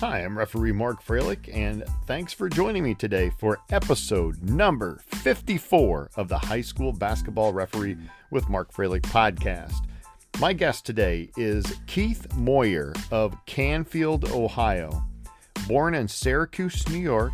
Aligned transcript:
Hi, 0.00 0.18
I'm 0.18 0.36
referee 0.36 0.72
Mark 0.72 1.02
Froelich, 1.02 1.48
and 1.56 1.82
thanks 2.04 2.30
for 2.30 2.50
joining 2.50 2.82
me 2.82 2.92
today 2.92 3.30
for 3.38 3.60
episode 3.70 4.42
number 4.42 5.00
54 5.06 6.10
of 6.16 6.28
the 6.28 6.36
High 6.36 6.60
School 6.60 6.92
Basketball 6.92 7.54
Referee 7.54 7.96
with 8.30 8.46
Mark 8.50 8.70
Froelich 8.74 9.00
podcast. 9.04 9.86
My 10.38 10.52
guest 10.52 10.84
today 10.84 11.30
is 11.38 11.64
Keith 11.86 12.30
Moyer 12.34 12.92
of 13.10 13.34
Canfield, 13.46 14.26
Ohio. 14.32 15.02
Born 15.66 15.94
in 15.94 16.08
Syracuse, 16.08 16.86
New 16.90 16.98
York, 16.98 17.32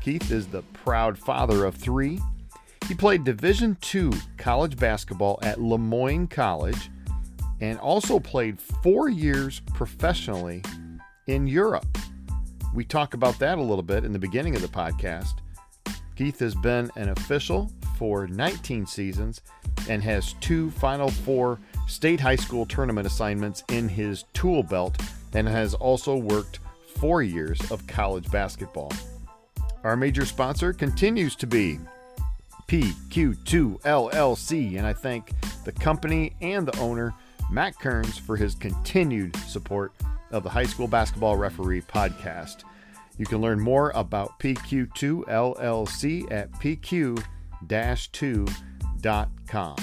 Keith 0.00 0.32
is 0.32 0.46
the 0.46 0.62
proud 0.72 1.18
father 1.18 1.66
of 1.66 1.74
three. 1.74 2.18
He 2.88 2.94
played 2.94 3.24
Division 3.24 3.76
II 3.94 4.12
college 4.38 4.78
basketball 4.78 5.38
at 5.42 5.60
Le 5.60 5.76
Moyne 5.76 6.28
College 6.28 6.90
and 7.60 7.78
also 7.78 8.18
played 8.18 8.58
four 8.58 9.10
years 9.10 9.60
professionally 9.74 10.62
in 11.26 11.46
Europe. 11.46 11.86
We 12.74 12.84
talk 12.84 13.14
about 13.14 13.38
that 13.38 13.58
a 13.58 13.62
little 13.62 13.82
bit 13.82 14.04
in 14.04 14.12
the 14.12 14.18
beginning 14.18 14.54
of 14.54 14.62
the 14.62 14.68
podcast. 14.68 15.34
Keith 16.16 16.38
has 16.40 16.54
been 16.54 16.90
an 16.96 17.08
official 17.08 17.70
for 17.96 18.26
19 18.26 18.86
seasons 18.86 19.40
and 19.88 20.02
has 20.02 20.34
two 20.34 20.70
Final 20.72 21.10
Four 21.10 21.58
state 21.86 22.20
high 22.20 22.36
school 22.36 22.66
tournament 22.66 23.06
assignments 23.06 23.64
in 23.70 23.88
his 23.88 24.24
tool 24.32 24.62
belt 24.62 25.00
and 25.34 25.48
has 25.48 25.74
also 25.74 26.16
worked 26.16 26.60
four 26.96 27.22
years 27.22 27.58
of 27.70 27.86
college 27.86 28.30
basketball. 28.30 28.92
Our 29.82 29.96
major 29.96 30.26
sponsor 30.26 30.72
continues 30.72 31.34
to 31.36 31.46
be 31.46 31.78
PQ2 32.68 33.80
LLC, 33.80 34.76
and 34.76 34.86
I 34.86 34.92
thank 34.92 35.32
the 35.64 35.72
company 35.72 36.34
and 36.40 36.68
the 36.68 36.78
owner, 36.78 37.14
Matt 37.50 37.78
Kearns, 37.78 38.18
for 38.18 38.36
his 38.36 38.54
continued 38.54 39.34
support 39.36 39.92
of 40.30 40.42
the 40.42 40.50
High 40.50 40.64
School 40.64 40.88
Basketball 40.88 41.36
Referee 41.36 41.82
podcast. 41.82 42.64
You 43.18 43.26
can 43.26 43.40
learn 43.40 43.60
more 43.60 43.92
about 43.94 44.38
PQ2 44.38 45.26
LLC 45.26 46.30
at 46.32 46.50
pq 46.52 47.22
2.com. 47.66 49.76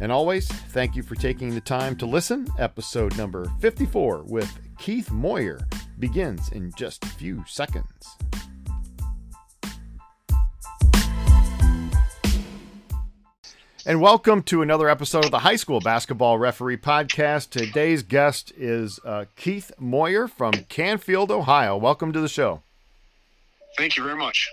And 0.00 0.10
always, 0.10 0.48
thank 0.48 0.96
you 0.96 1.02
for 1.02 1.14
taking 1.14 1.54
the 1.54 1.60
time 1.60 1.96
to 1.96 2.06
listen. 2.06 2.48
Episode 2.58 3.16
number 3.16 3.50
54 3.60 4.24
with 4.24 4.58
Keith 4.78 5.10
Moyer 5.10 5.60
begins 5.98 6.50
in 6.50 6.72
just 6.76 7.04
a 7.04 7.08
few 7.08 7.44
seconds. 7.46 8.16
And 13.84 14.00
welcome 14.00 14.44
to 14.44 14.62
another 14.62 14.88
episode 14.88 15.24
of 15.24 15.32
the 15.32 15.40
High 15.40 15.56
School 15.56 15.80
Basketball 15.80 16.38
Referee 16.38 16.76
Podcast. 16.76 17.50
Today's 17.50 18.04
guest 18.04 18.52
is 18.56 19.00
uh, 19.04 19.24
Keith 19.34 19.72
Moyer 19.76 20.28
from 20.28 20.52
Canfield, 20.68 21.32
Ohio. 21.32 21.76
Welcome 21.76 22.12
to 22.12 22.20
the 22.20 22.28
show. 22.28 22.62
Thank 23.76 23.96
you 23.96 24.04
very 24.04 24.16
much. 24.16 24.48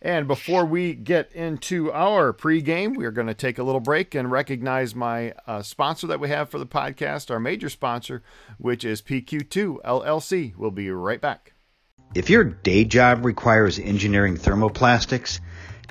And 0.00 0.28
before 0.28 0.64
we 0.66 0.94
get 0.94 1.32
into 1.32 1.90
our 1.90 2.32
pregame, 2.32 2.96
we 2.96 3.04
are 3.06 3.10
going 3.10 3.26
to 3.26 3.34
take 3.34 3.58
a 3.58 3.64
little 3.64 3.80
break 3.80 4.14
and 4.14 4.30
recognize 4.30 4.94
my 4.94 5.34
uh, 5.48 5.62
sponsor 5.62 6.06
that 6.06 6.20
we 6.20 6.28
have 6.28 6.48
for 6.48 6.60
the 6.60 6.66
podcast, 6.66 7.32
our 7.32 7.40
major 7.40 7.68
sponsor, 7.68 8.22
which 8.58 8.84
is 8.84 9.02
PQ2 9.02 9.82
LLC. 9.82 10.54
We'll 10.56 10.70
be 10.70 10.88
right 10.90 11.20
back. 11.20 11.54
If 12.14 12.30
your 12.30 12.44
day 12.44 12.84
job 12.84 13.24
requires 13.24 13.80
engineering 13.80 14.36
thermoplastics, 14.36 15.40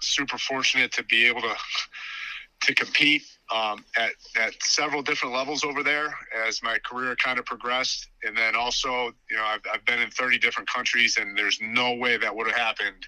super 0.00 0.38
fortunate 0.38 0.92
to 0.92 1.04
be 1.04 1.26
able 1.26 1.40
to 1.40 1.54
to 2.62 2.74
compete 2.74 3.22
um, 3.54 3.84
at, 3.96 4.12
at 4.40 4.54
several 4.62 5.02
different 5.02 5.34
levels 5.34 5.62
over 5.62 5.82
there 5.82 6.14
as 6.46 6.62
my 6.62 6.78
career 6.78 7.14
kind 7.16 7.38
of 7.38 7.44
progressed. 7.44 8.08
And 8.24 8.36
then 8.36 8.56
also, 8.56 9.12
you 9.30 9.36
know, 9.36 9.44
I've, 9.44 9.60
I've 9.72 9.84
been 9.84 10.00
in 10.00 10.10
30 10.10 10.38
different 10.38 10.68
countries 10.68 11.18
and 11.18 11.36
there's 11.36 11.58
no 11.60 11.94
way 11.94 12.16
that 12.16 12.34
would 12.34 12.46
have 12.46 12.56
happened 12.56 13.06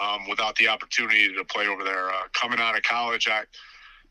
um, 0.00 0.28
without 0.28 0.56
the 0.56 0.68
opportunity 0.68 1.32
to 1.32 1.44
play 1.44 1.66
over 1.66 1.84
there. 1.84 2.10
Uh, 2.10 2.22
coming 2.32 2.60
out 2.60 2.76
of 2.76 2.82
college, 2.82 3.28
I 3.28 3.44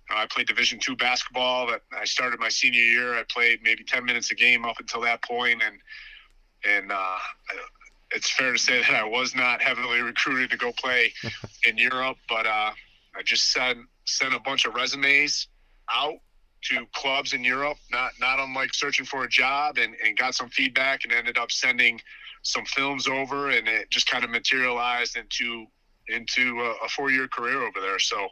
I 0.10 0.26
played 0.26 0.48
Division 0.48 0.80
two 0.80 0.96
basketball. 0.96 1.68
That 1.68 1.82
I 1.98 2.06
started 2.06 2.40
my 2.40 2.50
senior 2.50 2.82
year. 2.82 3.14
I 3.16 3.24
played 3.30 3.62
maybe 3.64 3.84
ten 3.84 4.06
minutes 4.06 4.32
a 4.32 4.36
game 4.36 4.66
up 4.66 4.80
until 4.80 5.02
that 5.02 5.24
point, 5.24 5.62
and 5.64 5.78
and 6.68 6.92
uh, 6.92 7.18
it's 8.12 8.30
fair 8.32 8.52
to 8.52 8.58
say 8.58 8.80
that 8.80 8.92
I 8.92 9.04
was 9.04 9.36
not 9.36 9.62
heavily 9.62 10.02
recruited 10.02 10.50
to 10.52 10.58
go 10.58 10.72
play 10.72 11.14
in 11.68 11.78
Europe. 11.78 12.18
But 12.28 12.46
uh, 12.46 12.72
I 13.16 13.24
just 13.24 13.52
sent 13.52 13.80
sent 14.06 14.34
a 14.34 14.40
bunch 14.40 14.66
of 14.66 14.74
resumes 14.74 15.48
out 15.92 16.16
to 16.62 16.86
clubs 16.94 17.34
in 17.34 17.44
Europe, 17.44 17.78
not 17.92 18.12
not 18.20 18.40
unlike 18.40 18.74
searching 18.74 19.06
for 19.06 19.24
a 19.24 19.30
job, 19.30 19.78
and, 19.78 19.96
and 20.04 20.18
got 20.18 20.36
some 20.36 20.50
feedback, 20.50 21.04
and 21.04 21.14
ended 21.14 21.38
up 21.38 21.52
sending 21.52 22.02
some 22.42 22.66
films 22.66 23.08
over, 23.08 23.50
and 23.50 23.68
it 23.68 23.90
just 23.90 24.10
kind 24.10 24.24
of 24.24 24.30
materialized 24.30 25.18
into 25.18 25.66
into 26.08 26.60
a, 26.62 26.86
a 26.86 26.90
four 26.90 27.12
year 27.12 27.28
career 27.28 27.62
over 27.62 27.80
there. 27.80 28.00
So, 28.00 28.28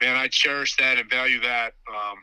man, 0.00 0.16
I 0.16 0.28
cherish 0.28 0.76
that 0.76 0.98
and 0.98 1.08
value 1.10 1.40
that 1.40 1.74
um, 1.88 2.18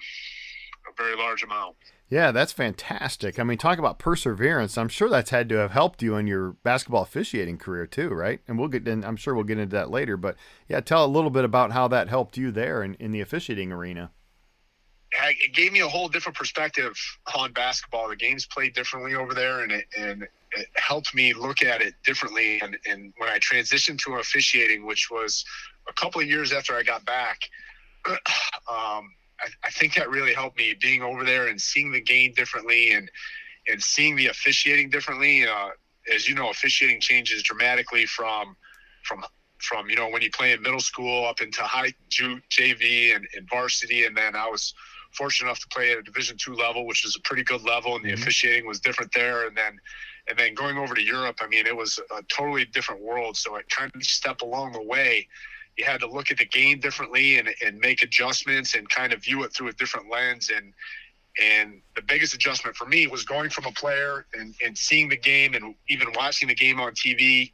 a 0.89 1.01
very 1.01 1.15
large 1.15 1.43
amount. 1.43 1.75
Yeah, 2.09 2.31
that's 2.31 2.51
fantastic. 2.51 3.37
I 3.37 3.43
mean, 3.43 3.59
talk 3.59 3.77
about 3.77 3.99
perseverance. 3.99 4.79
I'm 4.79 4.89
sure 4.89 5.09
that's 5.09 5.29
had 5.29 5.47
to 5.49 5.55
have 5.55 5.71
helped 5.71 6.01
you 6.01 6.15
in 6.15 6.25
your 6.25 6.53
basketball 6.63 7.03
officiating 7.03 7.59
career 7.59 7.85
too, 7.85 8.09
right? 8.09 8.39
And 8.47 8.57
we'll 8.57 8.67
get 8.67 8.87
in, 8.87 9.05
I'm 9.05 9.15
sure 9.15 9.35
we'll 9.35 9.43
get 9.43 9.59
into 9.59 9.75
that 9.75 9.91
later. 9.91 10.17
But 10.17 10.35
yeah, 10.67 10.79
tell 10.79 11.05
a 11.05 11.07
little 11.07 11.29
bit 11.29 11.45
about 11.45 11.71
how 11.71 11.87
that 11.89 12.09
helped 12.09 12.35
you 12.35 12.49
there 12.49 12.81
in, 12.81 12.95
in 12.95 13.11
the 13.11 13.21
officiating 13.21 13.71
arena. 13.71 14.09
It 15.11 15.53
gave 15.53 15.71
me 15.71 15.81
a 15.81 15.87
whole 15.87 16.07
different 16.07 16.37
perspective 16.37 16.93
on 17.35 17.51
basketball. 17.51 18.09
The 18.09 18.15
game's 18.15 18.45
played 18.45 18.73
differently 18.73 19.15
over 19.15 19.33
there, 19.33 19.61
and 19.61 19.71
it, 19.71 19.85
and 19.97 20.27
it 20.54 20.68
helped 20.75 21.13
me 21.13 21.34
look 21.34 21.62
at 21.62 21.81
it 21.81 21.96
differently. 22.04 22.60
And, 22.62 22.78
and 22.88 23.13
when 23.18 23.30
I 23.30 23.40
transitioned 23.40 24.00
to 24.00 24.16
officiating, 24.16 24.86
which 24.86 25.10
was 25.12 25.46
a 25.88 25.94
couple 25.94 26.22
of 26.22 26.28
years 26.28 26.51
after 26.51 26.75
I 26.75 26.84
got 26.84 27.06
back, 27.06 27.50
um, 28.07 28.19
I, 28.68 29.48
I, 29.63 29.69
think 29.72 29.94
that 29.96 30.10
really 30.10 30.34
helped 30.34 30.57
me 30.57 30.75
being 30.81 31.01
over 31.01 31.24
there 31.24 31.48
and 31.48 31.60
seeing 31.60 31.92
the 31.92 32.01
game 32.01 32.34
differently 32.34 32.92
and 32.92 33.10
and 33.68 33.81
seeing 33.81 34.16
the 34.16 34.28
officiating 34.28 34.90
differently. 34.90 35.46
Uh, 35.46 35.69
as 36.13 36.28
you 36.28 36.34
know, 36.34 36.50
officiating 36.50 37.01
changes 37.01 37.44
dramatically 37.44 38.06
from 38.06 38.56
from 39.04 39.24
from 39.60 39.90
you 39.90 39.96
know 39.96 40.10
when 40.10 40.22
you 40.22 40.31
play 40.31 40.54
in 40.54 40.62
middle 40.62 40.80
school 40.80 41.25
up 41.25 41.42
into 41.42 41.62
high 41.62 41.94
JV 42.10 43.16
and, 43.16 43.28
and 43.36 43.48
varsity, 43.50 44.06
and 44.06 44.16
then 44.16 44.36
I 44.36 44.48
was 44.48 44.74
fortunate 45.12 45.50
enough 45.50 45.60
to 45.60 45.68
play 45.68 45.92
at 45.92 45.98
a 45.98 46.01
Division 46.01 46.38
two 46.38 46.54
level, 46.54 46.86
which 46.86 47.06
is 47.06 47.16
a 47.16 47.22
pretty 47.22 47.44
good 47.44 47.63
level, 47.63 47.96
and 47.96 48.04
the 48.04 48.10
mm-hmm. 48.10 48.22
officiating 48.22 48.68
was 48.68 48.80
different 48.80 49.12
there. 49.13 49.48
And 49.48 49.56
then 49.56 49.78
and 50.29 50.37
then 50.37 50.53
going 50.53 50.77
over 50.77 50.93
to 50.93 51.01
Europe, 51.01 51.39
I 51.41 51.47
mean, 51.47 51.65
it 51.65 51.75
was 51.75 51.99
a 52.15 52.21
totally 52.23 52.65
different 52.65 53.01
world. 53.01 53.35
So 53.35 53.55
it 53.55 53.67
kind 53.69 53.91
of 53.93 54.03
step 54.03 54.41
along 54.41 54.73
the 54.73 54.81
way. 54.81 55.27
You 55.75 55.85
had 55.85 55.99
to 56.01 56.07
look 56.07 56.29
at 56.29 56.37
the 56.37 56.45
game 56.45 56.79
differently 56.79 57.39
and, 57.39 57.49
and 57.65 57.79
make 57.79 58.03
adjustments 58.03 58.75
and 58.75 58.87
kind 58.89 59.11
of 59.11 59.23
view 59.23 59.43
it 59.43 59.53
through 59.53 59.69
a 59.69 59.73
different 59.73 60.09
lens. 60.11 60.51
And 60.55 60.73
and 61.41 61.81
the 61.95 62.01
biggest 62.01 62.33
adjustment 62.33 62.75
for 62.75 62.85
me 62.85 63.07
was 63.07 63.23
going 63.23 63.49
from 63.49 63.65
a 63.65 63.71
player 63.71 64.25
and, 64.33 64.53
and 64.65 64.77
seeing 64.77 65.07
the 65.07 65.17
game 65.17 65.53
and 65.53 65.73
even 65.87 66.07
watching 66.15 66.49
the 66.49 66.55
game 66.55 66.81
on 66.81 66.91
TV 66.93 67.51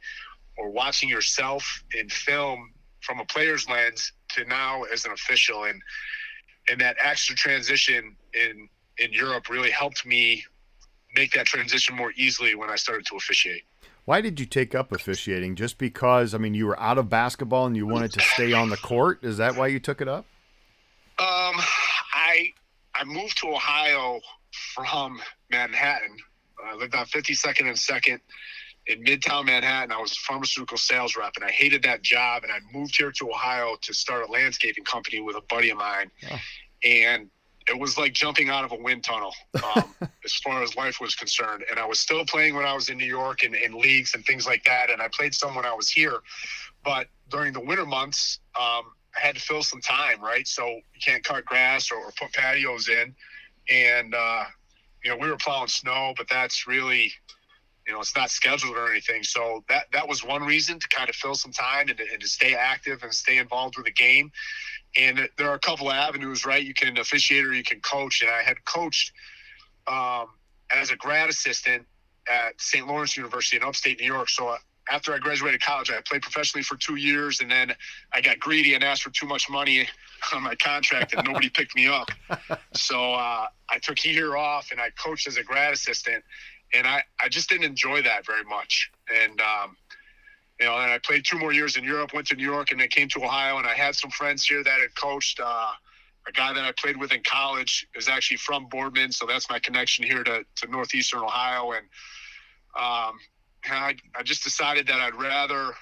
or 0.56 0.70
watching 0.70 1.08
yourself 1.08 1.84
in 1.94 2.08
film 2.08 2.72
from 3.00 3.20
a 3.20 3.24
player's 3.26 3.68
lens 3.68 4.12
to 4.30 4.44
now 4.46 4.82
as 4.84 5.04
an 5.04 5.12
official 5.12 5.64
and 5.64 5.80
and 6.68 6.80
that 6.80 6.96
extra 7.00 7.36
transition 7.36 8.16
in 8.34 8.68
in 8.98 9.12
Europe 9.12 9.48
really 9.48 9.70
helped 9.70 10.04
me 10.04 10.44
make 11.16 11.32
that 11.32 11.46
transition 11.46 11.96
more 11.96 12.12
easily 12.16 12.54
when 12.54 12.70
I 12.70 12.76
started 12.76 13.06
to 13.06 13.16
officiate. 13.16 13.62
Why 14.04 14.20
did 14.20 14.38
you 14.38 14.46
take 14.46 14.74
up 14.74 14.92
officiating? 14.92 15.56
Just 15.56 15.78
because 15.78 16.34
I 16.34 16.38
mean 16.38 16.54
you 16.54 16.66
were 16.66 16.78
out 16.78 16.98
of 16.98 17.08
basketball 17.08 17.66
and 17.66 17.76
you 17.76 17.86
wanted 17.86 18.12
to 18.12 18.20
stay 18.20 18.52
on 18.52 18.70
the 18.70 18.76
court? 18.76 19.24
Is 19.24 19.38
that 19.38 19.56
why 19.56 19.66
you 19.66 19.80
took 19.80 20.00
it 20.00 20.08
up? 20.08 20.26
Um, 21.18 21.56
I 22.12 22.52
I 22.94 23.04
moved 23.04 23.38
to 23.38 23.48
Ohio 23.48 24.20
from 24.74 25.20
Manhattan. 25.50 26.16
I 26.64 26.74
lived 26.74 26.94
on 26.94 27.04
52nd 27.06 27.68
and 27.68 27.78
Second 27.78 28.20
in 28.86 29.02
Midtown 29.02 29.46
Manhattan. 29.46 29.92
I 29.92 30.00
was 30.00 30.12
a 30.12 30.20
pharmaceutical 30.26 30.78
sales 30.78 31.16
rep, 31.16 31.32
and 31.36 31.44
I 31.44 31.50
hated 31.50 31.82
that 31.82 32.02
job. 32.02 32.44
And 32.44 32.52
I 32.52 32.58
moved 32.72 32.96
here 32.96 33.12
to 33.12 33.30
Ohio 33.30 33.76
to 33.82 33.94
start 33.94 34.28
a 34.28 34.32
landscaping 34.32 34.84
company 34.84 35.20
with 35.20 35.36
a 35.36 35.42
buddy 35.48 35.70
of 35.70 35.78
mine. 35.78 36.10
Oh. 36.30 36.38
And 36.84 37.30
it 37.68 37.78
was 37.78 37.98
like 37.98 38.12
jumping 38.12 38.48
out 38.48 38.64
of 38.64 38.72
a 38.72 38.76
wind 38.76 39.04
tunnel 39.04 39.32
um, 39.74 39.94
as 40.24 40.34
far 40.34 40.62
as 40.62 40.76
life 40.76 41.00
was 41.00 41.14
concerned. 41.14 41.64
And 41.70 41.78
I 41.78 41.86
was 41.86 41.98
still 41.98 42.24
playing 42.24 42.54
when 42.54 42.64
I 42.64 42.74
was 42.74 42.88
in 42.88 42.98
New 42.98 43.06
York 43.06 43.42
and 43.42 43.54
in 43.54 43.78
leagues 43.78 44.14
and 44.14 44.24
things 44.24 44.46
like 44.46 44.64
that. 44.64 44.90
And 44.90 45.02
I 45.02 45.08
played 45.08 45.34
some 45.34 45.54
when 45.54 45.64
I 45.64 45.74
was 45.74 45.88
here. 45.88 46.20
But 46.84 47.08
during 47.28 47.52
the 47.52 47.60
winter 47.60 47.86
months, 47.86 48.38
um, 48.58 48.84
I 49.16 49.20
had 49.20 49.34
to 49.34 49.40
fill 49.40 49.62
some 49.62 49.80
time, 49.80 50.20
right? 50.22 50.46
So 50.46 50.66
you 50.66 51.00
can't 51.04 51.24
cut 51.24 51.44
grass 51.44 51.90
or, 51.90 51.96
or 51.96 52.12
put 52.18 52.32
patios 52.32 52.88
in. 52.88 53.14
And, 53.68 54.14
uh, 54.14 54.44
you 55.02 55.10
know, 55.10 55.16
we 55.16 55.28
were 55.28 55.36
plowing 55.36 55.68
snow, 55.68 56.14
but 56.16 56.28
that's 56.28 56.66
really 56.66 57.12
you 57.86 57.92
know, 57.92 58.00
it's 58.00 58.16
not 58.16 58.30
scheduled 58.30 58.76
or 58.76 58.90
anything. 58.90 59.22
So 59.22 59.64
that 59.68 59.86
that 59.92 60.08
was 60.08 60.24
one 60.24 60.42
reason 60.42 60.80
to 60.80 60.88
kind 60.88 61.08
of 61.08 61.14
fill 61.14 61.36
some 61.36 61.52
time 61.52 61.88
and 61.88 61.96
to, 61.98 62.04
and 62.12 62.20
to 62.20 62.28
stay 62.28 62.54
active 62.54 63.02
and 63.02 63.14
stay 63.14 63.38
involved 63.38 63.76
with 63.76 63.86
the 63.86 63.92
game. 63.92 64.32
And 64.98 65.28
there 65.36 65.48
are 65.50 65.54
a 65.54 65.60
couple 65.60 65.88
of 65.88 65.94
avenues, 65.94 66.44
right? 66.44 66.62
You 66.62 66.74
can 66.74 66.98
officiate 66.98 67.44
or 67.44 67.52
you 67.52 67.62
can 67.62 67.80
coach. 67.80 68.22
And 68.22 68.30
I 68.30 68.42
had 68.42 68.64
coached 68.64 69.12
um, 69.86 70.28
as 70.70 70.90
a 70.90 70.96
grad 70.96 71.28
assistant 71.28 71.86
at 72.28 72.60
St. 72.60 72.86
Lawrence 72.86 73.16
University 73.16 73.56
in 73.56 73.62
upstate 73.62 74.00
New 74.00 74.06
York. 74.06 74.28
So 74.28 74.56
after 74.90 75.12
I 75.12 75.18
graduated 75.18 75.62
college, 75.62 75.90
I 75.90 76.00
played 76.06 76.22
professionally 76.22 76.62
for 76.62 76.76
two 76.76 76.96
years, 76.96 77.40
and 77.40 77.50
then 77.50 77.74
I 78.12 78.20
got 78.20 78.38
greedy 78.38 78.74
and 78.74 78.84
asked 78.84 79.02
for 79.02 79.10
too 79.10 79.26
much 79.26 79.50
money 79.50 79.88
on 80.34 80.42
my 80.42 80.54
contract, 80.54 81.14
and 81.14 81.26
nobody 81.26 81.48
picked 81.48 81.74
me 81.76 81.86
up. 81.86 82.10
So 82.74 83.14
uh, 83.14 83.46
I 83.70 83.78
took 83.78 84.04
a 84.04 84.08
year 84.08 84.36
off, 84.36 84.70
and 84.70 84.80
I 84.80 84.90
coached 84.90 85.26
as 85.26 85.38
a 85.38 85.42
grad 85.42 85.72
assistant 85.72 86.22
and 86.72 86.86
I, 86.86 87.02
I 87.20 87.28
just 87.28 87.48
didn't 87.48 87.64
enjoy 87.64 88.02
that 88.02 88.26
very 88.26 88.44
much. 88.44 88.90
And 89.14 89.40
um, 89.40 89.76
you 90.60 90.66
know, 90.66 90.76
and 90.78 90.90
I 90.90 90.98
played 90.98 91.24
two 91.24 91.38
more 91.38 91.52
years 91.52 91.76
in 91.76 91.84
Europe, 91.84 92.12
went 92.14 92.26
to 92.28 92.36
New 92.36 92.44
York, 92.44 92.70
and 92.70 92.80
then 92.80 92.88
came 92.88 93.08
to 93.08 93.24
Ohio. 93.24 93.58
And 93.58 93.66
I 93.66 93.74
had 93.74 93.94
some 93.94 94.10
friends 94.10 94.44
here 94.44 94.62
that 94.62 94.80
had 94.80 94.94
coached. 94.94 95.40
Uh, 95.40 95.72
a 96.28 96.32
guy 96.32 96.52
that 96.52 96.64
I 96.64 96.72
played 96.72 96.96
with 96.96 97.12
in 97.12 97.22
college 97.22 97.86
is 97.94 98.08
actually 98.08 98.38
from 98.38 98.66
Boardman, 98.66 99.12
so 99.12 99.26
that's 99.26 99.48
my 99.48 99.60
connection 99.60 100.04
here 100.04 100.24
to, 100.24 100.44
to 100.56 100.70
northeastern 100.70 101.20
Ohio. 101.20 101.72
And 101.72 101.86
um, 102.76 103.18
I, 103.64 103.94
I 104.16 104.22
just 104.24 104.42
decided 104.42 104.86
that 104.88 105.00
I'd 105.00 105.14
rather 105.14 105.72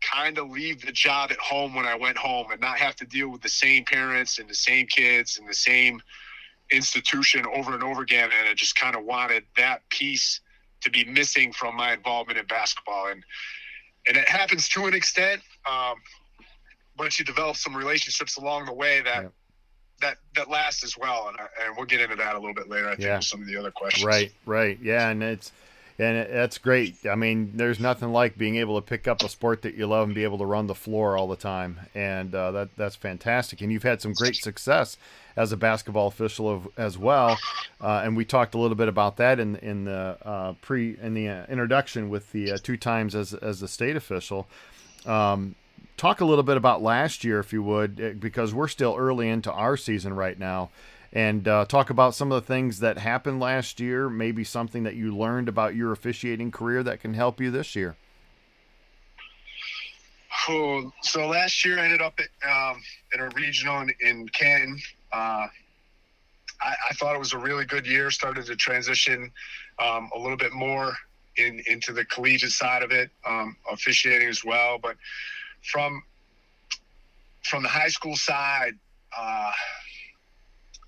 kind 0.00 0.38
of 0.38 0.50
leave 0.50 0.84
the 0.84 0.92
job 0.92 1.30
at 1.30 1.38
home 1.38 1.74
when 1.74 1.86
I 1.86 1.94
went 1.94 2.18
home 2.18 2.50
and 2.50 2.60
not 2.60 2.78
have 2.78 2.96
to 2.96 3.06
deal 3.06 3.28
with 3.28 3.42
the 3.42 3.48
same 3.48 3.84
parents 3.84 4.38
and 4.38 4.48
the 4.48 4.54
same 4.54 4.86
kids 4.86 5.38
and 5.38 5.48
the 5.48 5.54
same 5.54 6.02
institution 6.70 7.46
over 7.54 7.74
and 7.74 7.82
over 7.82 8.02
again, 8.02 8.30
and 8.38 8.48
I 8.48 8.54
just 8.54 8.74
kind 8.76 8.96
of 8.96 9.04
wanted 9.04 9.44
that 9.56 9.88
piece 9.90 10.40
to 10.80 10.90
be 10.90 11.04
missing 11.04 11.52
from 11.52 11.76
my 11.76 11.92
involvement 11.92 12.38
in 12.38 12.46
basketball, 12.46 13.08
and 13.08 13.24
and 14.06 14.16
it 14.16 14.28
happens 14.28 14.68
to 14.70 14.86
an 14.86 14.94
extent. 14.94 15.42
Um, 15.70 15.96
but 16.96 17.18
you 17.18 17.24
develop 17.24 17.56
some 17.56 17.76
relationships 17.76 18.36
along 18.36 18.66
the 18.66 18.74
way 18.74 19.00
that. 19.02 19.22
Yeah. 19.24 19.28
That, 20.02 20.18
that 20.34 20.50
lasts 20.50 20.84
as 20.84 20.94
well, 20.98 21.28
and, 21.28 21.38
and 21.38 21.74
we'll 21.74 21.86
get 21.86 22.02
into 22.02 22.16
that 22.16 22.34
a 22.34 22.38
little 22.38 22.52
bit 22.52 22.68
later. 22.68 22.86
I 22.86 22.96
think 22.96 23.06
yeah. 23.06 23.16
with 23.16 23.24
some 23.24 23.40
of 23.40 23.46
the 23.46 23.56
other 23.56 23.70
questions. 23.70 24.04
Right, 24.04 24.30
right, 24.44 24.78
yeah, 24.82 25.08
and 25.08 25.22
it's 25.22 25.52
and 25.98 26.28
that's 26.30 26.58
great. 26.58 26.96
I 27.10 27.14
mean, 27.14 27.52
there's 27.54 27.80
nothing 27.80 28.12
like 28.12 28.36
being 28.36 28.56
able 28.56 28.78
to 28.78 28.86
pick 28.86 29.08
up 29.08 29.22
a 29.22 29.28
sport 29.30 29.62
that 29.62 29.74
you 29.74 29.86
love 29.86 30.08
and 30.08 30.14
be 30.14 30.24
able 30.24 30.36
to 30.36 30.44
run 30.44 30.66
the 30.66 30.74
floor 30.74 31.16
all 31.16 31.26
the 31.26 31.36
time, 31.36 31.80
and 31.94 32.34
uh, 32.34 32.50
that 32.50 32.76
that's 32.76 32.94
fantastic. 32.94 33.62
And 33.62 33.72
you've 33.72 33.84
had 33.84 34.02
some 34.02 34.12
great 34.12 34.36
success 34.36 34.98
as 35.36 35.52
a 35.52 35.56
basketball 35.56 36.06
official 36.06 36.48
of, 36.48 36.68
as 36.76 36.96
well. 36.96 37.38
Uh, 37.80 38.02
and 38.04 38.16
we 38.16 38.24
talked 38.24 38.54
a 38.54 38.58
little 38.58 38.76
bit 38.76 38.88
about 38.88 39.16
that 39.18 39.38
in 39.38 39.56
in 39.56 39.84
the 39.84 40.16
uh, 40.24 40.54
pre 40.62 40.96
in 41.00 41.14
the 41.14 41.28
uh, 41.28 41.46
introduction 41.46 42.08
with 42.08 42.32
the 42.32 42.52
uh, 42.52 42.58
two 42.62 42.76
times 42.76 43.14
as 43.14 43.34
as 43.34 43.60
the 43.60 43.68
state 43.68 43.96
official. 43.96 44.48
Um, 45.04 45.54
talk 45.96 46.20
a 46.20 46.24
little 46.24 46.44
bit 46.44 46.56
about 46.56 46.82
last 46.82 47.24
year, 47.24 47.38
if 47.38 47.52
you 47.52 47.62
would, 47.62 48.00
eh, 48.00 48.12
because 48.12 48.52
we're 48.52 48.68
still 48.68 48.96
early 48.96 49.28
into 49.28 49.52
our 49.52 49.76
season 49.76 50.14
right 50.14 50.38
now. 50.38 50.70
And 51.12 51.46
uh, 51.48 51.64
talk 51.64 51.88
about 51.88 52.14
some 52.14 52.32
of 52.32 52.42
the 52.42 52.46
things 52.46 52.80
that 52.80 52.98
happened 52.98 53.40
last 53.40 53.80
year, 53.80 54.10
maybe 54.10 54.44
something 54.44 54.82
that 54.82 54.96
you 54.96 55.16
learned 55.16 55.48
about 55.48 55.74
your 55.74 55.92
officiating 55.92 56.50
career 56.50 56.82
that 56.82 57.00
can 57.00 57.14
help 57.14 57.40
you 57.40 57.50
this 57.50 57.74
year. 57.74 57.96
Cool. 60.44 60.92
So 61.02 61.26
last 61.28 61.64
year 61.64 61.78
I 61.78 61.84
ended 61.84 62.02
up 62.02 62.20
at, 62.20 62.48
um, 62.48 62.82
a 63.18 63.28
regional 63.34 63.80
in, 63.80 63.94
in 64.00 64.28
Canton 64.28 64.78
uh, 65.12 65.46
I, 66.62 66.74
I, 66.90 66.94
thought 66.94 67.14
it 67.14 67.18
was 67.18 67.32
a 67.32 67.38
really 67.38 67.64
good 67.64 67.86
year. 67.86 68.10
Started 68.10 68.46
to 68.46 68.56
transition 68.56 69.30
um, 69.78 70.10
a 70.14 70.18
little 70.18 70.36
bit 70.36 70.52
more 70.52 70.96
in, 71.36 71.62
into 71.66 71.92
the 71.92 72.04
collegiate 72.04 72.50
side 72.50 72.82
of 72.82 72.90
it, 72.90 73.10
um, 73.26 73.56
officiating 73.70 74.28
as 74.28 74.44
well. 74.44 74.78
But 74.78 74.96
from 75.62 76.02
from 77.42 77.62
the 77.62 77.68
high 77.68 77.88
school 77.88 78.16
side, 78.16 78.72
uh, 79.16 79.52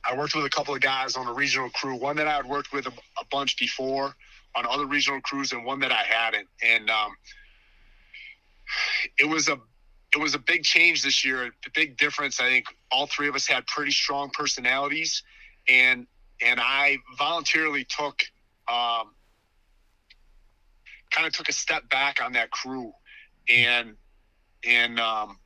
I 0.09 0.17
worked 0.17 0.35
with 0.35 0.45
a 0.45 0.51
couple 0.51 0.75
of 0.75 0.81
guys 0.81 1.17
on 1.17 1.27
a 1.27 1.33
regional 1.33 1.71
crew. 1.71 1.95
One 1.95 2.17
that 2.17 2.27
I 2.27 2.35
had 2.35 2.47
worked 2.47 2.73
with 2.73 2.87
a, 2.87 2.93
a 3.19 3.25
bunch 3.31 3.59
before 3.59 4.15
on 4.57 4.67
other 4.67 4.87
regional 4.87 5.21
crews, 5.21 5.53
and 5.53 5.65
one 5.65 5.81
that 5.81 5.93
I 5.93 6.03
hadn't. 6.03 6.49
And 6.63 6.91
um, 6.91 7.17
it 9.19 9.29
was 9.29 9.49
a 9.49 9.59
it 10.13 10.19
was 10.19 10.35
a 10.35 10.39
big 10.39 10.63
change 10.63 11.03
this 11.03 11.25
year. 11.25 11.45
a 11.45 11.71
big 11.75 11.97
difference, 11.97 12.41
I 12.41 12.49
think, 12.49 12.67
all 12.91 13.07
three 13.07 13.29
of 13.29 13.35
us 13.35 13.47
had 13.47 13.67
pretty 13.67 13.93
strong 13.93 14.31
personalities, 14.31 15.23
and 15.69 16.07
and 16.41 16.61
I 16.61 16.99
voluntarily 17.19 17.85
took 17.85 18.23
um, 18.69 19.15
kind 21.11 21.27
of 21.27 21.33
took 21.33 21.49
a 21.49 21.53
step 21.53 21.89
back 21.91 22.23
on 22.23 22.33
that 22.33 22.51
crew, 22.51 22.93
and 23.49 23.95
and 24.67 24.99
um, 24.99 25.39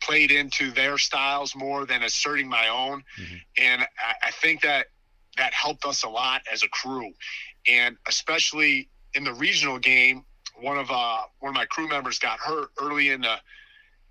played 0.00 0.30
into 0.30 0.70
their 0.70 0.96
styles 0.98 1.56
more 1.56 1.86
than 1.86 2.02
asserting 2.02 2.48
my 2.48 2.68
own, 2.68 3.02
mm-hmm. 3.20 3.36
and 3.58 3.82
I, 3.82 4.28
I 4.28 4.30
think 4.30 4.62
that 4.62 4.86
that 5.36 5.52
helped 5.52 5.84
us 5.84 6.04
a 6.04 6.08
lot 6.08 6.42
as 6.52 6.62
a 6.62 6.68
crew, 6.68 7.12
and 7.68 7.96
especially 8.06 8.88
in 9.14 9.24
the 9.24 9.34
regional 9.34 9.78
game, 9.80 10.24
one 10.60 10.78
of 10.78 10.88
uh, 10.88 11.22
one 11.40 11.50
of 11.50 11.54
my 11.54 11.66
crew 11.66 11.88
members 11.88 12.20
got 12.20 12.38
hurt 12.38 12.68
early 12.80 13.08
in 13.10 13.22
the 13.22 13.36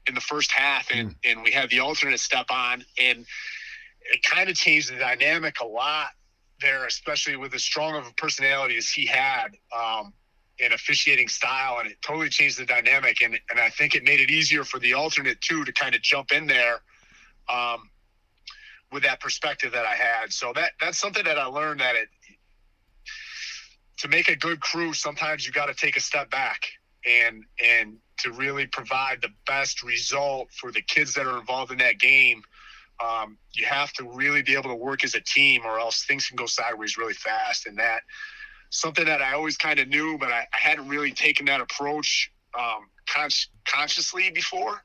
in 0.08 0.16
the 0.16 0.22
first 0.22 0.52
half, 0.52 0.90
and 0.92 1.12
mm. 1.12 1.16
and 1.26 1.44
we 1.44 1.52
had 1.52 1.70
the 1.70 1.80
alternate 1.80 2.20
step 2.20 2.48
on, 2.50 2.84
and 3.00 3.26
it 4.12 4.24
kind 4.24 4.50
of 4.50 4.56
changed 4.56 4.92
the 4.92 4.98
dynamic 4.98 5.60
a 5.62 5.66
lot 5.66 6.10
there, 6.62 6.86
especially 6.86 7.36
with 7.36 7.54
as 7.54 7.64
strong 7.64 7.96
of 7.96 8.08
a 8.08 8.14
personality 8.14 8.78
as 8.78 8.90
he 8.90 9.06
had. 9.06 9.50
Um, 9.78 10.14
in 10.60 10.72
officiating 10.72 11.28
style 11.28 11.80
and 11.80 11.90
it 11.90 11.98
totally 12.04 12.30
changed 12.30 12.60
the 12.60 12.66
dynamic 12.66 13.24
and, 13.24 13.40
and 13.50 13.60
I 13.60 13.70
think 13.70 13.96
it 13.96 14.04
made 14.04 14.20
it 14.20 14.30
easier 14.30 14.64
for 14.64 14.80
the 14.80 14.94
alternate 14.94 15.42
too 15.42 15.66
to 15.66 15.74
kind 15.74 15.96
of 15.96 16.02
jump 16.04 16.32
in 16.32 16.46
there 16.46 16.82
um, 17.50 17.90
with 18.92 19.02
that 19.04 19.20
perspective 19.20 19.72
that 19.72 19.86
I 19.86 19.96
had. 19.96 20.32
So 20.32 20.54
that 20.54 20.74
that's 20.80 21.00
something 21.00 21.24
that 21.26 21.40
I 21.40 21.46
learned 21.46 21.80
that 21.80 21.96
it 21.96 22.08
to 23.98 24.08
make 24.08 24.30
a 24.30 24.36
good 24.36 24.60
crew, 24.60 24.94
sometimes 24.94 25.46
you 25.46 25.52
got 25.52 25.68
to 25.68 25.74
take 25.74 25.98
a 25.98 26.02
step 26.02 26.30
back 26.30 26.66
and 27.06 27.44
and 27.64 27.98
to 28.20 28.32
really 28.32 28.68
provide 28.68 29.22
the 29.22 29.30
best 29.46 29.84
result 29.84 30.50
for 30.52 30.72
the 30.72 30.82
kids 30.82 31.14
that 31.14 31.26
are 31.26 31.40
involved 31.40 31.72
in 31.72 31.78
that 31.80 32.00
game, 32.00 32.44
um, 33.04 33.38
you 33.54 33.66
have 33.66 33.92
to 33.94 34.04
really 34.04 34.42
be 34.42 34.54
able 34.54 34.70
to 34.70 34.76
work 34.76 35.04
as 35.04 35.16
a 35.16 35.22
team, 35.22 35.62
or 35.66 35.80
else 35.80 36.06
things 36.06 36.28
can 36.28 36.36
go 36.36 36.46
sideways 36.46 36.98
really 36.98 37.14
fast. 37.14 37.66
And 37.66 37.78
that 37.80 38.02
something 38.70 39.06
that 39.06 39.22
I 39.22 39.34
always 39.34 39.58
kind 39.58 39.80
of 39.80 39.88
knew, 39.88 40.18
but 40.18 40.32
I, 40.32 40.48
I, 40.54 40.58
hadn't 40.58 40.88
really 40.88 41.12
taken 41.12 41.46
that 41.46 41.62
approach 41.62 42.32
um, 42.58 42.90
con- 43.08 43.30
consciously 43.68 44.32
before. 44.32 44.84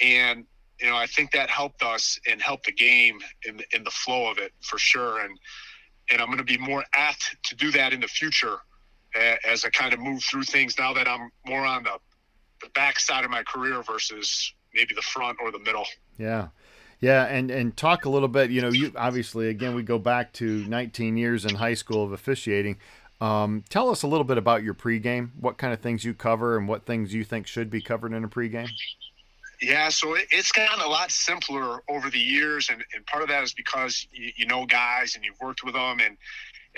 And 0.00 0.44
you 0.80 0.88
know, 0.88 0.96
I 0.96 1.06
think 1.06 1.32
that 1.32 1.50
helped 1.50 1.82
us 1.82 2.18
and 2.30 2.40
helped 2.40 2.66
the 2.66 2.72
game 2.72 3.18
in 3.44 3.60
in 3.72 3.82
the 3.84 3.90
flow 3.90 4.30
of 4.30 4.38
it 4.38 4.52
for 4.60 4.78
sure. 4.78 5.20
And 5.20 5.38
and 6.10 6.20
I'm 6.20 6.26
going 6.26 6.38
to 6.38 6.44
be 6.44 6.58
more 6.58 6.84
apt 6.94 7.36
to 7.44 7.56
do 7.56 7.70
that 7.72 7.92
in 7.92 8.00
the 8.00 8.08
future 8.08 8.58
as 9.44 9.64
I 9.64 9.70
kind 9.70 9.92
of 9.92 10.00
move 10.00 10.22
through 10.22 10.44
things 10.44 10.78
now 10.78 10.92
that 10.94 11.08
I'm 11.08 11.30
more 11.46 11.64
on 11.64 11.84
the 11.84 11.98
the 12.60 12.68
backside 12.74 13.24
of 13.24 13.30
my 13.30 13.42
career 13.42 13.82
versus 13.82 14.52
maybe 14.74 14.94
the 14.94 15.02
front 15.02 15.38
or 15.42 15.50
the 15.50 15.58
middle. 15.58 15.86
Yeah. 16.18 16.48
Yeah, 17.00 17.26
and 17.26 17.50
and 17.50 17.76
talk 17.76 18.06
a 18.06 18.08
little 18.08 18.28
bit. 18.28 18.50
You 18.50 18.60
know, 18.60 18.70
you 18.70 18.92
obviously 18.96 19.48
again 19.48 19.74
we 19.76 19.84
go 19.84 19.98
back 19.98 20.32
to 20.34 20.64
19 20.66 21.16
years 21.16 21.44
in 21.44 21.54
high 21.54 21.74
school 21.74 22.02
of 22.02 22.12
officiating. 22.12 22.78
Um, 23.20 23.64
tell 23.68 23.90
us 23.90 24.02
a 24.02 24.06
little 24.06 24.24
bit 24.24 24.38
about 24.38 24.62
your 24.62 24.74
pregame. 24.74 25.30
What 25.40 25.58
kind 25.58 25.72
of 25.72 25.80
things 25.80 26.04
you 26.04 26.12
cover, 26.12 26.56
and 26.56 26.66
what 26.66 26.86
things 26.86 27.14
you 27.14 27.22
think 27.22 27.46
should 27.46 27.70
be 27.70 27.80
covered 27.80 28.12
in 28.12 28.24
a 28.24 28.28
pregame. 28.28 28.68
Yeah, 29.60 29.88
so 29.88 30.14
it, 30.14 30.26
it's 30.30 30.52
gotten 30.52 30.80
a 30.80 30.88
lot 30.88 31.10
simpler 31.10 31.82
over 31.88 32.10
the 32.10 32.18
years, 32.18 32.68
and, 32.70 32.84
and 32.94 33.04
part 33.06 33.22
of 33.22 33.28
that 33.28 33.42
is 33.42 33.52
because 33.52 34.06
you, 34.12 34.30
you 34.36 34.46
know 34.46 34.66
guys 34.66 35.16
and 35.16 35.24
you've 35.24 35.40
worked 35.40 35.64
with 35.64 35.74
them, 35.74 35.98
and 36.00 36.16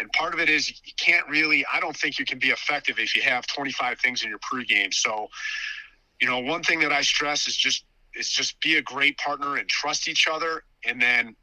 and 0.00 0.10
part 0.12 0.34
of 0.34 0.40
it 0.40 0.48
is 0.48 0.68
you 0.70 0.92
can't 0.96 1.28
really. 1.28 1.64
I 1.72 1.78
don't 1.78 1.96
think 1.96 2.18
you 2.18 2.24
can 2.24 2.38
be 2.38 2.48
effective 2.48 2.98
if 2.98 3.14
you 3.14 3.22
have 3.22 3.46
25 3.46 3.98
things 4.00 4.22
in 4.22 4.30
your 4.30 4.38
pregame. 4.38 4.92
So, 4.92 5.28
you 6.20 6.26
know, 6.26 6.38
one 6.38 6.62
thing 6.62 6.80
that 6.80 6.92
I 6.92 7.02
stress 7.02 7.46
is 7.46 7.56
just 7.56 7.84
is 8.14 8.28
just 8.28 8.60
be 8.60 8.76
a 8.76 8.82
great 8.82 9.16
partner 9.18 9.56
and 9.56 9.68
trust 9.68 10.08
each 10.08 10.26
other, 10.26 10.64
and 10.84 11.00
then, 11.00 11.36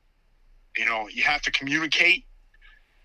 you 0.78 0.86
know, 0.86 1.08
you 1.08 1.24
have 1.24 1.42
to 1.44 1.52
communicate 1.52 2.26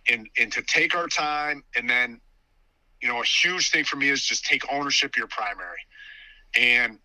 and 0.09 0.29
and 0.39 0.53
to 0.53 0.63
take 0.63 0.95
our 0.95 1.07
time 1.07 1.63
and 1.77 1.89
then 1.89 2.21
you 3.01 3.09
know 3.09 3.21
a 3.21 3.25
huge 3.25 3.71
thing 3.71 3.85
for 3.85 3.97
me 3.97 4.09
is 4.09 4.23
just 4.23 4.45
take 4.45 4.63
ownership 4.73 5.13
of 5.13 5.17
your 5.17 5.29
primary 5.29 5.79
and 6.57 6.99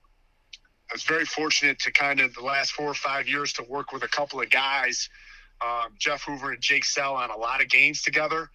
i 0.90 0.94
was 0.94 1.04
very 1.04 1.26
fortunate 1.26 1.80
to 1.80 1.92
kind 1.92 2.20
of 2.20 2.34
the 2.34 2.42
last 2.42 2.72
four 2.72 2.88
or 2.88 2.94
five 2.94 3.28
years 3.28 3.54
to 3.54 3.64
work 3.64 3.92
with 3.92 4.04
a 4.04 4.08
couple 4.08 4.42
of 4.42 4.50
guys 4.50 5.10
um, 5.62 5.92
jeff 5.98 6.24
hoover 6.24 6.52
and 6.52 6.62
jake 6.62 6.86
sell 6.86 7.16
on 7.16 7.30
a 7.30 7.38
lot 7.38 7.62
of 7.62 7.70
games 7.70 8.02
together 8.02 8.50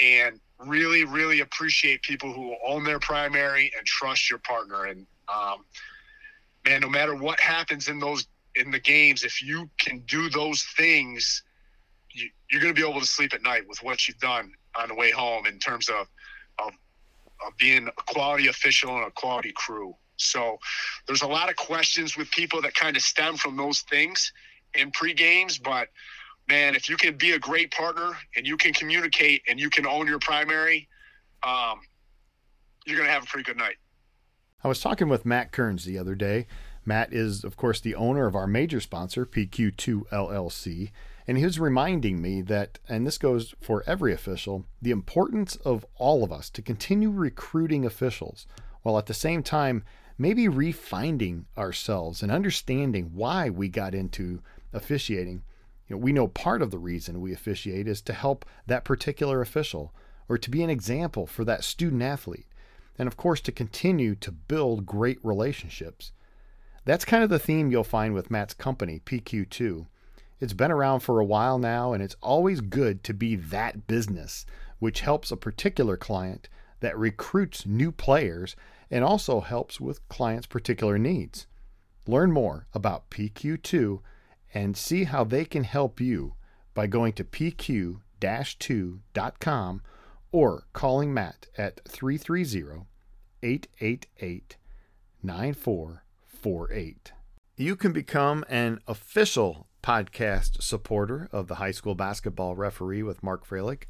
and 0.00 0.40
really 0.66 1.04
really 1.04 1.40
appreciate 1.40 2.02
people 2.02 2.32
who 2.32 2.54
own 2.66 2.84
their 2.84 2.98
primary 2.98 3.72
and 3.76 3.86
trust 3.86 4.28
your 4.28 4.38
partner 4.40 4.86
and 4.86 5.06
um, 5.28 5.64
man 6.64 6.80
no 6.80 6.88
matter 6.88 7.14
what 7.14 7.38
happens 7.40 7.88
in 7.88 7.98
those 7.98 8.26
in 8.56 8.70
the 8.70 8.80
games 8.80 9.24
if 9.24 9.42
you 9.42 9.68
can 9.78 10.00
do 10.00 10.28
those 10.30 10.62
things 10.76 11.42
you, 12.12 12.30
are 12.54 12.60
going 12.60 12.74
to 12.74 12.80
be 12.80 12.88
able 12.88 13.00
to 13.00 13.06
sleep 13.06 13.34
at 13.34 13.42
night 13.42 13.66
with 13.68 13.82
what 13.82 14.06
you've 14.06 14.18
done 14.18 14.52
on 14.78 14.88
the 14.88 14.94
way 14.94 15.10
home 15.10 15.46
in 15.46 15.58
terms 15.58 15.88
of, 15.88 16.08
of, 16.58 16.72
of 17.46 17.56
being 17.58 17.88
a 17.88 18.12
quality 18.12 18.48
official 18.48 18.96
and 18.96 19.06
a 19.06 19.10
quality 19.10 19.52
crew. 19.54 19.94
So 20.16 20.58
there's 21.06 21.22
a 21.22 21.26
lot 21.26 21.48
of 21.48 21.56
questions 21.56 22.16
with 22.16 22.30
people 22.30 22.60
that 22.62 22.74
kind 22.74 22.96
of 22.96 23.02
stem 23.02 23.36
from 23.36 23.56
those 23.56 23.80
things 23.82 24.32
in 24.74 24.90
pre 24.90 25.14
games, 25.14 25.58
but 25.58 25.88
man, 26.48 26.74
if 26.74 26.88
you 26.88 26.96
can 26.96 27.16
be 27.16 27.32
a 27.32 27.38
great 27.38 27.70
partner 27.70 28.12
and 28.36 28.46
you 28.46 28.56
can 28.56 28.72
communicate 28.72 29.42
and 29.48 29.60
you 29.60 29.70
can 29.70 29.86
own 29.86 30.06
your 30.06 30.18
primary, 30.18 30.88
um, 31.42 31.80
you're 32.86 32.96
going 32.96 33.06
to 33.06 33.12
have 33.12 33.22
a 33.22 33.26
pretty 33.26 33.44
good 33.44 33.56
night. 33.56 33.76
I 34.64 34.68
was 34.68 34.80
talking 34.80 35.08
with 35.08 35.26
Matt 35.26 35.52
Kearns 35.52 35.84
the 35.84 35.98
other 35.98 36.14
day. 36.14 36.46
Matt 36.84 37.12
is, 37.12 37.44
of 37.44 37.56
course, 37.56 37.80
the 37.80 37.94
owner 37.94 38.26
of 38.26 38.34
our 38.34 38.46
major 38.46 38.80
sponsor, 38.80 39.26
PQ2 39.26 40.08
LLC. 40.08 40.90
And 41.26 41.36
he 41.36 41.44
was 41.44 41.60
reminding 41.60 42.22
me 42.22 42.40
that, 42.42 42.78
and 42.88 43.06
this 43.06 43.18
goes 43.18 43.54
for 43.60 43.84
every 43.86 44.14
official, 44.14 44.64
the 44.80 44.90
importance 44.90 45.56
of 45.56 45.84
all 45.96 46.24
of 46.24 46.32
us 46.32 46.48
to 46.50 46.62
continue 46.62 47.10
recruiting 47.10 47.84
officials 47.84 48.46
while 48.82 48.96
at 48.96 49.06
the 49.06 49.14
same 49.14 49.42
time 49.42 49.84
maybe 50.16 50.46
refinding 50.46 51.44
ourselves 51.56 52.22
and 52.22 52.32
understanding 52.32 53.10
why 53.12 53.50
we 53.50 53.68
got 53.68 53.94
into 53.94 54.42
officiating. 54.72 55.42
You 55.88 55.96
know, 55.96 56.02
we 56.02 56.12
know 56.12 56.28
part 56.28 56.62
of 56.62 56.70
the 56.70 56.78
reason 56.78 57.20
we 57.20 57.32
officiate 57.32 57.88
is 57.88 58.02
to 58.02 58.12
help 58.12 58.44
that 58.66 58.84
particular 58.84 59.40
official 59.40 59.94
or 60.28 60.36
to 60.36 60.50
be 60.50 60.62
an 60.62 60.70
example 60.70 61.26
for 61.26 61.44
that 61.44 61.64
student 61.64 62.02
athlete. 62.02 62.46
And 62.98 63.06
of 63.06 63.16
course, 63.16 63.40
to 63.42 63.52
continue 63.52 64.14
to 64.16 64.32
build 64.32 64.84
great 64.84 65.18
relationships. 65.22 66.12
That's 66.84 67.04
kind 67.04 67.22
of 67.22 67.30
the 67.30 67.38
theme 67.38 67.70
you'll 67.70 67.84
find 67.84 68.12
with 68.12 68.30
Matt's 68.30 68.54
company, 68.54 69.00
PQ2. 69.04 69.86
It's 70.40 70.52
been 70.52 70.70
around 70.70 71.00
for 71.00 71.20
a 71.20 71.24
while 71.24 71.58
now, 71.58 71.92
and 71.92 72.02
it's 72.02 72.16
always 72.22 72.60
good 72.60 73.02
to 73.04 73.14
be 73.14 73.34
that 73.36 73.86
business, 73.86 74.46
which 74.78 75.00
helps 75.00 75.30
a 75.30 75.36
particular 75.36 75.96
client 75.96 76.48
that 76.80 76.96
recruits 76.96 77.66
new 77.66 77.90
players 77.90 78.54
and 78.90 79.04
also 79.04 79.40
helps 79.40 79.80
with 79.80 80.06
clients' 80.08 80.46
particular 80.46 80.98
needs. 80.98 81.46
Learn 82.06 82.32
more 82.32 82.66
about 82.72 83.10
PQ2 83.10 84.00
and 84.54 84.76
see 84.76 85.04
how 85.04 85.24
they 85.24 85.44
can 85.44 85.64
help 85.64 86.00
you 86.00 86.34
by 86.74 86.86
going 86.86 87.12
to 87.12 87.24
pq 87.24 88.00
2.com 88.20 89.82
or 90.32 90.66
calling 90.72 91.14
Matt 91.14 91.46
at 91.56 91.80
330 91.88 92.86
888 93.42 94.56
9448. 95.22 97.12
You 97.56 97.76
can 97.76 97.92
become 97.92 98.44
an 98.48 98.80
official 98.86 99.66
podcast 99.82 100.62
supporter 100.62 101.28
of 101.32 101.48
the 101.48 101.56
high 101.56 101.70
school 101.70 101.94
basketball 101.94 102.54
referee 102.54 103.02
with 103.02 103.22
Mark 103.22 103.46
Froelich 103.46 103.84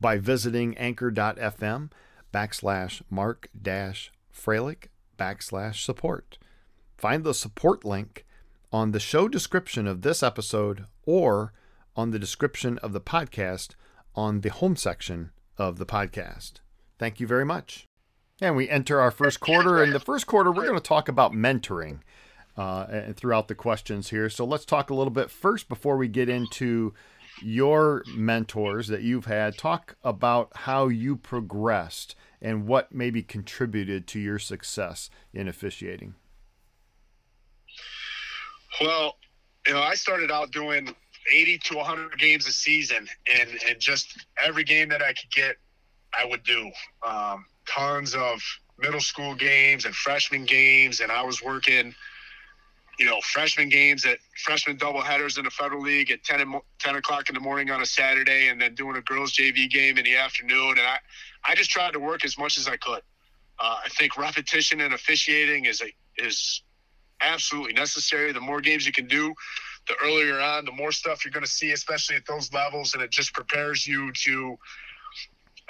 by 0.00 0.16
visiting 0.18 0.76
anchor.fm 0.78 1.90
backslash 2.32 3.02
mark 3.10 3.48
dash 3.60 4.12
Froelich 4.32 4.86
backslash 5.18 5.84
support. 5.84 6.38
Find 6.96 7.24
the 7.24 7.34
support 7.34 7.84
link 7.84 8.24
on 8.72 8.92
the 8.92 9.00
show 9.00 9.28
description 9.28 9.86
of 9.86 10.02
this 10.02 10.22
episode 10.22 10.84
or 11.04 11.52
on 11.96 12.10
the 12.10 12.18
description 12.18 12.78
of 12.78 12.92
the 12.92 13.00
podcast 13.00 13.74
on 14.14 14.40
the 14.40 14.50
home 14.50 14.76
section 14.76 15.30
of 15.56 15.78
the 15.78 15.86
podcast. 15.86 16.54
Thank 16.98 17.20
you 17.20 17.26
very 17.26 17.44
much. 17.44 17.86
And 18.40 18.56
we 18.56 18.68
enter 18.68 19.00
our 19.00 19.10
first 19.10 19.40
quarter. 19.40 19.82
In 19.82 19.92
the 19.92 20.00
first 20.00 20.26
quarter, 20.26 20.50
we're 20.50 20.66
going 20.66 20.74
to 20.74 20.80
talk 20.80 21.08
about 21.08 21.32
mentoring 21.32 22.00
uh, 22.56 23.12
throughout 23.12 23.48
the 23.48 23.54
questions 23.54 24.10
here. 24.10 24.30
So 24.30 24.44
let's 24.44 24.64
talk 24.64 24.90
a 24.90 24.94
little 24.94 25.12
bit 25.12 25.30
first 25.30 25.68
before 25.68 25.96
we 25.96 26.08
get 26.08 26.28
into 26.28 26.94
your 27.42 28.02
mentors 28.14 28.88
that 28.88 29.02
you've 29.02 29.26
had. 29.26 29.58
Talk 29.58 29.96
about 30.02 30.50
how 30.54 30.88
you 30.88 31.16
progressed 31.16 32.14
and 32.40 32.66
what 32.66 32.94
maybe 32.94 33.22
contributed 33.22 34.06
to 34.08 34.18
your 34.18 34.38
success 34.38 35.10
in 35.32 35.48
officiating. 35.48 36.14
Well, 38.80 39.16
you 39.66 39.74
know, 39.74 39.80
I 39.80 39.94
started 39.94 40.30
out 40.30 40.52
doing 40.52 40.94
80 41.30 41.58
to 41.58 41.76
100 41.76 42.18
games 42.18 42.46
a 42.46 42.52
season, 42.52 43.08
and 43.32 43.50
and 43.68 43.78
just 43.78 44.26
every 44.42 44.64
game 44.64 44.88
that 44.88 45.02
I 45.02 45.12
could 45.12 45.30
get, 45.34 45.56
I 46.18 46.24
would 46.24 46.42
do. 46.44 46.70
Um, 47.06 47.44
tons 47.66 48.14
of 48.14 48.40
middle 48.78 49.00
school 49.00 49.34
games 49.34 49.84
and 49.84 49.94
freshman 49.94 50.44
games, 50.44 51.00
and 51.00 51.12
I 51.12 51.22
was 51.22 51.42
working 51.42 51.94
you 53.00 53.06
know, 53.06 53.18
freshman 53.22 53.70
games 53.70 54.04
at 54.04 54.18
freshman 54.44 54.76
double 54.76 55.00
headers 55.00 55.38
in 55.38 55.44
the 55.44 55.50
Federal 55.50 55.80
League 55.80 56.10
at 56.10 56.22
10, 56.22 56.60
10 56.78 56.96
o'clock 56.96 57.30
in 57.30 57.34
the 57.34 57.40
morning 57.40 57.70
on 57.70 57.80
a 57.80 57.86
Saturday 57.86 58.48
and 58.48 58.60
then 58.60 58.74
doing 58.74 58.94
a 58.94 59.00
girls 59.00 59.32
JV 59.32 59.70
game 59.70 59.96
in 59.96 60.04
the 60.04 60.18
afternoon. 60.18 60.72
And 60.72 60.82
I, 60.82 60.98
I 61.42 61.54
just 61.54 61.70
tried 61.70 61.94
to 61.94 61.98
work 61.98 62.26
as 62.26 62.36
much 62.36 62.58
as 62.58 62.68
I 62.68 62.76
could. 62.76 63.00
Uh, 63.58 63.76
I 63.86 63.88
think 63.88 64.18
repetition 64.18 64.82
and 64.82 64.92
officiating 64.92 65.64
is 65.64 65.80
a, 65.80 66.22
is 66.22 66.62
absolutely 67.20 67.72
necessary. 67.72 68.32
The 68.32 68.40
more 68.40 68.60
games 68.60 68.86
you 68.86 68.92
can 68.92 69.06
do, 69.06 69.34
the 69.88 69.94
earlier 70.02 70.40
on, 70.40 70.64
the 70.64 70.72
more 70.72 70.92
stuff 70.92 71.24
you're 71.24 71.32
going 71.32 71.44
to 71.44 71.50
see, 71.50 71.72
especially 71.72 72.16
at 72.16 72.26
those 72.26 72.52
levels. 72.52 72.94
And 72.94 73.02
it 73.02 73.10
just 73.10 73.32
prepares 73.32 73.86
you 73.86 74.12
to, 74.12 74.58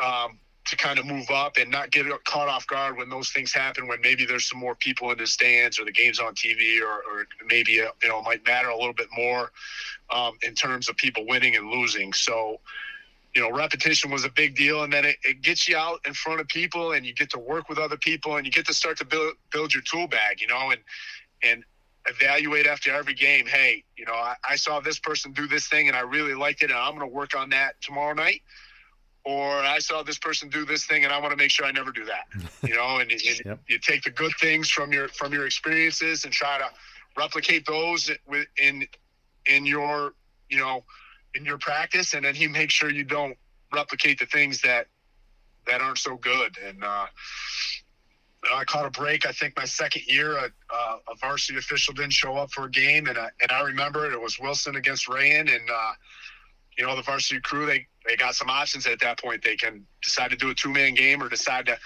um, 0.03 0.39
to 0.67 0.77
kind 0.77 0.99
of 0.99 1.07
move 1.07 1.31
up 1.31 1.57
and 1.57 1.71
not 1.71 1.91
get 1.91 2.07
caught 2.25 2.49
off 2.49 2.67
guard 2.67 2.97
when 2.97 3.09
those 3.09 3.31
things 3.31 3.53
happen 3.53 3.89
when 3.89 4.01
maybe 4.03 4.25
there's 4.25 4.49
some 4.49 4.59
more 4.59 4.75
people 4.75 5.11
in 5.11 5.19
the 5.19 5.27
stands 5.27 5.81
or 5.81 5.85
the 5.85 5.93
game's 5.93 6.21
on 6.21 6.35
TV 6.35 6.81
or, 6.81 7.03
or 7.11 7.27
maybe 7.47 7.81
uh, 7.81 7.89
you 8.03 8.09
know 8.09 8.21
it 8.21 8.25
might 8.25 8.47
matter 8.47 8.69
a 8.69 8.77
little 8.77 8.93
bit 8.93 9.09
more 9.17 9.51
um, 10.11 10.35
in 10.43 10.55
terms 10.55 10.89
of 10.89 10.97
people 10.97 11.27
winning 11.27 11.57
and 11.57 11.71
losing 11.71 12.13
so 12.13 12.61
you 13.35 13.41
know 13.41 13.51
repetition 13.51 14.11
was 14.11 14.25
a 14.25 14.29
big 14.31 14.55
deal 14.55 14.83
and 14.85 14.93
then 14.93 15.05
it, 15.05 15.17
it 15.25 15.43
gets 15.43 15.69
you 15.69 15.77
out 15.77 15.99
in 16.07 16.13
front 16.13 16.41
of 16.41 16.49
people 16.49 16.93
and 16.93 17.05
you 17.05 17.15
get 17.15 17.31
to 17.31 17.39
work 17.39 17.69
with 17.69 17.79
other 17.79 17.97
people 17.97 18.37
and 18.37 18.47
you 18.47 18.53
get 18.53 18.67
to 18.67 18.75
start 18.75 18.97
to 18.97 19.05
build 19.05 19.35
build 19.51 19.73
your 19.75 19.83
tool 19.83 20.07
bag 20.07 20.41
you 20.41 20.47
know 20.47 20.71
and 20.71 20.81
and 21.43 21.65
evaluate 22.07 22.67
after 22.67 22.93
every 22.95 23.15
game 23.15 23.47
hey 23.47 23.85
you 23.97 24.07
know 24.07 24.15
I, 24.15 24.35
I 24.49 24.57
saw 24.57 24.81
this 24.81 24.99
person 24.99 25.33
do 25.33 25.47
this 25.47 25.69
thing 25.69 25.89
and 25.89 25.97
I 25.97 26.01
really 26.01 26.35
liked 26.35 26.63
it 26.63 26.71
and 26.71 26.79
I'm 26.79 26.97
going 26.97 27.09
to 27.09 27.15
work 27.15 27.37
on 27.37 27.51
that 27.51 27.81
tomorrow 27.83 28.15
night 28.15 28.43
or 29.25 29.51
I 29.61 29.79
saw 29.79 30.03
this 30.03 30.19
person 30.19 30.49
do 30.49 30.65
this 30.65 30.85
thing 30.85 31.05
and 31.05 31.13
I 31.13 31.19
want 31.19 31.33
to 31.33 31.37
make 31.37 31.51
sure 31.51 31.67
I 31.67 31.73
never 31.73 31.93
do 31.93 32.05
that. 32.07 32.27
You 32.63 32.77
know, 32.77 32.99
and, 32.99 33.11
and 33.11 33.23
yep. 33.45 33.61
you 33.69 33.79
take 33.79 34.03
the 34.03 34.11
good 34.11 34.33
things 34.39 34.69
from 34.69 34.93
your 34.93 35.09
from 35.09 35.33
your 35.33 35.47
experiences 35.47 36.25
and 36.25 36.33
try 36.33 36.59
to 36.59 36.69
replicate 37.17 37.65
those 37.65 38.11
in 38.63 38.87
in 39.47 39.65
your 39.65 40.13
you 40.51 40.59
know 40.59 40.85
in 41.35 41.47
your 41.47 41.57
practice, 41.57 42.13
and 42.13 42.27
then 42.27 42.35
you 42.35 42.51
make 42.51 42.71
sure 42.71 42.91
you 42.91 43.05
don't 43.05 43.39
replicate 43.73 44.19
the 44.19 44.27
things 44.27 44.61
that 44.61 44.89
that 45.67 45.81
aren't 45.81 45.99
so 45.99 46.17
good. 46.17 46.59
And 46.63 46.85
uh, 46.85 47.07
I 48.55 48.65
caught 48.65 48.87
a 48.87 48.91
break. 48.91 49.27
I 49.27 49.33
think 49.33 49.57
my 49.57 49.65
second 49.65 50.03
year, 50.07 50.37
a, 50.37 50.51
a, 50.73 51.15
varsity 51.21 51.59
official 51.59 51.93
didn't 51.93 52.13
show 52.13 52.37
up 52.37 52.51
for 52.51 52.65
a 52.65 52.71
game, 52.71 53.07
and 53.07 53.19
I, 53.19 53.29
and 53.43 53.53
I 53.53 53.63
remember 53.63 54.07
it. 54.07 54.13
It 54.13 54.21
was 54.21 54.39
Wilson 54.39 54.77
against 54.77 55.09
Rayen, 55.09 55.55
and 55.55 55.71
uh, 55.71 55.93
you 56.79 56.87
know 56.87 56.97
the 56.97 57.03
varsity 57.03 57.41
crew. 57.41 57.67
They 57.67 57.87
they 58.07 58.17
got 58.17 58.35
some 58.35 58.49
options 58.49 58.87
at 58.87 59.01
that 59.01 59.21
point. 59.21 59.45
They 59.45 59.57
can 59.57 59.87
decide 60.03 60.31
to 60.31 60.37
do 60.37 60.51
a 60.51 60.55
two 60.55 60.71
man 60.71 60.95
game 60.95 61.23
or 61.23 61.29
decide 61.29 61.67
to 61.67 61.79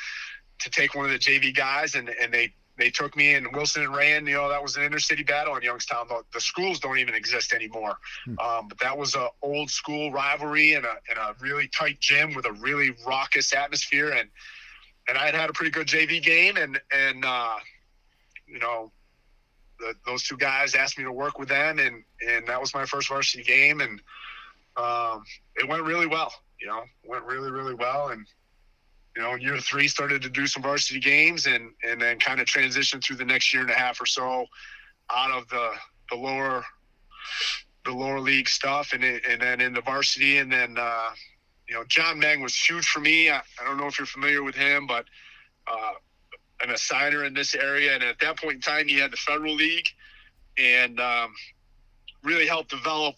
to 0.61 0.71
take 0.71 0.95
one 0.95 1.07
of 1.07 1.11
the 1.11 1.19
JV 1.19 1.55
guys, 1.55 1.97
and 1.97 2.09
and 2.09 2.33
they 2.33 2.55
they 2.77 2.91
took 2.91 3.17
me 3.17 3.35
and 3.35 3.53
Wilson 3.53 3.83
and 3.83 3.93
Rayen. 3.93 4.29
You 4.29 4.35
know 4.35 4.49
that 4.49 4.63
was 4.63 4.77
an 4.77 4.89
intercity 4.89 5.27
battle 5.27 5.57
in 5.57 5.63
Youngstown. 5.63 6.07
The, 6.09 6.23
the 6.33 6.41
schools 6.41 6.79
don't 6.79 6.99
even 6.99 7.15
exist 7.15 7.53
anymore, 7.53 7.97
hmm. 8.25 8.39
um, 8.39 8.69
but 8.69 8.79
that 8.81 8.97
was 8.97 9.17
a 9.17 9.29
old 9.43 9.71
school 9.71 10.13
rivalry 10.13 10.75
and 10.75 10.85
a 10.85 10.97
and 11.09 11.19
a 11.19 11.35
really 11.41 11.69
tight 11.69 11.99
gym 12.01 12.35
with 12.35 12.47
a 12.47 12.53
really 12.53 12.95
raucous 13.07 13.53
atmosphere 13.53 14.11
and 14.11 14.29
and 15.09 15.19
I 15.19 15.27
had 15.27 15.35
had 15.35 15.51
a 15.51 15.53
pretty 15.53 15.71
good 15.71 15.87
JV 15.87 16.23
game, 16.23 16.57
and 16.57 16.81
and 16.93 17.25
uh, 17.25 17.57
you 18.47 18.59
know, 18.59 18.91
the, 19.79 19.95
those 20.07 20.23
two 20.23 20.37
guys 20.37 20.75
asked 20.75 20.99
me 20.99 21.05
to 21.05 21.13
work 21.13 21.39
with 21.39 21.49
them, 21.49 21.79
and 21.79 22.05
and 22.29 22.47
that 22.47 22.61
was 22.61 22.75
my 22.75 22.85
first 22.87 23.09
varsity 23.09 23.43
game, 23.43 23.81
and 23.81 24.01
um, 24.77 25.25
it 25.57 25.69
went 25.69 25.83
really 25.85 26.07
well. 26.07 26.33
You 26.61 26.69
know, 26.69 26.83
went 27.05 27.25
really 27.25 27.51
really 27.51 27.75
well, 27.75 28.09
and 28.09 28.27
you 29.17 29.23
know, 29.23 29.35
year 29.35 29.59
three 29.59 29.89
started 29.89 30.23
to 30.23 30.31
do 30.31 30.47
some 30.47 30.63
varsity 30.63 31.01
games, 31.01 31.47
and 31.47 31.71
and 31.89 32.01
then 32.01 32.19
kind 32.19 32.41
of 32.41 32.47
transitioned 32.47 33.05
through 33.05 33.17
the 33.17 33.25
next 33.25 33.53
year 33.53 33.63
and 33.63 33.71
a 33.71 33.75
half 33.75 34.01
or 34.01 34.07
so 34.07 34.47
out 35.15 35.31
of 35.31 35.49
the 35.49 35.71
the 36.11 36.17
lower 36.17 36.65
the 37.85 37.93
lower 37.93 38.21
league 38.21 38.49
stuff, 38.49 38.93
and 38.93 39.05
and 39.05 39.43
then 39.43 39.61
in 39.61 39.75
the 39.75 39.83
varsity, 39.83 40.39
and 40.39 40.53
then. 40.53 40.77
Uh, 40.79 41.11
you 41.75 41.81
know, 41.81 41.87
John 41.89 42.21
Meng 42.21 42.41
was 42.41 42.55
huge 42.55 42.87
for 42.87 43.01
me. 43.01 43.29
I, 43.31 43.43
I 43.61 43.65
don't 43.65 43.77
know 43.77 43.89
if 43.89 43.99
you're 43.99 44.07
familiar 44.07 44.45
with 44.45 44.55
him, 44.55 44.87
but 44.87 45.07
uh, 45.67 45.95
an 46.63 46.71
assigner 46.73 47.27
in 47.27 47.35
this 47.35 47.53
area. 47.57 47.95
And 47.95 48.05
at 48.05 48.21
that 48.21 48.39
point 48.39 48.55
in 48.55 48.61
time, 48.61 48.87
he 48.87 48.97
had 48.97 49.11
the 49.11 49.17
Federal 49.17 49.57
League 49.57 49.89
and 50.57 51.01
um, 51.01 51.35
really 52.23 52.47
helped 52.47 52.71
develop 52.71 53.17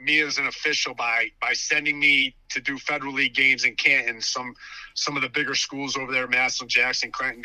me 0.00 0.20
as 0.20 0.38
an 0.38 0.46
official 0.46 0.94
by 0.94 1.26
by 1.38 1.52
sending 1.52 2.00
me 2.00 2.34
to 2.48 2.62
do 2.62 2.78
Federal 2.78 3.12
League 3.12 3.34
games 3.34 3.66
in 3.66 3.74
Canton, 3.74 4.22
some 4.22 4.54
some 4.94 5.14
of 5.14 5.22
the 5.22 5.28
bigger 5.28 5.54
schools 5.54 5.94
over 5.94 6.10
there, 6.10 6.26
Massillon, 6.26 6.68
Jackson, 6.68 7.12
Canton, 7.12 7.44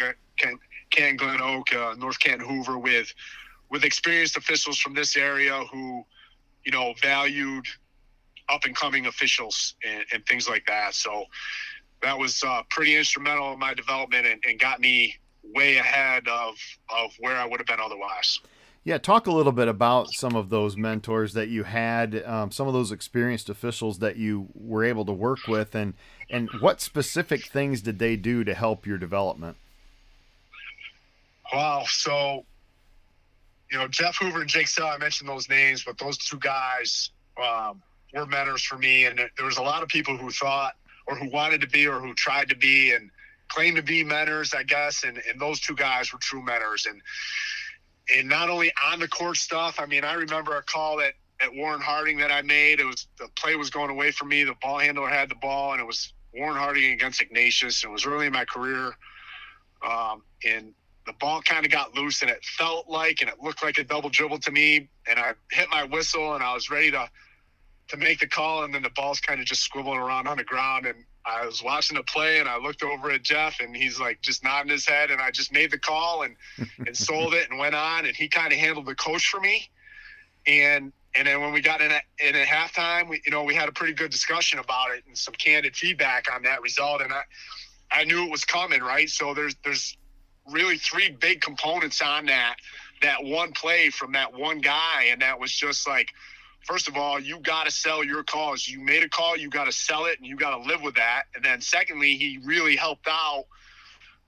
Canton 0.92 1.18
Glen 1.18 1.42
Oak, 1.42 1.74
uh, 1.76 1.94
North 1.98 2.20
Canton, 2.20 2.48
Hoover, 2.48 2.78
with 2.78 3.14
with 3.70 3.84
experienced 3.84 4.38
officials 4.38 4.80
from 4.80 4.94
this 4.94 5.18
area 5.18 5.62
who, 5.74 6.06
you 6.64 6.72
know, 6.72 6.94
valued– 7.02 7.68
up 8.50 8.66
and 8.66 8.76
coming 8.76 9.06
officials 9.06 9.76
and, 9.86 10.06
and, 10.12 10.26
things 10.26 10.50
like 10.50 10.66
that. 10.66 10.94
So 10.94 11.26
that 12.02 12.18
was 12.18 12.44
uh, 12.44 12.62
pretty 12.70 12.96
instrumental 12.96 13.54
in 13.54 13.60
my 13.60 13.74
development 13.74 14.26
and, 14.26 14.44
and, 14.48 14.60
got 14.60 14.80
me 14.80 15.16
way 15.56 15.78
ahead 15.78 16.28
of 16.28 16.56
of 16.90 17.12
where 17.20 17.36
I 17.36 17.46
would 17.46 17.60
have 17.60 17.68
been 17.68 17.80
otherwise. 17.80 18.40
Yeah, 18.86 18.98
talk 18.98 19.28
a 19.28 19.32
little 19.32 19.54
bit 19.54 19.70
about 19.70 20.10
some 20.10 20.36
of 20.36 20.50
those 20.50 20.76
mentors 20.76 21.34
that 21.34 21.48
you 21.48 21.64
had, 21.64 22.22
um, 22.26 22.52
some 22.52 22.68
of 22.68 22.74
those 22.74 22.92
experienced 22.92 23.50
officials 23.50 24.00
that 24.00 24.18
you 24.18 24.50
were 24.54 24.84
able 24.84 25.06
to 25.06 25.14
work 25.14 25.48
with, 25.48 25.74
and 25.74 25.94
and 26.30 26.50
what 26.60 26.82
specific 26.82 27.46
things 27.46 27.82
did 27.82 28.00
they 28.00 28.18
do 28.18 28.44
to 28.44 28.54
help 28.54 28.86
your 28.86 28.98
development? 28.98 29.56
Wow, 31.54 31.86
so 31.88 32.46
you 33.72 33.78
know 33.78 33.88
Jeff 33.88 34.18
Hoover 34.18 34.42
and 34.42 34.50
Jake 34.50 34.68
Sell, 34.68 34.88
I 34.88 34.98
mentioned 34.98 35.30
those 35.30 35.48
names, 35.48 35.84
but 35.86 35.98
those 35.98 36.18
two 36.18 36.40
guys 36.40 37.12
um, 37.42 37.82
were 38.14 38.26
mentors 38.26 38.64
for 38.64 38.78
me. 38.78 39.06
And 39.06 39.18
there 39.18 39.46
was 39.46 39.58
a 39.58 39.64
lot 39.64 39.84
of 39.84 39.90
people 39.90 40.18
who 40.18 40.30
thought 40.30 40.74
or 41.08 41.16
who 41.16 41.30
wanted 41.30 41.62
to 41.62 41.68
be 41.68 41.88
or 41.88 42.00
who 42.00 42.14
tried 42.14 42.50
to 42.50 42.56
be 42.56 42.92
and 42.92 43.10
claimed 43.48 43.76
to 43.78 43.84
be 43.84 44.04
mentors, 44.04 44.54
I 44.54 44.64
guess. 44.64 45.04
And, 45.04 45.22
and 45.30 45.40
those 45.40 45.60
two 45.60 45.76
guys 45.76 46.14
were 46.14 46.20
true 46.20 46.44
mentors. 46.44 46.86
And 46.86 47.02
and 48.14 48.28
not 48.28 48.50
only 48.50 48.72
on 48.92 49.00
the 49.00 49.08
court 49.08 49.38
stuff. 49.38 49.80
I 49.80 49.86
mean, 49.86 50.04
I 50.04 50.14
remember 50.14 50.58
a 50.58 50.64
call 50.64 50.98
that 50.98 51.14
at 51.40 51.54
Warren 51.54 51.82
Harding 51.82 52.18
that 52.18 52.32
I 52.32 52.42
made. 52.42 52.80
It 52.80 52.86
was 52.86 53.08
the 53.18 53.28
play 53.36 53.56
was 53.56 53.70
going 53.70 53.90
away 53.90 54.12
from 54.12 54.30
me. 54.30 54.44
The 54.44 54.56
ball 54.62 54.80
handler 54.80 55.08
had 55.08 55.30
the 55.30 55.36
ball, 55.36 55.74
and 55.74 55.82
it 55.82 55.86
was 55.86 56.14
Warren 56.34 56.58
Harding 56.58 56.92
against 56.92 57.22
Ignatius. 57.22 57.84
It 57.84 57.90
was 57.90 58.06
early 58.06 58.28
in 58.28 58.34
my 58.34 58.46
career. 58.46 58.92
Um, 59.88 60.24
and 60.46 60.74
the 61.06 61.14
ball 61.20 61.42
kind 61.42 61.66
of 61.66 61.72
got 61.72 61.96
loose, 61.96 62.22
and 62.22 62.32
it 62.32 62.44
felt 62.44 62.90
like, 62.90 63.22
and 63.22 63.30
it 63.30 63.36
looked 63.42 63.62
like 63.62 63.78
a 63.78 63.84
double 63.84 64.10
dribble 64.10 64.40
to 64.40 64.52
me. 64.52 64.90
And 65.08 65.20
I 65.20 65.34
hit 65.52 65.70
my 65.70 65.84
whistle, 65.84 66.34
and 66.34 66.44
I 66.44 66.54
was 66.54 66.70
ready 66.70 66.92
to 66.92 67.10
to 67.94 68.00
make 68.00 68.20
the 68.20 68.28
call, 68.28 68.64
and 68.64 68.74
then 68.74 68.82
the 68.82 68.90
ball's 68.90 69.20
kind 69.20 69.40
of 69.40 69.46
just 69.46 69.70
squibbling 69.70 70.00
around 70.00 70.28
on 70.28 70.38
the 70.38 70.44
ground. 70.44 70.88
And 70.88 71.06
I 71.26 71.46
was 71.46 71.62
watching 71.62 71.96
the 71.96 72.04
play, 72.04 72.40
and 72.40 72.50
I 72.50 72.58
looked 72.58 72.82
over 72.82 73.12
at 73.12 73.22
Jeff, 73.22 73.60
and 73.60 73.76
he's 73.76 74.00
like 74.00 74.20
just 74.22 74.44
nodding 74.44 74.72
his 74.72 74.86
head, 74.86 75.12
and 75.12 75.22
I 75.22 75.30
just 75.30 75.54
made 75.54 75.70
the 75.70 75.78
call 75.78 76.24
and 76.24 76.36
and 76.88 76.98
sold 76.98 77.36
it 77.36 77.50
and 77.50 77.60
went 77.60 77.76
on, 77.76 78.06
and 78.06 78.16
he 78.16 78.28
kind 78.28 78.52
of 78.52 78.58
handled 78.58 78.88
the 78.88 78.96
coach 78.96 79.28
for 79.28 79.40
me. 79.40 79.70
And 80.48 80.92
and 81.16 81.28
then 81.28 81.42
when 81.42 81.54
we 81.54 81.62
got 81.62 81.82
in 81.82 81.92
at, 81.92 82.04
in 82.20 82.36
at 82.36 82.48
halftime, 82.48 83.10
we 83.10 83.22
you 83.26 83.32
know 83.32 83.44
we 83.44 83.54
had 83.54 83.70
a 83.70 83.72
pretty 83.72 83.94
good 83.94 84.12
discussion 84.12 84.58
about 84.58 84.92
it 84.92 85.04
and 85.08 85.16
some 85.16 85.36
candid 85.36 85.76
feedback 85.76 86.34
on 86.34 86.42
that 86.44 86.64
result, 86.64 87.02
and 87.02 87.14
I 87.14 87.22
I 87.92 88.06
knew 88.06 88.26
it 88.26 88.32
was 88.32 88.44
coming, 88.44 88.82
right? 88.82 89.08
So 89.08 89.36
there's 89.36 89.56
there's 89.64 89.96
really 90.52 90.78
three 90.78 91.10
big 91.10 91.42
components 91.42 92.02
on 92.02 92.26
that 92.26 92.56
that 93.04 93.24
one 93.24 93.52
play 93.52 93.92
from 93.92 94.14
that 94.14 94.34
one 94.34 94.60
guy, 94.60 95.10
and 95.12 95.22
that 95.22 95.40
was 95.40 95.52
just 95.52 95.88
like 95.88 96.10
first 96.64 96.88
of 96.88 96.98
all, 96.98 97.20
you 97.20 97.40
got 97.40 97.66
to 97.66 97.72
sell 97.72 98.04
your 98.04 98.24
cause. 98.24 98.68
You 98.68 98.80
made 98.80 99.04
a 99.04 99.10
call, 99.10 99.38
you 99.38 99.50
got 99.50 99.66
to 99.66 99.72
sell 99.72 100.06
it, 100.06 100.18
and 100.18 100.28
you 100.28 100.36
got 100.36 100.58
to 100.58 100.64
live 100.64 100.82
with 100.82 100.96
that. 100.96 101.24
And 101.36 101.44
then, 101.44 101.62
secondly, 101.62 102.16
he 102.16 102.40
really 102.44 102.76
helped 102.76 103.08
out 103.08 103.46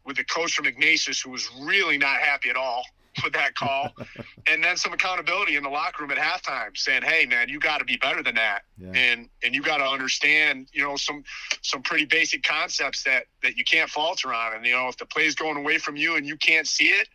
with 0.05 0.17
the 0.17 0.23
coach 0.23 0.53
from 0.53 0.65
Ignatius, 0.65 1.21
who 1.21 1.31
was 1.31 1.49
really 1.61 1.97
not 1.97 2.19
happy 2.19 2.49
at 2.49 2.55
all 2.55 2.83
with 3.23 3.33
that 3.33 3.55
call. 3.55 3.89
and 4.47 4.63
then 4.63 4.77
some 4.77 4.93
accountability 4.93 5.55
in 5.55 5.63
the 5.63 5.69
locker 5.69 6.03
room 6.03 6.11
at 6.11 6.17
halftime, 6.17 6.77
saying, 6.77 7.03
"Hey, 7.03 7.25
man, 7.25 7.49
you 7.49 7.59
got 7.59 7.79
to 7.79 7.85
be 7.85 7.97
better 7.97 8.21
than 8.21 8.35
that, 8.35 8.63
yeah. 8.77 8.91
and 8.93 9.29
and 9.43 9.55
you 9.55 9.61
got 9.61 9.77
to 9.77 9.85
understand, 9.85 10.67
you 10.73 10.83
know, 10.83 10.95
some 10.97 11.23
some 11.61 11.81
pretty 11.81 12.05
basic 12.05 12.43
concepts 12.43 13.03
that 13.03 13.25
that 13.43 13.57
you 13.57 13.63
can't 13.63 13.89
falter 13.89 14.33
on. 14.33 14.53
And 14.53 14.65
you 14.65 14.73
know, 14.73 14.87
if 14.89 14.97
the 14.97 15.05
play's 15.05 15.35
going 15.35 15.57
away 15.57 15.77
from 15.77 15.95
you 15.95 16.15
and 16.15 16.25
you 16.25 16.37
can't 16.37 16.67
see 16.67 16.87
it." 16.87 17.07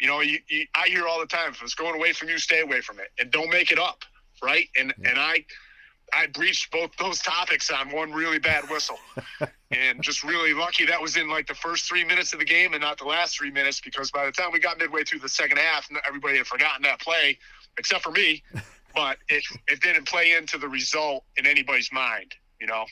You 0.00 0.06
know, 0.06 0.20
you, 0.20 0.38
you, 0.48 0.64
I 0.76 0.86
hear 0.86 1.08
all 1.08 1.18
the 1.18 1.26
time, 1.26 1.50
if 1.50 1.60
it's 1.60 1.74
going 1.74 1.96
away 1.96 2.12
from 2.12 2.28
you, 2.28 2.38
stay 2.38 2.60
away 2.60 2.80
from 2.82 3.00
it 3.00 3.08
and 3.18 3.32
don't 3.32 3.50
make 3.50 3.72
it 3.72 3.80
up 3.80 4.04
right? 4.42 4.68
And 4.78 4.92
yeah. 4.98 5.10
and 5.10 5.18
I 5.18 5.44
I 6.12 6.26
breached 6.28 6.70
both 6.70 6.96
those 6.96 7.20
topics 7.20 7.70
on 7.70 7.90
one 7.90 8.12
really 8.12 8.38
bad 8.38 8.68
whistle. 8.70 8.98
and 9.70 10.02
just 10.02 10.24
really 10.24 10.54
lucky 10.54 10.86
that 10.86 11.00
was 11.00 11.16
in 11.16 11.28
like 11.28 11.46
the 11.46 11.54
first 11.54 11.84
three 11.84 12.04
minutes 12.04 12.32
of 12.32 12.38
the 12.38 12.44
game 12.44 12.72
and 12.72 12.80
not 12.80 12.96
the 12.96 13.04
last 13.04 13.36
three 13.36 13.50
minutes 13.50 13.80
because 13.80 14.10
by 14.10 14.24
the 14.24 14.32
time 14.32 14.50
we 14.52 14.58
got 14.58 14.78
midway 14.78 15.04
through 15.04 15.18
the 15.18 15.28
second 15.28 15.58
half, 15.58 15.88
everybody 16.06 16.38
had 16.38 16.46
forgotten 16.46 16.82
that 16.82 17.00
play 17.00 17.38
except 17.78 18.02
for 18.02 18.12
me. 18.12 18.42
But 18.94 19.18
it, 19.28 19.44
it 19.68 19.80
didn't 19.80 20.08
play 20.08 20.32
into 20.32 20.58
the 20.58 20.66
result 20.66 21.22
in 21.36 21.46
anybody's 21.46 21.92
mind, 21.92 22.34
you 22.60 22.66
know? 22.66 22.84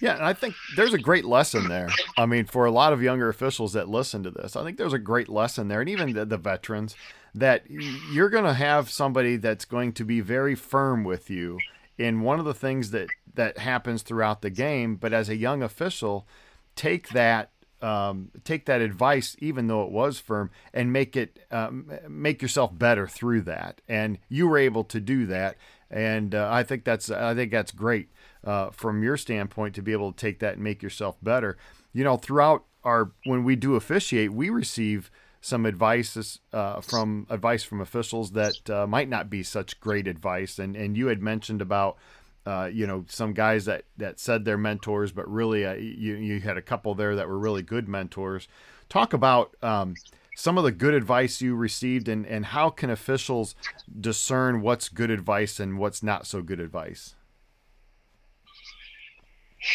Yeah, 0.00 0.14
and 0.14 0.24
I 0.24 0.32
think 0.32 0.54
there's 0.76 0.92
a 0.92 0.98
great 0.98 1.24
lesson 1.24 1.68
there. 1.68 1.88
I 2.18 2.26
mean, 2.26 2.44
for 2.44 2.64
a 2.66 2.70
lot 2.70 2.92
of 2.92 3.02
younger 3.02 3.28
officials 3.28 3.72
that 3.74 3.88
listen 3.88 4.22
to 4.24 4.30
this, 4.30 4.56
I 4.56 4.64
think 4.64 4.76
there's 4.76 4.92
a 4.92 4.98
great 4.98 5.28
lesson 5.28 5.68
there, 5.68 5.80
and 5.80 5.88
even 5.88 6.12
the, 6.12 6.24
the 6.26 6.36
veterans 6.36 6.96
that 7.36 7.64
you're 7.70 8.30
going 8.30 8.44
to 8.44 8.54
have 8.54 8.90
somebody 8.90 9.36
that's 9.36 9.64
going 9.64 9.92
to 9.92 10.04
be 10.04 10.20
very 10.20 10.54
firm 10.54 11.04
with 11.04 11.30
you 11.30 11.58
in 11.98 12.22
one 12.22 12.38
of 12.38 12.44
the 12.44 12.54
things 12.54 12.90
that 12.90 13.08
that 13.34 13.58
happens 13.58 14.02
throughout 14.02 14.42
the 14.42 14.50
game. 14.50 14.96
But 14.96 15.12
as 15.12 15.28
a 15.28 15.36
young 15.36 15.62
official, 15.62 16.26
take 16.74 17.10
that 17.10 17.50
um, 17.82 18.30
take 18.42 18.64
that 18.66 18.80
advice, 18.80 19.36
even 19.38 19.66
though 19.66 19.84
it 19.84 19.90
was 19.90 20.18
firm, 20.18 20.50
and 20.72 20.92
make 20.92 21.16
it 21.16 21.38
um, 21.50 21.90
make 22.08 22.40
yourself 22.42 22.76
better 22.76 23.06
through 23.06 23.42
that. 23.42 23.80
And 23.88 24.18
you 24.28 24.48
were 24.48 24.58
able 24.58 24.84
to 24.84 25.00
do 25.00 25.26
that, 25.26 25.56
and 25.90 26.34
uh, 26.34 26.48
I 26.50 26.62
think 26.62 26.84
that's 26.84 27.10
I 27.10 27.34
think 27.34 27.50
that's 27.52 27.72
great 27.72 28.08
uh, 28.44 28.70
from 28.70 29.02
your 29.02 29.16
standpoint 29.16 29.74
to 29.74 29.82
be 29.82 29.92
able 29.92 30.12
to 30.12 30.18
take 30.18 30.38
that 30.40 30.54
and 30.54 30.64
make 30.64 30.82
yourself 30.82 31.16
better. 31.22 31.56
You 31.92 32.04
know, 32.04 32.16
throughout 32.16 32.64
our 32.82 33.12
when 33.24 33.44
we 33.44 33.56
do 33.56 33.74
officiate, 33.74 34.32
we 34.32 34.48
receive 34.48 35.10
some 35.46 35.64
advice 35.64 36.40
uh, 36.52 36.80
from 36.80 37.24
advice 37.30 37.62
from 37.62 37.80
officials 37.80 38.32
that 38.32 38.68
uh, 38.68 38.84
might 38.84 39.08
not 39.08 39.30
be 39.30 39.44
such 39.44 39.78
great 39.78 40.08
advice. 40.08 40.58
And 40.58 40.74
and 40.74 40.96
you 40.96 41.06
had 41.06 41.22
mentioned 41.22 41.62
about 41.62 41.96
uh, 42.44 42.68
you 42.72 42.84
know 42.84 43.04
some 43.08 43.32
guys 43.32 43.64
that 43.66 43.84
that 43.96 44.18
said 44.18 44.44
they're 44.44 44.58
mentors, 44.58 45.12
but 45.12 45.30
really 45.30 45.64
uh, 45.64 45.74
you 45.74 46.16
you 46.16 46.40
had 46.40 46.56
a 46.56 46.62
couple 46.62 46.96
there 46.96 47.14
that 47.14 47.28
were 47.28 47.38
really 47.38 47.62
good 47.62 47.88
mentors. 47.88 48.48
Talk 48.88 49.12
about 49.12 49.54
um, 49.62 49.94
some 50.34 50.58
of 50.58 50.64
the 50.64 50.72
good 50.72 50.94
advice 50.94 51.40
you 51.40 51.54
received, 51.54 52.08
and 52.08 52.26
and 52.26 52.46
how 52.46 52.68
can 52.68 52.90
officials 52.90 53.54
discern 54.00 54.62
what's 54.62 54.88
good 54.88 55.12
advice 55.12 55.60
and 55.60 55.78
what's 55.78 56.02
not 56.02 56.26
so 56.26 56.42
good 56.42 56.58
advice. 56.58 57.14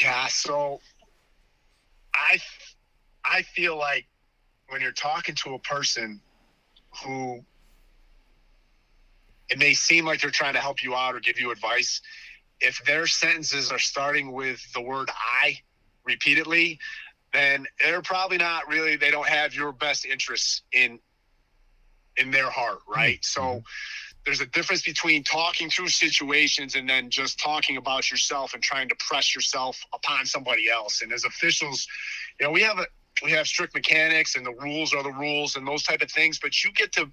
Yeah, 0.03 0.27
so 0.27 0.81
I 2.13 2.39
I 3.23 3.43
feel 3.43 3.77
like 3.77 4.07
when 4.71 4.79
you're 4.79 4.93
talking 4.93 5.35
to 5.35 5.53
a 5.53 5.59
person 5.59 6.21
who 7.03 7.43
it 9.49 9.59
may 9.59 9.73
seem 9.73 10.05
like 10.05 10.21
they're 10.21 10.29
trying 10.29 10.53
to 10.53 10.61
help 10.61 10.81
you 10.81 10.95
out 10.95 11.13
or 11.13 11.19
give 11.19 11.37
you 11.37 11.51
advice, 11.51 12.01
if 12.61 12.81
their 12.85 13.05
sentences 13.05 13.69
are 13.69 13.79
starting 13.79 14.31
with 14.31 14.61
the 14.73 14.79
word 14.79 15.09
I 15.09 15.59
repeatedly, 16.05 16.79
then 17.33 17.65
they're 17.83 18.01
probably 18.01 18.37
not 18.37 18.69
really. 18.69 18.95
They 18.95 19.11
don't 19.11 19.27
have 19.27 19.53
your 19.53 19.73
best 19.73 20.05
interests 20.05 20.61
in 20.71 20.99
in 22.15 22.31
their 22.31 22.49
heart, 22.49 22.79
right? 22.87 23.19
Mm-hmm. 23.21 23.57
So 23.57 23.63
there's 24.25 24.39
a 24.39 24.45
difference 24.45 24.83
between 24.83 25.23
talking 25.23 25.69
through 25.69 25.89
situations 25.89 26.75
and 26.75 26.87
then 26.87 27.09
just 27.09 27.39
talking 27.39 27.75
about 27.75 28.09
yourself 28.09 28.53
and 28.53 28.63
trying 28.63 28.87
to 28.87 28.95
press 28.99 29.35
yourself 29.35 29.83
upon 29.93 30.25
somebody 30.25 30.69
else. 30.69 31.01
And 31.01 31.11
as 31.11 31.25
officials, 31.25 31.87
you 32.39 32.45
know, 32.45 32.51
we 32.51 32.61
have 32.61 32.77
a 32.77 32.85
we 33.23 33.31
have 33.31 33.47
strict 33.47 33.73
mechanics 33.73 34.35
and 34.35 34.45
the 34.45 34.53
rules 34.53 34.93
are 34.93 35.03
the 35.03 35.11
rules 35.11 35.55
and 35.55 35.67
those 35.67 35.83
type 35.83 36.01
of 36.01 36.11
things, 36.11 36.39
but 36.39 36.63
you 36.63 36.71
get 36.71 36.91
to 36.93 37.09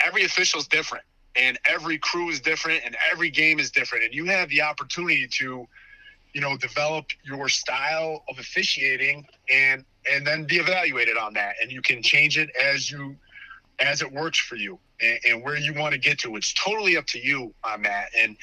every 0.00 0.24
official 0.24 0.60
is 0.60 0.68
different 0.68 1.04
and 1.36 1.58
every 1.68 1.98
crew 1.98 2.30
is 2.30 2.40
different 2.40 2.82
and 2.84 2.96
every 3.10 3.30
game 3.30 3.58
is 3.58 3.70
different. 3.70 4.04
And 4.04 4.14
you 4.14 4.24
have 4.26 4.48
the 4.48 4.62
opportunity 4.62 5.26
to 5.38 5.66
you 6.32 6.40
know 6.40 6.56
develop 6.56 7.06
your 7.24 7.48
style 7.48 8.24
of 8.28 8.38
officiating 8.38 9.26
and 9.50 9.84
and 10.10 10.26
then 10.26 10.44
be 10.44 10.56
evaluated 10.56 11.16
on 11.16 11.34
that. 11.34 11.54
And 11.62 11.70
you 11.70 11.80
can 11.80 12.02
change 12.02 12.38
it 12.38 12.50
as 12.56 12.90
you 12.90 13.16
as 13.80 14.02
it 14.02 14.12
works 14.12 14.38
for 14.38 14.56
you 14.56 14.78
and, 15.00 15.18
and 15.26 15.42
where 15.42 15.56
you 15.56 15.74
want 15.74 15.92
to 15.92 15.98
get 15.98 16.18
to. 16.20 16.36
It's 16.36 16.52
totally 16.52 16.96
up 16.96 17.06
to 17.06 17.18
you 17.18 17.54
on 17.64 17.82
that. 17.82 18.08
And 18.18 18.36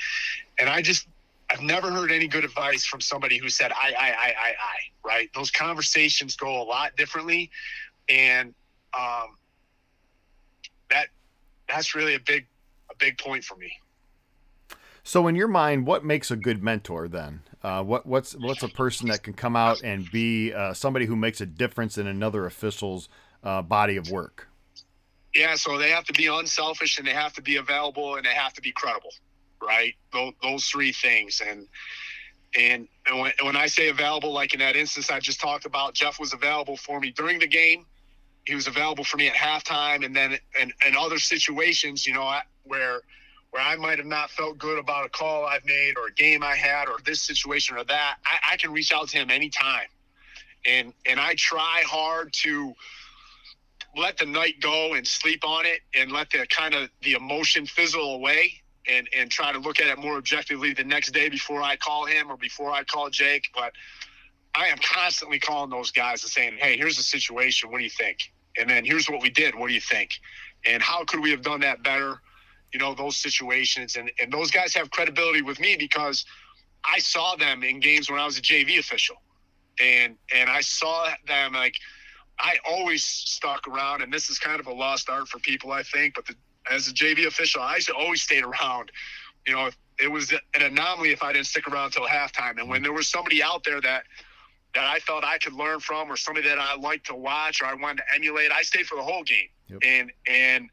and 0.58 0.70
i 0.70 0.82
just 0.82 1.08
i've 1.52 1.62
never 1.62 1.92
heard 1.92 2.12
any 2.12 2.28
good 2.28 2.44
advice 2.44 2.86
from 2.86 3.02
somebody 3.02 3.38
who 3.38 3.50
said 3.50 3.72
i 3.72 3.94
i 4.00 4.08
i 4.08 4.28
i 4.28 4.50
i 4.50 4.78
right 5.06 5.30
those 5.34 5.52
conversations 5.52 6.36
go 6.36 6.62
a 6.62 6.64
lot 6.64 6.96
differently 6.96 7.50
and 8.10 8.54
um 8.98 9.38
that 10.90 11.08
that's 11.68 11.96
really 11.96 12.16
a 12.16 12.20
big 12.20 12.46
a 12.90 12.96
big 12.98 13.18
point 13.18 13.44
for 13.44 13.56
me 13.56 13.72
so, 15.04 15.28
in 15.28 15.36
your 15.36 15.48
mind, 15.48 15.88
what 15.88 16.06
makes 16.06 16.30
a 16.30 16.36
good 16.36 16.62
mentor 16.62 17.08
then? 17.08 17.42
Uh, 17.64 17.84
what 17.84 18.06
what's 18.06 18.34
what's 18.34 18.64
a 18.64 18.68
person 18.68 19.08
that 19.10 19.24
can 19.24 19.34
come 19.34 19.56
out 19.56 19.82
and 19.84 20.10
be 20.12 20.54
uh, 20.54 20.74
somebody 20.74 21.06
who 21.06 21.16
makes 21.16 21.42
a 21.42 21.46
difference 21.46 21.98
in 21.98 22.08
another 22.08 22.46
official's 22.46 23.10
uh, 23.44 23.62
body 23.62 23.98
of 23.98 24.10
work? 24.10 24.48
Yeah, 25.34 25.56
so 25.56 25.78
they 25.78 25.90
have 25.90 26.04
to 26.06 26.14
be 26.14 26.28
unselfish 26.28 26.98
and 26.98 27.08
they 27.08 27.14
have 27.14 27.34
to 27.34 27.42
be 27.42 27.56
available 27.56 28.16
and 28.16 28.26
they 28.26 28.34
have 28.34 28.54
to 28.54 28.62
be 28.62 28.72
credible, 28.72 29.14
right? 29.62 29.94
Those, 30.14 30.34
those 30.42 30.66
three 30.66 30.92
things. 30.92 31.42
And 31.48 31.68
and, 32.58 32.88
when, 33.10 33.32
when 33.44 33.56
I 33.56 33.68
say 33.68 33.88
available, 33.88 34.34
like 34.34 34.54
in 34.54 34.60
that 34.60 34.76
instance 34.76 35.10
I 35.10 35.20
just 35.20 35.40
talked 35.40 35.66
about, 35.66 35.94
Jeff 35.94 36.20
was 36.20 36.34
available 36.34 36.76
for 36.76 37.00
me 37.00 37.12
during 37.12 37.40
the 37.40 37.48
game. 37.48 37.86
He 38.46 38.56
was 38.56 38.68
available 38.68 39.04
for 39.04 39.18
me 39.18 39.28
at 39.28 39.36
halftime, 39.36 40.04
and 40.04 40.16
then 40.16 40.38
and 40.60 40.74
and 40.84 40.98
other 40.98 41.20
situations, 41.20 42.08
you 42.08 42.14
know, 42.14 42.40
where 42.64 43.02
where 43.52 43.62
I 43.62 43.76
might 43.76 43.98
have 43.98 44.08
not 44.08 44.32
felt 44.32 44.58
good 44.58 44.80
about 44.80 45.06
a 45.06 45.10
call 45.10 45.46
I've 45.46 45.66
made 45.66 45.94
or 45.98 46.08
a 46.08 46.14
game 46.14 46.42
I 46.42 46.56
had 46.56 46.88
or 46.88 46.98
this 47.06 47.22
situation 47.22 47.78
or 47.78 47.84
that, 47.84 48.16
I, 48.26 48.54
I 48.54 48.58
can 48.58 48.72
reach 48.72 48.94
out 48.94 49.10
to 49.10 49.18
him 49.18 49.30
anytime. 49.30 49.88
And 50.66 50.94
and 51.06 51.20
I 51.20 51.36
try 51.36 51.84
hard 51.86 52.34
to 52.44 52.74
let 53.96 54.18
the 54.18 54.26
night 54.26 54.56
go 54.62 54.94
and 54.94 55.06
sleep 55.06 55.46
on 55.46 55.66
it 55.66 55.82
and 55.94 56.12
let 56.12 56.30
the 56.32 56.48
kind 56.48 56.74
of 56.74 56.90
the 57.02 57.14
emotion 57.14 57.66
fizzle 57.66 58.16
away 58.16 58.62
and 58.88 59.08
and 59.16 59.30
try 59.30 59.52
to 59.52 59.60
look 59.60 59.80
at 59.80 59.88
it 59.88 59.98
more 59.98 60.18
objectively 60.18 60.74
the 60.74 60.84
next 60.84 61.12
day 61.12 61.30
before 61.30 61.62
I 61.62 61.76
call 61.76 62.06
him 62.06 62.32
or 62.32 62.38
before 62.38 62.72
I 62.72 62.84
call 62.84 63.10
Jake. 63.10 63.46
But 63.54 63.74
I 64.56 64.68
am 64.68 64.78
constantly 64.84 65.40
calling 65.40 65.70
those 65.70 65.92
guys 65.92 66.24
and 66.24 66.32
saying, 66.32 66.58
Hey, 66.58 66.78
here's 66.78 66.98
the 66.98 67.04
situation. 67.04 67.72
What 67.72 67.78
do 67.78 67.84
you 67.84 67.90
think? 67.90 68.20
And 68.58 68.70
then 68.70 68.84
here's 68.84 69.10
what 69.10 69.22
we 69.22 69.30
did. 69.30 69.56
What 69.56 69.68
do 69.68 69.74
you 69.74 69.82
think? 69.82 70.12
And 70.66 70.84
how 70.84 71.06
could 71.06 71.22
we 71.22 71.32
have 71.32 71.42
done 71.42 71.62
that 71.62 71.84
better? 71.84 72.22
you 72.74 72.80
know, 72.80 72.94
those 72.94 73.18
situations. 73.18 73.96
And, 73.96 74.12
and 74.22 74.32
those 74.32 74.52
guys 74.52 74.74
have 74.76 74.92
credibility 74.92 75.42
with 75.42 75.60
me 75.60 75.76
because 75.78 76.26
I 76.84 77.00
saw 77.00 77.36
them 77.36 77.64
in 77.64 77.80
games 77.80 78.10
when 78.10 78.20
I 78.20 78.26
was 78.26 78.38
a 78.38 78.42
JV 78.42 78.80
official. 78.80 79.18
And 79.80 80.18
and 80.34 80.50
I 80.50 80.62
saw 80.62 81.10
them 81.28 81.54
like 81.54 81.76
I 82.38 82.58
always 82.68 83.04
stuck 83.04 83.68
around, 83.68 84.02
and 84.02 84.12
this 84.12 84.30
is 84.30 84.38
kind 84.38 84.60
of 84.60 84.68
a 84.68 84.74
lost 84.74 85.10
art 85.10 85.28
for 85.28 85.40
people, 85.40 85.72
I 85.72 85.82
think. 85.84 86.14
But 86.14 86.26
the, 86.28 86.36
as 86.70 86.88
a 86.88 86.94
JV 86.94 87.28
official, 87.28 87.62
I 87.62 87.80
always 87.98 88.22
stayed 88.22 88.44
around. 88.44 88.92
You 89.48 89.56
know, 89.56 89.70
it 90.00 90.12
was 90.12 90.32
an 90.32 90.62
anomaly 90.62 91.12
if 91.12 91.24
I 91.24 91.34
didn't 91.34 91.48
stick 91.48 91.68
around 91.68 91.86
until 91.86 92.08
halftime. 92.08 92.60
And 92.60 92.70
when 92.70 92.82
there 92.82 92.94
was 92.94 93.08
somebody 93.08 93.42
out 93.42 93.64
there 93.64 93.82
that 93.82 94.04
that 94.74 94.86
I 94.86 95.00
felt 95.00 95.26
I 95.26 95.38
could 95.38 95.52
learn 95.52 95.82
from, 95.82 96.10
or 96.10 96.16
somebody 96.16 96.48
that 96.48 96.58
I 96.58 96.76
liked 96.78 97.08
to 97.08 97.16
watch, 97.16 97.62
or 97.62 97.66
I 97.66 97.74
wanted 97.74 97.98
to 97.98 98.16
emulate, 98.16 98.52
I 98.52 98.62
stayed 98.62 98.88
for 98.88 98.96
the 98.96 99.04
whole 99.04 99.24
game. 99.24 99.50
Yep. 99.68 99.80
And 99.84 100.12
and 100.28 100.70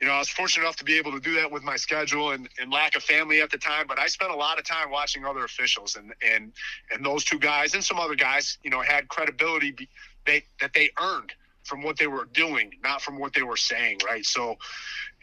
you 0.00 0.06
know, 0.06 0.12
I 0.12 0.18
was 0.18 0.28
fortunate 0.28 0.62
enough 0.62 0.76
to 0.76 0.84
be 0.84 0.96
able 0.96 1.10
to 1.12 1.20
do 1.20 1.34
that 1.34 1.50
with 1.50 1.64
my 1.64 1.74
schedule 1.76 2.30
and, 2.30 2.48
and 2.60 2.70
lack 2.70 2.94
of 2.94 3.02
family 3.02 3.40
at 3.40 3.50
the 3.50 3.58
time. 3.58 3.86
But 3.88 3.98
I 3.98 4.06
spent 4.06 4.30
a 4.30 4.36
lot 4.36 4.58
of 4.58 4.64
time 4.64 4.90
watching 4.90 5.24
other 5.24 5.44
officials, 5.44 5.96
and 5.96 6.14
and 6.22 6.52
and 6.92 7.04
those 7.04 7.24
two 7.24 7.38
guys 7.38 7.74
and 7.74 7.82
some 7.82 7.98
other 7.98 8.14
guys, 8.14 8.58
you 8.62 8.70
know, 8.70 8.80
had 8.80 9.08
credibility 9.08 9.72
be, 9.72 9.88
they 10.24 10.44
that 10.60 10.72
they 10.74 10.90
earned 11.00 11.32
from 11.68 11.82
what 11.82 11.96
they 11.98 12.06
were 12.06 12.24
doing, 12.32 12.72
not 12.82 13.02
from 13.02 13.18
what 13.18 13.34
they 13.34 13.42
were 13.42 13.56
saying, 13.56 13.98
right? 14.04 14.24
So, 14.24 14.56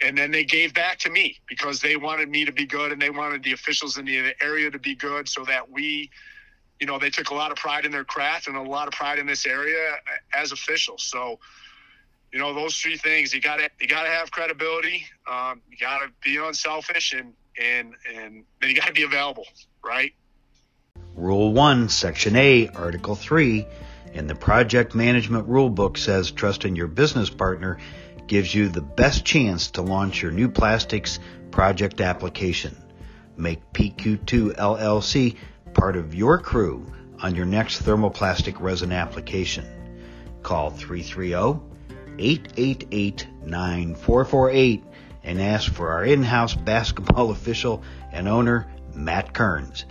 and 0.01 0.17
then 0.17 0.31
they 0.31 0.43
gave 0.43 0.73
back 0.73 0.99
to 0.99 1.09
me 1.09 1.37
because 1.47 1.79
they 1.81 1.97
wanted 1.97 2.29
me 2.29 2.45
to 2.45 2.51
be 2.51 2.65
good 2.65 2.91
and 2.91 3.01
they 3.01 3.09
wanted 3.09 3.43
the 3.43 3.53
officials 3.53 3.97
in 3.97 4.05
the 4.05 4.33
area 4.41 4.71
to 4.71 4.79
be 4.79 4.95
good, 4.95 5.27
so 5.27 5.43
that 5.45 5.69
we 5.71 6.09
you 6.79 6.87
know, 6.87 6.99
they 6.99 7.09
took 7.09 7.29
a 7.29 7.33
lot 7.33 7.51
of 7.51 7.57
pride 7.57 7.85
in 7.85 7.91
their 7.93 8.03
craft 8.03 8.47
and 8.47 8.57
a 8.57 8.61
lot 8.61 8.89
of 8.89 8.93
pride 8.93 9.17
in 9.17 9.25
this 9.25 9.45
area 9.45 9.95
as 10.33 10.51
officials. 10.51 11.03
So, 11.03 11.39
you 12.35 12.41
know 12.41 12.53
those 12.53 12.75
three 12.75 12.97
things 12.97 13.33
you 13.33 13.39
got 13.39 13.57
to 13.57 13.69
you 13.79 13.87
got 13.87 14.03
to 14.03 14.09
have 14.09 14.29
credibility 14.29 15.05
um, 15.25 15.61
you 15.71 15.77
got 15.77 15.99
to 15.99 16.09
be 16.21 16.35
unselfish 16.35 17.13
and 17.13 17.33
and 17.57 17.93
and 18.13 18.43
then 18.59 18.69
you 18.69 18.75
got 18.75 18.87
to 18.87 18.93
be 18.93 19.03
available 19.03 19.45
right 19.81 20.13
rule 21.15 21.53
1 21.53 21.87
section 21.87 22.35
a 22.35 22.67
article 22.75 23.15
3 23.15 23.65
in 24.15 24.27
the 24.27 24.35
project 24.35 24.95
management 24.95 25.47
rule 25.47 25.69
book 25.69 25.97
says 25.97 26.31
trusting 26.31 26.75
your 26.75 26.87
business 26.87 27.29
partner 27.29 27.77
gives 28.27 28.53
you 28.53 28.67
the 28.69 28.81
best 28.81 29.23
chance 29.23 29.71
to 29.71 29.81
launch 29.83 30.21
your 30.21 30.31
new 30.31 30.49
plastics 30.49 31.19
project 31.51 32.01
application 32.01 32.75
make 33.37 33.61
pq2 33.73 34.55
llc 34.55 35.35
part 35.73 35.95
of 35.95 36.15
your 36.15 36.39
crew 36.39 36.91
on 37.19 37.35
your 37.35 37.45
next 37.45 37.83
thermoplastic 37.83 38.59
resin 38.59 38.91
application 38.91 39.65
call 40.41 40.71
330 40.71 41.61
888 42.17 43.27
9448 43.45 44.83
and 45.23 45.41
ask 45.41 45.73
for 45.73 45.91
our 45.91 46.05
in 46.05 46.23
house 46.23 46.53
basketball 46.53 47.31
official 47.31 47.83
and 48.11 48.27
owner, 48.27 48.67
Matt 48.93 49.33
Kearns. 49.33 49.85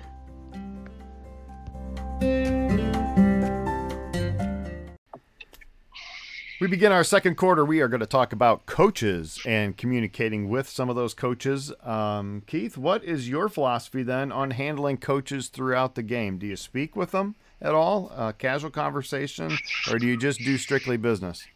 We 6.64 6.70
begin 6.70 6.92
our 6.92 7.05
second 7.05 7.35
quarter. 7.35 7.62
We 7.62 7.81
are 7.81 7.88
going 7.88 8.00
to 8.00 8.07
talk 8.07 8.33
about 8.33 8.64
coaches 8.64 9.38
and 9.44 9.77
communicating 9.77 10.48
with 10.48 10.66
some 10.66 10.88
of 10.88 10.96
those 10.96 11.12
coaches. 11.12 11.70
Um, 11.83 12.42
Keith, 12.46 12.79
what 12.79 13.05
is 13.05 13.29
your 13.29 13.50
philosophy 13.50 14.03
then 14.03 14.33
on 14.33 14.53
handling 14.53 14.96
coaches 14.96 15.48
throughout 15.48 15.94
the 15.94 16.03
game? 16.03 16.38
Do 16.38 16.46
you 16.46 16.57
speak 16.57 16.96
with 16.96 17.11
them 17.11 17.35
at 17.61 17.74
all, 17.74 18.11
uh, 18.16 18.33
casual 18.33 18.70
conversation, 18.70 19.59
or 19.90 19.98
do 19.98 20.07
you 20.07 20.16
just 20.16 20.38
do 20.38 20.57
strictly 20.57 20.96
business? 20.96 21.46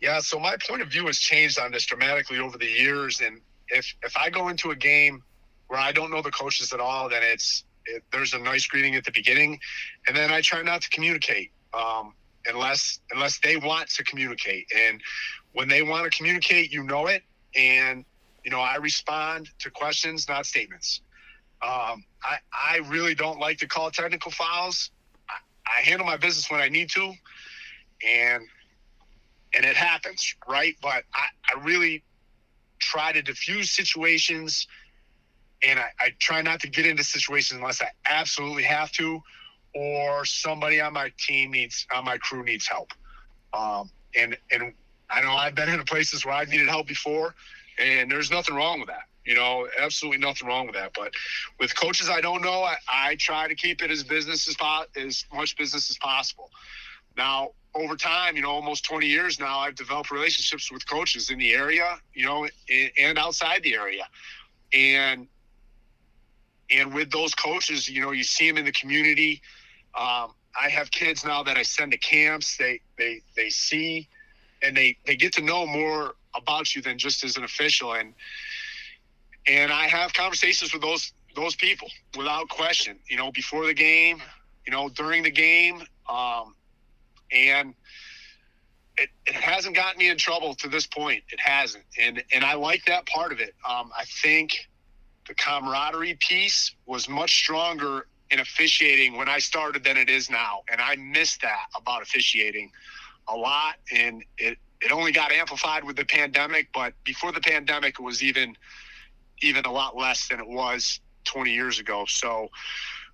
Yeah, 0.00 0.20
so 0.20 0.40
my 0.40 0.56
point 0.66 0.80
of 0.80 0.88
view 0.88 1.04
has 1.04 1.18
changed 1.18 1.58
on 1.58 1.70
this 1.70 1.84
dramatically 1.84 2.38
over 2.38 2.56
the 2.56 2.64
years. 2.64 3.20
And 3.20 3.42
if 3.68 3.94
if 4.02 4.16
I 4.16 4.30
go 4.30 4.48
into 4.48 4.70
a 4.70 4.76
game 4.76 5.22
where 5.66 5.78
I 5.78 5.92
don't 5.92 6.10
know 6.10 6.22
the 6.22 6.30
coaches 6.30 6.72
at 6.72 6.80
all, 6.80 7.10
then 7.10 7.20
it's 7.22 7.64
it, 7.84 8.02
there's 8.10 8.32
a 8.32 8.38
nice 8.38 8.66
greeting 8.66 8.94
at 8.94 9.04
the 9.04 9.12
beginning, 9.12 9.60
and 10.08 10.16
then 10.16 10.32
I 10.32 10.40
try 10.40 10.62
not 10.62 10.80
to 10.80 10.88
communicate 10.88 11.50
um, 11.74 12.14
unless 12.48 13.00
unless 13.10 13.38
they 13.40 13.56
want 13.56 13.88
to 13.90 14.04
communicate. 14.04 14.66
And 14.76 15.00
when 15.52 15.68
they 15.68 15.82
want 15.82 16.10
to 16.10 16.16
communicate, 16.16 16.72
you 16.72 16.82
know 16.82 17.06
it, 17.06 17.22
and 17.54 18.04
you 18.44 18.50
know 18.50 18.60
I 18.60 18.76
respond 18.76 19.50
to 19.60 19.70
questions, 19.70 20.28
not 20.28 20.46
statements. 20.46 21.00
Um, 21.62 22.04
I 22.22 22.38
I 22.52 22.80
really 22.86 23.14
don't 23.14 23.38
like 23.38 23.58
to 23.58 23.66
call 23.66 23.90
technical 23.90 24.30
fouls. 24.30 24.90
I, 25.28 25.34
I 25.78 25.82
handle 25.82 26.06
my 26.06 26.16
business 26.16 26.50
when 26.50 26.60
I 26.60 26.68
need 26.68 26.90
to, 26.90 27.12
and 28.06 28.42
and 29.54 29.64
it 29.64 29.76
happens, 29.76 30.34
right? 30.48 30.76
But 30.82 31.04
I, 31.14 31.26
I 31.54 31.64
really 31.64 32.02
try 32.78 33.12
to 33.12 33.22
diffuse 33.22 33.70
situations 33.70 34.66
and 35.62 35.78
I, 35.78 35.88
I, 35.98 36.12
try 36.18 36.42
not 36.42 36.60
to 36.60 36.68
get 36.68 36.84
into 36.84 37.02
situations 37.02 37.58
unless 37.58 37.80
I 37.80 37.88
absolutely 38.06 38.64
have 38.64 38.92
to 38.92 39.20
or 39.76 40.24
somebody 40.24 40.80
on 40.80 40.94
my 40.94 41.12
team 41.18 41.50
needs 41.50 41.86
on 41.94 42.04
my 42.04 42.16
crew 42.16 42.42
needs 42.42 42.66
help. 42.66 42.92
Um, 43.52 43.90
and 44.16 44.36
and 44.50 44.72
I 45.10 45.22
know 45.22 45.32
I've 45.32 45.54
been 45.54 45.68
in 45.68 45.82
places 45.84 46.24
where 46.24 46.34
I've 46.34 46.48
needed 46.48 46.68
help 46.68 46.86
before 46.86 47.34
and 47.78 48.10
there's 48.10 48.30
nothing 48.30 48.54
wrong 48.54 48.80
with 48.80 48.88
that. 48.88 49.04
You 49.24 49.34
know, 49.34 49.68
absolutely 49.78 50.18
nothing 50.18 50.48
wrong 50.48 50.66
with 50.66 50.76
that. 50.76 50.92
But 50.94 51.12
with 51.58 51.78
coaches 51.78 52.08
I 52.08 52.20
don't 52.20 52.42
know, 52.42 52.62
I, 52.62 52.76
I 52.88 53.16
try 53.16 53.48
to 53.48 53.54
keep 53.54 53.82
it 53.82 53.90
as 53.90 54.02
business 54.02 54.48
as 54.48 54.56
po- 54.56 54.86
as 54.96 55.24
much 55.32 55.56
business 55.56 55.90
as 55.90 55.98
possible. 55.98 56.50
Now, 57.16 57.50
over 57.74 57.96
time, 57.96 58.36
you 58.36 58.42
know, 58.42 58.50
almost 58.50 58.84
20 58.84 59.06
years 59.06 59.38
now, 59.38 59.58
I've 59.58 59.74
developed 59.74 60.10
relationships 60.10 60.72
with 60.72 60.88
coaches 60.88 61.30
in 61.30 61.38
the 61.38 61.52
area, 61.52 61.98
you 62.14 62.24
know, 62.24 62.48
and 62.98 63.18
outside 63.18 63.62
the 63.62 63.74
area. 63.74 64.06
And 64.72 65.26
and 66.70 66.92
with 66.92 67.10
those 67.10 67.34
coaches, 67.34 67.88
you 67.88 68.00
know, 68.00 68.10
you 68.10 68.24
see 68.24 68.48
them 68.48 68.58
in 68.58 68.64
the 68.64 68.72
community. 68.72 69.42
Um, 69.96 70.34
I 70.60 70.68
have 70.70 70.90
kids 70.90 71.24
now 71.24 71.42
that 71.42 71.56
I 71.56 71.62
send 71.62 71.92
to 71.92 71.98
camps. 71.98 72.56
They 72.56 72.80
they 72.96 73.22
they 73.34 73.50
see 73.50 74.08
and 74.62 74.76
they 74.76 74.96
they 75.06 75.16
get 75.16 75.32
to 75.34 75.42
know 75.42 75.66
more 75.66 76.14
about 76.34 76.74
you 76.74 76.82
than 76.82 76.98
just 76.98 77.24
as 77.24 77.36
an 77.36 77.44
official 77.44 77.94
and 77.94 78.14
and 79.46 79.72
I 79.72 79.86
have 79.86 80.12
conversations 80.12 80.72
with 80.72 80.82
those 80.82 81.12
those 81.34 81.54
people 81.54 81.88
without 82.16 82.48
question. 82.48 82.98
You 83.08 83.16
know, 83.16 83.30
before 83.30 83.66
the 83.66 83.74
game, 83.74 84.22
you 84.66 84.72
know, 84.72 84.88
during 84.88 85.22
the 85.22 85.30
game, 85.30 85.82
um, 86.08 86.54
and 87.30 87.74
it, 88.96 89.10
it 89.26 89.34
hasn't 89.34 89.76
gotten 89.76 89.98
me 89.98 90.08
in 90.08 90.16
trouble 90.16 90.54
to 90.54 90.68
this 90.68 90.86
point. 90.86 91.22
It 91.30 91.40
hasn't, 91.40 91.84
and 92.00 92.22
and 92.32 92.44
I 92.44 92.54
like 92.54 92.84
that 92.86 93.06
part 93.06 93.32
of 93.32 93.40
it. 93.40 93.54
Um, 93.68 93.90
I 93.96 94.04
think 94.04 94.68
the 95.28 95.34
camaraderie 95.34 96.16
piece 96.20 96.74
was 96.86 97.08
much 97.08 97.36
stronger 97.36 98.06
in 98.30 98.40
officiating 98.40 99.16
when 99.16 99.28
I 99.28 99.38
started 99.38 99.84
than 99.84 99.96
it 99.96 100.10
is 100.10 100.30
now, 100.30 100.62
and 100.70 100.80
I 100.80 100.96
miss 100.96 101.36
that 101.38 101.66
about 101.74 102.02
officiating 102.02 102.70
a 103.28 103.36
lot. 103.36 103.76
And 103.92 104.24
it 104.38 104.58
it 104.80 104.92
only 104.92 105.12
got 105.12 105.32
amplified 105.32 105.84
with 105.84 105.96
the 105.96 106.04
pandemic, 106.04 106.68
but 106.74 106.92
before 107.04 107.32
the 107.32 107.40
pandemic, 107.40 107.98
it 107.98 108.02
was 108.02 108.22
even 108.22 108.56
even 109.42 109.64
a 109.64 109.72
lot 109.72 109.96
less 109.96 110.28
than 110.28 110.40
it 110.40 110.48
was 110.48 111.00
20 111.24 111.52
years 111.52 111.78
ago. 111.78 112.04
So. 112.08 112.50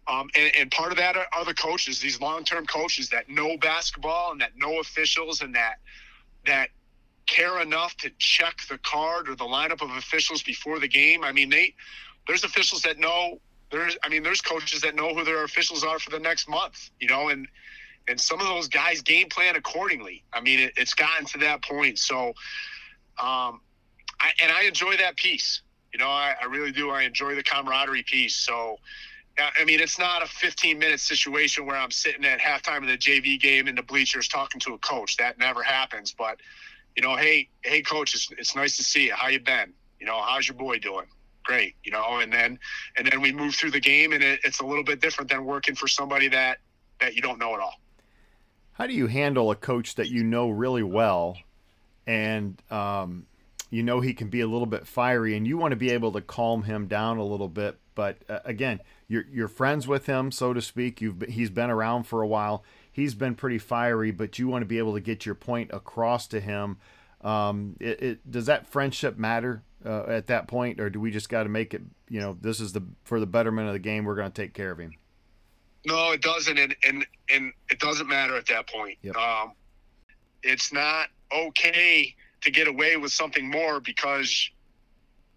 Um, 0.08 0.28
and, 0.34 0.50
and, 0.56 0.70
part 0.72 0.90
of 0.90 0.98
that 0.98 1.16
are, 1.16 1.26
are 1.32 1.44
the 1.44 1.54
coaches, 1.54 2.00
these 2.00 2.20
long-term 2.20 2.66
coaches 2.66 3.08
that 3.10 3.28
know 3.28 3.56
basketball 3.56 4.32
and 4.32 4.40
that 4.40 4.50
know 4.56 4.80
officials 4.80 5.42
and 5.42 5.54
that 5.54 5.76
that 6.44 6.70
care 7.26 7.60
enough 7.60 7.96
to 7.98 8.10
check 8.18 8.56
the 8.68 8.78
card 8.78 9.28
or 9.28 9.36
the 9.36 9.44
lineup 9.44 9.80
of 9.80 9.90
officials 9.90 10.42
before 10.42 10.80
the 10.80 10.88
game. 10.88 11.22
I 11.22 11.32
mean, 11.32 11.50
they 11.50 11.74
there's 12.26 12.44
officials 12.44 12.82
that 12.82 12.98
know 12.98 13.40
there's 13.72 13.96
I 14.04 14.08
mean, 14.08 14.22
there's 14.22 14.40
coaches 14.40 14.82
that 14.82 14.94
know 14.94 15.14
who 15.14 15.24
their 15.24 15.42
officials 15.42 15.82
are 15.82 15.98
for 15.98 16.10
the 16.10 16.20
next 16.20 16.48
month, 16.48 16.90
you 17.00 17.08
know, 17.08 17.30
and 17.30 17.48
and 18.08 18.20
some 18.20 18.40
of 18.40 18.46
those 18.46 18.68
guys 18.68 19.00
game 19.02 19.28
plan 19.28 19.56
accordingly. 19.56 20.24
I 20.32 20.40
mean, 20.40 20.60
it, 20.60 20.74
it's 20.76 20.94
gotten 20.94 21.24
to 21.26 21.38
that 21.38 21.64
point. 21.64 21.98
So, 21.98 22.28
um, 23.18 23.60
I, 24.20 24.32
and 24.42 24.52
I 24.52 24.64
enjoy 24.64 24.96
that 24.98 25.16
piece. 25.16 25.62
You 25.92 26.00
know, 26.00 26.08
I, 26.08 26.34
I 26.40 26.46
really 26.46 26.72
do. 26.72 26.90
I 26.90 27.02
enjoy 27.02 27.34
the 27.34 27.42
camaraderie 27.42 28.02
piece. 28.02 28.34
So, 28.34 28.76
I 29.38 29.64
mean, 29.64 29.80
it's 29.80 29.98
not 29.98 30.22
a 30.22 30.26
15 30.26 30.78
minute 30.78 31.00
situation 31.00 31.64
where 31.64 31.76
I'm 31.76 31.90
sitting 31.90 32.24
at 32.24 32.40
halftime 32.40 32.78
of 32.78 32.88
the 32.88 32.98
JV 32.98 33.40
game 33.40 33.68
in 33.68 33.74
the 33.74 33.82
bleachers 33.82 34.28
talking 34.28 34.60
to 34.60 34.74
a 34.74 34.78
coach. 34.78 35.16
That 35.16 35.38
never 35.38 35.62
happens. 35.62 36.12
But, 36.12 36.40
you 36.96 37.02
know, 37.02 37.16
hey, 37.16 37.48
hey, 37.62 37.82
coach, 37.82 38.14
it's, 38.14 38.28
it's 38.36 38.56
nice 38.56 38.76
to 38.76 38.82
see 38.82 39.06
you. 39.06 39.14
How 39.14 39.28
you 39.28 39.40
been? 39.40 39.72
You 40.00 40.06
know, 40.06 40.20
how's 40.20 40.48
your 40.48 40.56
boy 40.56 40.78
doing? 40.78 41.06
Great. 41.44 41.74
You 41.84 41.92
know, 41.92 42.20
and 42.20 42.32
then 42.32 42.58
and 42.96 43.06
then 43.06 43.20
we 43.20 43.32
move 43.32 43.54
through 43.54 43.72
the 43.72 43.80
game, 43.80 44.12
and 44.12 44.22
it, 44.22 44.40
it's 44.44 44.60
a 44.60 44.66
little 44.66 44.84
bit 44.84 45.00
different 45.00 45.30
than 45.30 45.44
working 45.44 45.74
for 45.74 45.88
somebody 45.88 46.28
that 46.28 46.58
that 47.00 47.14
you 47.14 47.22
don't 47.22 47.38
know 47.38 47.54
at 47.54 47.60
all. 47.60 47.74
How 48.72 48.86
do 48.86 48.94
you 48.94 49.06
handle 49.06 49.50
a 49.50 49.56
coach 49.56 49.96
that 49.96 50.08
you 50.08 50.24
know 50.24 50.48
really 50.48 50.82
well, 50.82 51.36
and 52.06 52.60
um, 52.70 53.26
you 53.70 53.82
know 53.82 54.00
he 54.00 54.14
can 54.14 54.28
be 54.28 54.40
a 54.40 54.46
little 54.46 54.66
bit 54.66 54.86
fiery, 54.86 55.36
and 55.36 55.46
you 55.46 55.58
want 55.58 55.72
to 55.72 55.76
be 55.76 55.90
able 55.90 56.12
to 56.12 56.20
calm 56.20 56.62
him 56.62 56.86
down 56.86 57.18
a 57.18 57.24
little 57.24 57.48
bit? 57.48 57.78
But 57.94 58.18
uh, 58.28 58.40
again, 58.44 58.80
you're 59.08 59.24
you're 59.30 59.48
friends 59.48 59.86
with 59.86 60.06
him, 60.06 60.30
so 60.30 60.52
to 60.52 60.62
speak. 60.62 61.00
You've 61.00 61.22
he's 61.28 61.50
been 61.50 61.70
around 61.70 62.04
for 62.04 62.22
a 62.22 62.26
while. 62.26 62.64
He's 62.90 63.14
been 63.14 63.34
pretty 63.34 63.58
fiery, 63.58 64.10
but 64.10 64.38
you 64.38 64.48
want 64.48 64.62
to 64.62 64.66
be 64.66 64.78
able 64.78 64.94
to 64.94 65.00
get 65.00 65.26
your 65.26 65.34
point 65.34 65.70
across 65.72 66.26
to 66.28 66.40
him. 66.40 66.78
Um, 67.22 67.76
it, 67.78 68.02
it, 68.02 68.30
does 68.30 68.46
that 68.46 68.66
friendship 68.66 69.16
matter 69.16 69.62
uh, 69.84 70.04
at 70.08 70.26
that 70.28 70.48
point, 70.48 70.80
or 70.80 70.90
do 70.90 71.00
we 71.00 71.10
just 71.10 71.28
got 71.28 71.44
to 71.44 71.48
make 71.48 71.74
it? 71.74 71.82
You 72.08 72.20
know, 72.20 72.36
this 72.40 72.60
is 72.60 72.72
the 72.72 72.82
for 73.04 73.20
the 73.20 73.26
betterment 73.26 73.68
of 73.68 73.72
the 73.72 73.78
game. 73.78 74.04
We're 74.04 74.14
going 74.14 74.30
to 74.30 74.42
take 74.42 74.54
care 74.54 74.70
of 74.70 74.78
him. 74.78 74.92
No, 75.84 76.12
it 76.12 76.22
doesn't, 76.22 76.58
and 76.58 76.76
and 76.86 77.06
and 77.30 77.52
it 77.70 77.78
doesn't 77.80 78.08
matter 78.08 78.36
at 78.36 78.46
that 78.46 78.68
point. 78.68 78.98
Yep. 79.02 79.16
Um, 79.16 79.52
it's 80.42 80.72
not 80.72 81.08
okay 81.34 82.14
to 82.42 82.50
get 82.50 82.68
away 82.68 82.96
with 82.96 83.12
something 83.12 83.48
more 83.48 83.80
because 83.80 84.50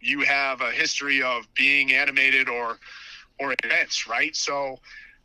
you 0.01 0.21
have 0.21 0.61
a 0.61 0.71
history 0.71 1.21
of 1.23 1.51
being 1.55 1.93
animated 1.93 2.49
or 2.49 2.77
or 3.39 3.55
events, 3.63 4.07
right? 4.07 4.35
So, 4.35 4.79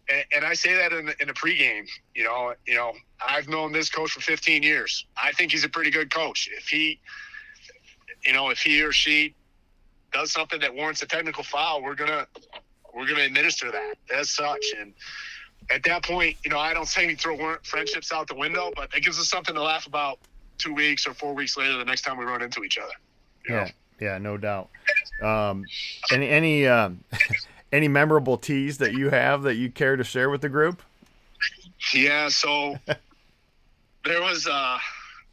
and, 0.09 0.25
and 0.37 0.45
I 0.45 0.55
say 0.55 0.75
that 0.75 0.93
in 0.93 1.07
the, 1.07 1.15
in 1.21 1.29
the 1.29 1.35
pregame. 1.35 1.89
You 2.15 2.25
know, 2.25 2.55
you 2.67 2.75
know, 2.75 2.93
I've 3.25 3.49
known 3.49 3.73
this 3.73 3.91
coach 3.91 4.11
for 4.11 4.21
15 4.21 4.63
years. 4.63 5.07
I 5.23 5.33
think 5.33 5.53
he's 5.53 5.65
a 5.65 5.69
pretty 5.69 5.91
good 5.91 6.13
coach. 6.13 6.49
If 6.57 6.69
he, 6.69 7.01
you 8.25 8.33
know, 8.33 8.51
if 8.51 8.61
he 8.61 8.83
or 8.83 8.93
she 8.93 9.35
does 10.13 10.33
something 10.33 10.61
that 10.61 10.75
warrants 10.75 11.03
a 11.03 11.07
technical 11.07 11.45
foul, 11.45 11.83
we're 11.83 11.95
gonna 11.95 12.27
we're 12.95 13.07
gonna 13.07 13.23
administer 13.23 13.71
that 13.71 13.95
as 14.15 14.31
such. 14.31 14.65
And 14.79 14.93
at 15.71 15.83
that 15.85 16.05
point, 16.05 16.37
you 16.45 16.51
know, 16.51 16.59
I 16.59 16.75
don't 16.75 16.89
say 16.89 17.07
we 17.07 17.15
throw 17.15 17.57
friendships 17.63 18.13
out 18.13 18.27
the 18.27 18.35
window, 18.35 18.73
but 18.75 18.95
it 18.95 19.05
gives 19.05 19.19
us 19.19 19.29
something 19.29 19.55
to 19.55 19.63
laugh 19.63 19.87
about 19.87 20.19
two 20.59 20.75
weeks 20.75 21.07
or 21.07 21.15
four 21.15 21.35
weeks 21.35 21.57
later 21.57 21.79
the 21.79 21.85
next 21.85 22.03
time 22.03 22.19
we 22.19 22.25
run 22.25 22.43
into 22.43 22.65
each 22.65 22.79
other. 22.79 22.93
Yeah, 23.49 23.65
know? 23.65 23.71
yeah, 24.01 24.19
no 24.19 24.37
doubt. 24.37 24.69
Um, 25.23 25.65
any 26.13 26.29
any 26.29 26.67
um, 26.67 27.05
any 27.73 27.89
memorable 27.89 28.37
T's 28.37 28.79
that 28.79 28.95
you 28.95 29.11
have 29.11 29.43
that 29.43 29.55
you 29.55 29.71
care 29.71 29.97
to 29.97 30.05
share 30.05 30.31
with 30.31 30.41
the 30.41 30.49
group? 30.49 30.83
Yeah, 31.95 32.29
so 32.29 32.77
there 34.05 34.21
was 34.21 34.47
uh 34.47 34.79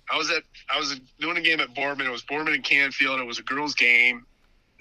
I 0.09 0.17
was 0.17 0.31
at 0.31 0.43
I 0.73 0.79
was 0.79 0.99
doing 1.19 1.37
a 1.37 1.41
game 1.41 1.59
at 1.59 1.73
Boardman. 1.73 2.07
It 2.07 2.11
was 2.11 2.23
Boardman 2.23 2.53
and 2.53 2.63
Canfield. 2.63 3.19
It 3.19 3.25
was 3.25 3.39
a 3.39 3.43
girls' 3.43 3.75
game, 3.75 4.25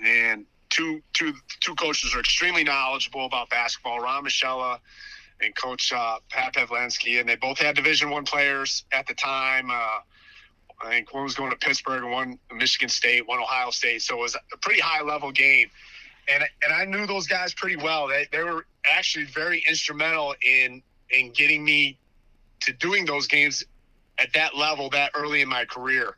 and 0.05 0.47
two 0.71 1.03
two 1.13 1.35
two 1.61 1.75
coaches 1.75 2.15
are 2.15 2.21
extremely 2.21 2.65
knowledgeable 2.65 3.27
about 3.27 3.51
basketball. 3.51 4.01
Ron 4.01 4.25
Michella 4.25 4.79
and 5.41 5.55
Coach 5.57 5.93
uh, 5.93 6.19
Pat 6.31 6.55
Pavlansky, 6.55 7.21
and 7.21 7.29
they 7.29 7.37
both 7.37 7.59
had 7.59 7.77
Division 7.77 8.11
One 8.11 8.25
players 8.25 8.85
at 8.93 9.07
the 9.07 9.15
time. 9.15 9.71
Uh, 9.71 9.99
I 10.83 10.91
think 10.91 11.13
one 11.13 11.25
was 11.25 11.35
going 11.35 11.51
to 11.51 11.57
Pittsburgh 11.57 12.05
one 12.05 12.39
Michigan 12.55 12.89
State, 12.89 13.27
one 13.27 13.41
Ohio 13.41 13.71
State. 13.71 14.03
So 14.03 14.19
it 14.19 14.21
was 14.21 14.35
a 14.35 14.57
pretty 14.59 14.81
high 14.81 15.03
level 15.03 15.33
game. 15.33 15.71
And 16.29 16.45
and 16.63 16.73
I 16.73 16.85
knew 16.85 17.07
those 17.07 17.27
guys 17.27 17.55
pretty 17.55 17.77
well. 17.77 18.09
They 18.09 18.27
they 18.31 18.43
were 18.43 18.67
actually 18.85 19.25
very 19.25 19.65
instrumental 19.69 20.35
in 20.43 20.83
in 21.11 21.33
getting 21.33 21.65
me 21.65 21.99
to 22.61 22.73
doing 22.73 23.05
those 23.05 23.27
games 23.27 23.65
at 24.19 24.33
that 24.35 24.57
level 24.57 24.91
that 24.91 25.11
early 25.15 25.41
in 25.41 25.49
my 25.49 25.65
career. 25.65 26.17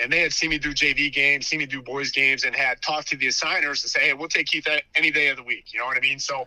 And 0.00 0.12
they 0.12 0.20
had 0.20 0.32
seen 0.32 0.50
me 0.50 0.58
do 0.58 0.72
JV 0.72 1.12
games, 1.12 1.48
seen 1.48 1.58
me 1.58 1.66
do 1.66 1.82
boys 1.82 2.12
games, 2.12 2.44
and 2.44 2.54
had 2.54 2.80
talked 2.82 3.08
to 3.08 3.16
the 3.16 3.26
assigners 3.26 3.82
and 3.82 3.90
say, 3.90 4.00
"Hey, 4.00 4.12
we'll 4.12 4.28
take 4.28 4.46
Keith 4.46 4.66
any 4.94 5.10
day 5.10 5.28
of 5.28 5.36
the 5.36 5.42
week." 5.42 5.72
You 5.72 5.80
know 5.80 5.86
what 5.86 5.96
I 5.96 6.00
mean? 6.00 6.20
So 6.20 6.46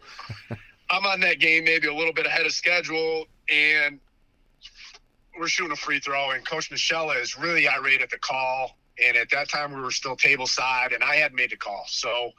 I'm 0.90 1.06
on 1.06 1.20
that 1.22 1.40
game 1.40 1.66
maybe 1.66 1.88
a 1.88 1.94
little 1.94 2.14
bit 2.14 2.26
ahead 2.26 2.46
of 2.46 2.54
schedule, 2.54 3.26
and 3.50 4.00
we're 5.38 5.48
shooting 5.48 5.72
a 5.72 5.76
free 5.76 6.00
throw, 6.00 6.32
and 6.32 6.46
Coach 6.46 6.72
Michelle 6.72 7.12
is 7.12 7.38
really 7.38 7.68
irate 7.68 8.02
at 8.02 8.10
the 8.10 8.18
call. 8.18 8.78
And 9.04 9.18
at 9.18 9.30
that 9.32 9.50
time, 9.50 9.74
we 9.74 9.82
were 9.82 9.92
still 9.92 10.16
table 10.16 10.46
side, 10.46 10.92
and 10.92 11.04
I 11.04 11.16
had 11.16 11.34
made 11.34 11.52
the 11.52 11.58
call. 11.58 11.86
So 11.88 12.32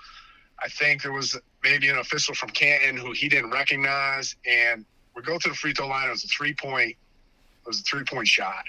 I 0.63 0.69
think 0.69 1.03
there 1.03 1.13
was 1.13 1.37
maybe 1.65 1.89
an 1.89 1.99
official 1.99 2.35
from 2.35 2.51
Canton 2.51 2.97
who 2.97 3.13
he 3.13 3.29
didn't 3.29 3.51
recognize, 3.51 4.37
and 4.47 4.85
we 5.17 5.23
go 5.23 5.39
to 5.39 5.49
the 5.49 5.55
free 5.55 5.73
throw 5.73 5.89
line. 5.89 6.09
It 6.09 6.13
was 6.13 6.25
a 6.25 6.29
three 6.29 6.55
point, 6.55 6.97
it 7.65 7.69
was 7.69 7.81
a 7.81 7.83
three 7.83 8.05
point 8.05 8.29
shot, 8.29 8.65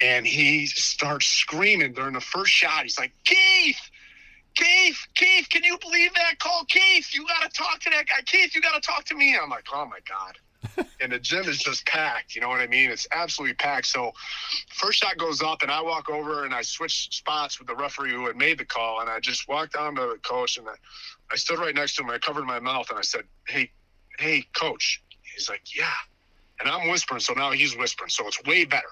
and 0.00 0.26
he 0.26 0.66
starts 0.66 1.26
screaming 1.26 1.92
during 1.92 2.14
the 2.14 2.20
first 2.20 2.52
shot. 2.52 2.82
He's 2.82 2.98
like, 2.98 3.12
Keith. 3.24 3.80
Keith, 4.56 5.06
Keith, 5.14 5.48
can 5.48 5.62
you 5.62 5.78
believe 5.78 6.12
that 6.14 6.40
call? 6.40 6.64
Keith, 6.64 7.14
you 7.14 7.24
got 7.24 7.42
to 7.42 7.56
talk 7.56 7.78
to 7.80 7.90
that 7.90 8.08
guy. 8.08 8.20
Keith, 8.26 8.54
you 8.54 8.60
got 8.60 8.74
to 8.74 8.80
talk 8.80 9.04
to 9.04 9.14
me. 9.14 9.36
I'm 9.40 9.48
like, 9.48 9.66
oh 9.72 9.86
my 9.86 10.00
God. 10.08 10.36
and 11.00 11.12
the 11.12 11.18
gym 11.18 11.48
is 11.48 11.58
just 11.58 11.86
packed. 11.86 12.34
You 12.34 12.40
know 12.40 12.48
what 12.48 12.60
I 12.60 12.66
mean? 12.66 12.90
It's 12.90 13.06
absolutely 13.12 13.54
packed. 13.54 13.86
So, 13.86 14.12
first 14.68 15.00
shot 15.00 15.16
goes 15.16 15.42
up, 15.42 15.62
and 15.62 15.70
I 15.70 15.80
walk 15.80 16.10
over 16.10 16.44
and 16.44 16.54
I 16.54 16.62
switch 16.62 17.16
spots 17.16 17.58
with 17.58 17.68
the 17.68 17.74
referee 17.74 18.12
who 18.12 18.26
had 18.26 18.36
made 18.36 18.58
the 18.58 18.64
call, 18.64 19.00
and 19.00 19.08
I 19.08 19.20
just 19.20 19.48
walked 19.48 19.74
down 19.74 19.94
to 19.96 20.02
the 20.02 20.18
coach, 20.22 20.58
and 20.58 20.68
I, 20.68 20.74
I 21.30 21.36
stood 21.36 21.58
right 21.58 21.74
next 21.74 21.96
to 21.96 22.02
him. 22.02 22.10
I 22.10 22.18
covered 22.18 22.44
my 22.44 22.60
mouth, 22.60 22.90
and 22.90 22.98
I 22.98 23.02
said, 23.02 23.24
"Hey, 23.46 23.70
hey, 24.18 24.44
coach." 24.54 25.02
He's 25.34 25.48
like, 25.48 25.62
"Yeah," 25.74 25.86
and 26.60 26.68
I'm 26.68 26.90
whispering, 26.90 27.20
so 27.20 27.32
now 27.32 27.50
he's 27.50 27.76
whispering, 27.76 28.10
so 28.10 28.26
it's 28.26 28.42
way 28.44 28.64
better. 28.64 28.88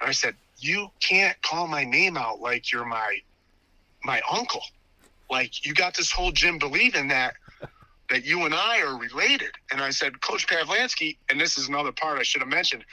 And 0.00 0.08
I 0.08 0.12
said, 0.12 0.34
"You 0.58 0.90
can't 1.00 1.40
call 1.42 1.66
my 1.66 1.84
name 1.84 2.16
out 2.16 2.40
like 2.40 2.72
you're 2.72 2.84
my 2.84 3.18
my 4.04 4.22
uncle. 4.30 4.62
Like 5.30 5.64
you 5.64 5.74
got 5.74 5.96
this 5.96 6.10
whole 6.10 6.32
gym 6.32 6.58
believing 6.58 7.08
that." 7.08 7.34
that 8.10 8.24
you 8.24 8.44
and 8.44 8.52
I 8.52 8.82
are 8.82 8.98
related. 8.98 9.52
And 9.70 9.80
I 9.80 9.90
said, 9.90 10.20
Coach 10.20 10.46
Pavlansky, 10.48 11.16
and 11.30 11.40
this 11.40 11.56
is 11.56 11.68
another 11.68 11.92
part 11.92 12.18
I 12.18 12.24
should 12.24 12.42
have 12.42 12.48
mentioned. 12.48 12.84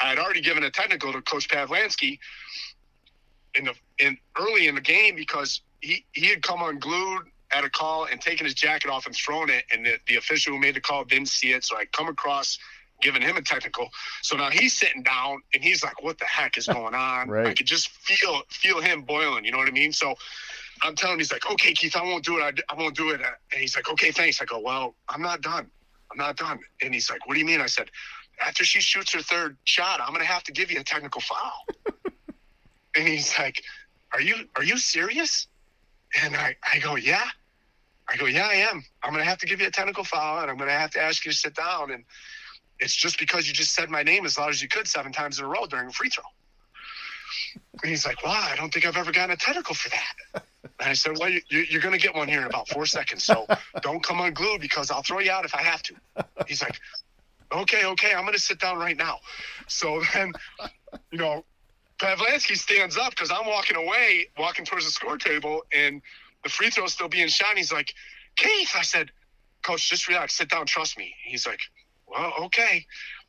I 0.00 0.08
had 0.08 0.18
already 0.18 0.40
given 0.40 0.64
a 0.64 0.70
technical 0.70 1.12
to 1.12 1.20
Coach 1.22 1.48
Pavlansky 1.48 2.18
in 3.54 3.66
the 3.66 3.74
in 3.98 4.16
early 4.40 4.66
in 4.66 4.74
the 4.74 4.80
game 4.80 5.14
because 5.14 5.60
he, 5.80 6.04
he 6.12 6.26
had 6.26 6.42
come 6.42 6.62
unglued 6.62 7.26
at 7.52 7.64
a 7.64 7.70
call 7.70 8.06
and 8.06 8.20
taken 8.20 8.46
his 8.46 8.54
jacket 8.54 8.90
off 8.90 9.06
and 9.06 9.14
thrown 9.14 9.50
it, 9.50 9.64
and 9.72 9.84
the, 9.84 9.98
the 10.08 10.16
official 10.16 10.54
who 10.54 10.58
made 10.58 10.74
the 10.74 10.80
call 10.80 11.04
didn't 11.04 11.28
see 11.28 11.52
it. 11.52 11.64
So 11.64 11.76
I 11.76 11.84
come 11.84 12.08
across 12.08 12.58
giving 13.02 13.22
him 13.22 13.36
a 13.36 13.42
technical. 13.42 13.88
So 14.22 14.36
now 14.36 14.50
he's 14.50 14.76
sitting 14.76 15.02
down 15.02 15.42
and 15.52 15.62
he's 15.62 15.82
like, 15.82 16.02
"What 16.02 16.18
the 16.18 16.24
heck 16.24 16.56
is 16.56 16.66
going 16.78 16.94
on?" 16.94 17.28
right. 17.28 17.48
I 17.48 17.54
could 17.54 17.66
just 17.66 17.88
feel 17.90 18.42
feel 18.48 18.80
him 18.80 19.02
boiling. 19.02 19.44
You 19.44 19.52
know 19.52 19.58
what 19.58 19.68
I 19.68 19.72
mean? 19.72 19.92
So 19.92 20.14
I'm 20.82 20.94
telling 20.96 21.14
him, 21.14 21.20
he's 21.20 21.30
like, 21.30 21.48
okay, 21.48 21.72
Keith, 21.74 21.94
I 21.94 22.02
won't 22.02 22.24
do 22.24 22.38
it. 22.38 22.42
I, 22.68 22.74
I 22.74 22.76
won't 22.76 22.96
do 22.96 23.10
it. 23.10 23.20
And 23.20 23.60
he's 23.60 23.76
like, 23.76 23.88
okay, 23.88 24.10
thanks. 24.10 24.42
I 24.42 24.46
go, 24.46 24.58
well, 24.58 24.96
I'm 25.08 25.22
not 25.22 25.40
done. 25.40 25.70
I'm 26.10 26.18
not 26.18 26.36
done. 26.36 26.58
And 26.82 26.92
he's 26.92 27.08
like, 27.08 27.26
what 27.26 27.34
do 27.34 27.40
you 27.40 27.46
mean? 27.46 27.60
I 27.60 27.66
said, 27.66 27.88
after 28.44 28.64
she 28.64 28.80
shoots 28.80 29.12
her 29.12 29.20
third 29.20 29.56
shot, 29.64 30.00
I'm 30.00 30.12
gonna 30.12 30.24
have 30.24 30.42
to 30.44 30.52
give 30.52 30.70
you 30.70 30.80
a 30.80 30.84
technical 30.84 31.20
foul. 31.20 31.66
and 32.96 33.08
he's 33.08 33.38
like, 33.38 33.62
Are 34.12 34.20
you 34.20 34.48
are 34.56 34.64
you 34.64 34.76
serious? 34.78 35.46
And 36.22 36.36
I, 36.36 36.56
I 36.70 36.78
go, 36.80 36.96
Yeah. 36.96 37.24
I 38.08 38.16
go, 38.16 38.26
Yeah, 38.26 38.48
I 38.48 38.54
am. 38.54 38.84
I'm 39.02 39.12
gonna 39.12 39.24
have 39.24 39.38
to 39.38 39.46
give 39.46 39.60
you 39.60 39.66
a 39.66 39.70
technical 39.70 40.04
foul 40.04 40.40
and 40.40 40.50
I'm 40.50 40.56
gonna 40.56 40.72
have 40.72 40.90
to 40.92 41.00
ask 41.00 41.24
you 41.24 41.32
to 41.32 41.36
sit 41.36 41.54
down. 41.54 41.90
And 41.90 42.04
it's 42.82 42.94
just 42.94 43.18
because 43.18 43.46
you 43.46 43.54
just 43.54 43.72
said 43.72 43.88
my 43.90 44.02
name 44.02 44.26
as 44.26 44.36
loud 44.36 44.50
as 44.50 44.60
you 44.60 44.68
could 44.68 44.88
seven 44.88 45.12
times 45.12 45.38
in 45.38 45.44
a 45.44 45.48
row 45.48 45.66
during 45.66 45.88
a 45.88 45.92
free 45.92 46.08
throw. 46.08 46.24
And 47.80 47.88
he's 47.90 48.04
like, 48.04 48.22
Wow, 48.24 48.48
I 48.50 48.56
don't 48.56 48.72
think 48.72 48.86
I've 48.86 48.96
ever 48.96 49.12
gotten 49.12 49.30
a 49.30 49.36
technical 49.36 49.74
for 49.74 49.88
that. 49.90 50.44
And 50.80 50.90
I 50.90 50.92
said, 50.94 51.12
Well, 51.18 51.30
you, 51.30 51.40
you're 51.48 51.80
going 51.80 51.94
to 51.94 52.00
get 52.00 52.14
one 52.14 52.28
here 52.28 52.40
in 52.40 52.46
about 52.46 52.68
four 52.68 52.86
seconds. 52.86 53.24
So 53.24 53.46
don't 53.82 54.02
come 54.02 54.20
unglued 54.20 54.60
because 54.60 54.90
I'll 54.90 55.02
throw 55.02 55.20
you 55.20 55.30
out 55.30 55.44
if 55.44 55.54
I 55.54 55.62
have 55.62 55.82
to. 55.84 55.94
He's 56.46 56.60
like, 56.60 56.78
Okay, 57.52 57.84
okay, 57.84 58.14
I'm 58.14 58.22
going 58.22 58.34
to 58.34 58.40
sit 58.40 58.58
down 58.58 58.78
right 58.78 58.96
now. 58.96 59.18
So 59.68 60.02
then, 60.12 60.32
you 61.10 61.18
know, 61.18 61.44
Pavlansky 61.98 62.56
stands 62.56 62.96
up 62.96 63.10
because 63.10 63.30
I'm 63.30 63.46
walking 63.46 63.76
away, 63.76 64.28
walking 64.36 64.64
towards 64.64 64.86
the 64.86 64.90
score 64.90 65.18
table, 65.18 65.62
and 65.72 66.02
the 66.42 66.48
free 66.48 66.70
throw's 66.70 66.94
still 66.94 67.08
being 67.08 67.28
shot. 67.28 67.56
He's 67.56 67.72
like, 67.72 67.94
Keith, 68.34 68.72
I 68.76 68.82
said, 68.82 69.12
Coach, 69.62 69.88
just 69.88 70.08
relax, 70.08 70.34
sit 70.34 70.48
down, 70.48 70.66
trust 70.66 70.98
me. 70.98 71.14
He's 71.24 71.46
like, 71.46 71.60
Well, 72.12 72.32
okay 72.44 72.86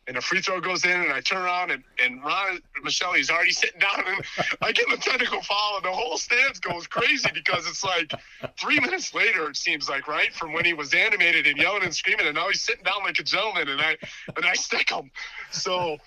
and 0.08 0.18
a 0.18 0.22
free 0.22 0.42
throw 0.42 0.60
goes 0.60 0.84
in, 0.84 0.92
and 0.92 1.12
I 1.12 1.22
turn 1.22 1.42
around, 1.42 1.72
and, 1.72 1.84
and 2.04 2.24
Ron 2.24 2.60
Michelle, 2.84 3.14
he's 3.14 3.30
already 3.30 3.52
sitting 3.64 3.80
down, 3.80 4.04
and 4.06 4.24
I 4.62 4.72
get 4.72 4.90
the 4.90 4.98
technical 4.98 5.42
foul, 5.42 5.78
and 5.78 5.86
the 5.86 5.92
whole 5.92 6.18
stands 6.18 6.60
goes 6.60 6.88
crazy 6.88 7.30
because 7.34 7.68
it's 7.68 7.84
like 7.84 8.12
three 8.60 8.80
minutes 8.80 9.14
later, 9.14 9.50
it 9.50 9.56
seems 9.56 9.90
like, 9.90 10.08
right, 10.08 10.34
from 10.34 10.54
when 10.54 10.66
he 10.66 10.74
was 10.74 10.94
animated 10.94 11.48
and 11.48 11.58
yelling 11.58 11.84
and 11.84 11.96
screaming, 11.96 12.26
and 12.26 12.36
now 12.36 12.48
he's 12.50 12.62
sitting 12.62 12.84
down 12.84 13.04
like 13.04 13.20
a 13.20 13.24
gentleman, 13.24 13.70
and 13.70 13.82
I 13.82 13.98
and 14.36 14.46
I 14.46 14.54
stick 14.54 14.90
him. 14.90 15.10
So 15.52 15.98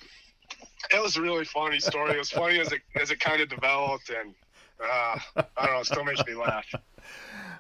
it 0.93 1.03
was 1.03 1.17
a 1.17 1.23
really 1.23 1.45
funny 1.45 1.81
story. 1.81 2.12
It 2.12 2.19
was 2.19 2.31
funny 2.31 2.61
as 2.61 2.73
it 2.73 2.83
as 3.01 3.11
it 3.11 3.21
kind 3.21 3.41
of 3.41 3.49
developed, 3.49 4.11
and 4.11 4.35
uh, 4.83 5.19
I 5.57 5.67
don't 5.67 5.75
know, 5.75 5.81
it 5.81 5.87
still 5.87 6.05
makes 6.05 6.25
me 6.27 6.35
laugh. 6.35 6.67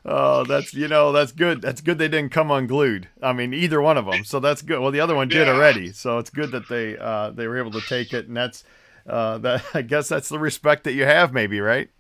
Oh, 0.08 0.44
that's 0.44 0.72
you 0.72 0.86
know 0.86 1.10
that's 1.10 1.32
good. 1.32 1.60
That's 1.60 1.80
good 1.80 1.98
they 1.98 2.06
didn't 2.06 2.30
come 2.30 2.50
unglued. 2.52 3.08
I 3.20 3.32
mean, 3.32 3.52
either 3.52 3.82
one 3.82 3.98
of 3.98 4.06
them. 4.06 4.24
So 4.24 4.38
that's 4.38 4.62
good. 4.62 4.78
Well, 4.78 4.92
the 4.92 5.00
other 5.00 5.16
one 5.16 5.28
did 5.28 5.48
yeah. 5.48 5.52
already. 5.52 5.92
So 5.92 6.18
it's 6.18 6.30
good 6.30 6.52
that 6.52 6.68
they 6.68 6.96
uh, 6.96 7.30
they 7.30 7.48
were 7.48 7.58
able 7.58 7.72
to 7.72 7.80
take 7.80 8.12
it, 8.12 8.28
and 8.28 8.36
that's 8.36 8.62
uh, 9.08 9.38
that. 9.38 9.64
I 9.74 9.82
guess 9.82 10.08
that's 10.08 10.28
the 10.28 10.38
respect 10.38 10.84
that 10.84 10.92
you 10.92 11.04
have, 11.04 11.32
maybe, 11.32 11.60
right? 11.60 11.90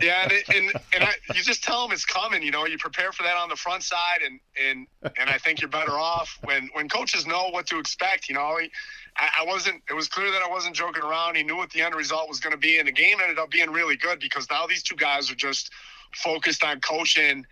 Yeah, 0.00 0.22
and 0.22 0.32
it, 0.32 0.48
and, 0.48 0.72
and 0.94 1.04
I, 1.04 1.12
you 1.34 1.42
just 1.42 1.62
tell 1.62 1.82
them 1.82 1.92
it's 1.92 2.06
coming. 2.06 2.42
You 2.42 2.50
know, 2.50 2.66
you 2.66 2.78
prepare 2.78 3.12
for 3.12 3.24
that 3.24 3.36
on 3.36 3.48
the 3.48 3.56
front 3.56 3.82
side, 3.82 4.20
and 4.24 4.40
and 4.60 4.86
and 5.18 5.28
I 5.28 5.38
think 5.38 5.60
you're 5.60 5.68
better 5.68 5.92
off 5.92 6.38
when 6.44 6.70
when 6.72 6.88
coaches 6.88 7.26
know 7.26 7.50
what 7.50 7.66
to 7.66 7.78
expect. 7.78 8.28
You 8.28 8.34
know, 8.34 8.40
I, 8.40 8.68
I 9.16 9.44
wasn't. 9.44 9.82
It 9.88 9.94
was 9.94 10.08
clear 10.08 10.30
that 10.32 10.42
I 10.42 10.48
wasn't 10.48 10.74
joking 10.74 11.02
around. 11.02 11.36
He 11.36 11.42
knew 11.42 11.56
what 11.56 11.70
the 11.70 11.82
end 11.82 11.94
result 11.94 12.28
was 12.28 12.40
going 12.40 12.52
to 12.52 12.58
be, 12.58 12.78
and 12.78 12.88
the 12.88 12.92
game 12.92 13.18
ended 13.20 13.38
up 13.38 13.50
being 13.50 13.70
really 13.70 13.96
good 13.96 14.18
because 14.18 14.48
now 14.50 14.66
these 14.66 14.82
two 14.82 14.96
guys 14.96 15.30
are 15.30 15.36
just 15.36 15.70
focused 16.14 16.64
on 16.64 16.80
coaching 16.80 17.46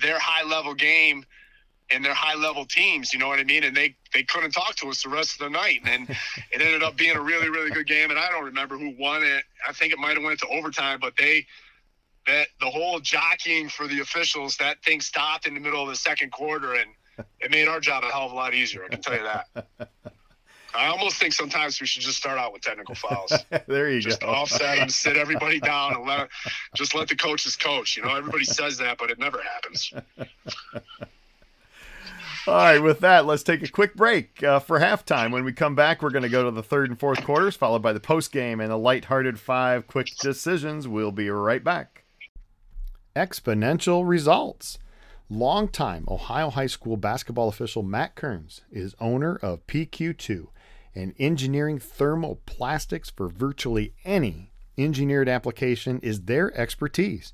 their 0.00 0.18
high 0.18 0.44
level 0.44 0.74
game 0.74 1.24
and 1.90 2.04
their 2.04 2.14
high 2.14 2.34
level 2.34 2.64
teams, 2.64 3.12
you 3.12 3.18
know 3.18 3.28
what 3.28 3.38
I 3.38 3.44
mean? 3.44 3.64
And 3.64 3.76
they 3.76 3.94
they 4.14 4.22
couldn't 4.22 4.52
talk 4.52 4.74
to 4.76 4.88
us 4.88 5.02
the 5.02 5.08
rest 5.08 5.34
of 5.34 5.38
the 5.40 5.50
night. 5.50 5.80
And 5.84 6.08
it 6.50 6.60
ended 6.60 6.82
up 6.82 6.96
being 6.96 7.16
a 7.16 7.20
really, 7.20 7.48
really 7.48 7.70
good 7.70 7.86
game. 7.86 8.10
And 8.10 8.18
I 8.18 8.30
don't 8.30 8.44
remember 8.44 8.78
who 8.78 8.94
won 8.98 9.22
it. 9.22 9.44
I 9.66 9.72
think 9.72 9.92
it 9.92 9.98
might 9.98 10.14
have 10.14 10.22
went 10.22 10.40
to 10.40 10.48
overtime, 10.48 10.98
but 11.00 11.14
they 11.16 11.46
that 12.26 12.48
the 12.60 12.70
whole 12.70 13.00
jockeying 13.00 13.68
for 13.68 13.88
the 13.88 14.00
officials, 14.00 14.56
that 14.58 14.82
thing 14.84 15.00
stopped 15.00 15.46
in 15.46 15.54
the 15.54 15.60
middle 15.60 15.82
of 15.82 15.88
the 15.88 15.96
second 15.96 16.30
quarter 16.30 16.74
and 16.74 16.90
it 17.40 17.50
made 17.50 17.68
our 17.68 17.80
job 17.80 18.04
a 18.04 18.06
hell 18.06 18.26
of 18.26 18.32
a 18.32 18.34
lot 18.34 18.54
easier, 18.54 18.84
I 18.84 18.88
can 18.88 19.00
tell 19.00 19.14
you 19.14 19.24
that. 19.24 19.66
I 20.74 20.86
almost 20.86 21.16
think 21.16 21.32
sometimes 21.32 21.80
we 21.80 21.86
should 21.86 22.02
just 22.02 22.18
start 22.18 22.38
out 22.38 22.52
with 22.52 22.62
technical 22.62 22.94
fouls. 22.94 23.32
there 23.66 23.90
you 23.90 24.00
just 24.00 24.20
go. 24.20 24.26
Just 24.26 24.54
offset 24.54 24.78
them, 24.78 24.88
sit 24.88 25.16
everybody 25.18 25.60
down, 25.60 25.94
and 25.94 26.06
let 26.06 26.28
just 26.74 26.94
let 26.94 27.08
the 27.08 27.16
coaches 27.16 27.56
coach. 27.56 27.96
You 27.96 28.04
know, 28.04 28.14
everybody 28.14 28.44
says 28.44 28.78
that, 28.78 28.98
but 28.98 29.10
it 29.10 29.18
never 29.18 29.40
happens. 29.42 29.92
All 32.48 32.54
right, 32.54 32.82
with 32.82 32.98
that, 33.00 33.24
let's 33.24 33.44
take 33.44 33.62
a 33.62 33.68
quick 33.68 33.94
break 33.94 34.42
uh, 34.42 34.58
for 34.58 34.80
halftime. 34.80 35.30
When 35.30 35.44
we 35.44 35.52
come 35.52 35.76
back, 35.76 36.02
we're 36.02 36.10
going 36.10 36.24
to 36.24 36.28
go 36.28 36.42
to 36.42 36.50
the 36.50 36.62
third 36.62 36.90
and 36.90 36.98
fourth 36.98 37.24
quarters, 37.24 37.54
followed 37.54 37.82
by 37.82 37.92
the 37.92 38.00
post 38.00 38.32
game 38.32 38.60
and 38.60 38.72
a 38.72 38.76
light-hearted 38.76 39.38
five 39.38 39.86
quick 39.86 40.08
decisions. 40.20 40.88
We'll 40.88 41.12
be 41.12 41.30
right 41.30 41.62
back. 41.62 42.02
Exponential 43.14 44.08
results. 44.08 44.78
Longtime 45.30 46.04
Ohio 46.08 46.50
High 46.50 46.66
School 46.66 46.96
basketball 46.96 47.48
official 47.48 47.84
Matt 47.84 48.16
Kearns 48.16 48.62
is 48.72 48.96
owner 48.98 49.36
of 49.36 49.64
PQ2 49.68 50.48
and 50.94 51.14
engineering 51.18 51.78
thermoplastics 51.78 53.10
for 53.10 53.28
virtually 53.28 53.94
any 54.04 54.52
engineered 54.78 55.28
application 55.28 55.98
is 56.00 56.22
their 56.22 56.54
expertise. 56.58 57.32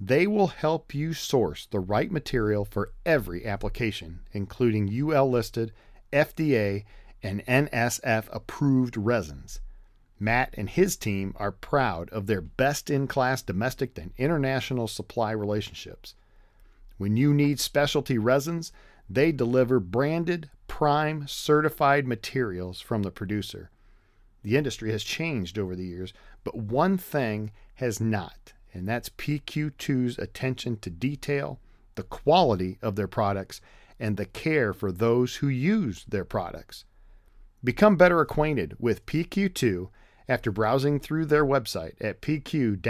They 0.00 0.26
will 0.26 0.48
help 0.48 0.94
you 0.94 1.14
source 1.14 1.66
the 1.66 1.80
right 1.80 2.10
material 2.10 2.64
for 2.64 2.92
every 3.06 3.46
application, 3.46 4.20
including 4.32 4.92
UL 4.92 5.30
listed, 5.30 5.72
FDA, 6.12 6.84
and 7.22 7.44
NSF 7.46 8.24
approved 8.32 8.96
resins. 8.96 9.60
Matt 10.18 10.54
and 10.56 10.68
his 10.68 10.96
team 10.96 11.34
are 11.36 11.52
proud 11.52 12.08
of 12.10 12.26
their 12.26 12.40
best 12.40 12.90
in 12.90 13.06
class 13.06 13.42
domestic 13.42 13.96
and 13.98 14.12
international 14.16 14.88
supply 14.88 15.32
relationships. 15.32 16.14
When 16.98 17.16
you 17.16 17.34
need 17.34 17.58
specialty 17.58 18.18
resins, 18.18 18.72
they 19.08 19.32
deliver 19.32 19.80
branded, 19.80 20.50
prime, 20.66 21.26
certified 21.26 22.06
materials 22.06 22.80
from 22.80 23.02
the 23.02 23.10
producer. 23.10 23.70
The 24.42 24.56
industry 24.56 24.90
has 24.90 25.04
changed 25.04 25.58
over 25.58 25.76
the 25.76 25.84
years, 25.84 26.12
but 26.44 26.56
one 26.56 26.98
thing 26.98 27.52
has 27.74 28.00
not, 28.00 28.54
and 28.72 28.88
that's 28.88 29.08
PQ2's 29.10 30.18
attention 30.18 30.78
to 30.78 30.90
detail, 30.90 31.60
the 31.94 32.02
quality 32.02 32.78
of 32.82 32.96
their 32.96 33.08
products, 33.08 33.60
and 34.00 34.16
the 34.16 34.26
care 34.26 34.72
for 34.72 34.90
those 34.90 35.36
who 35.36 35.48
use 35.48 36.04
their 36.08 36.24
products. 36.24 36.84
Become 37.62 37.96
better 37.96 38.20
acquainted 38.20 38.74
with 38.80 39.06
PQ2 39.06 39.88
after 40.28 40.50
browsing 40.50 40.98
through 40.98 41.26
their 41.26 41.44
website 41.44 41.94
at 42.00 42.20
pq-2.com 42.20 42.80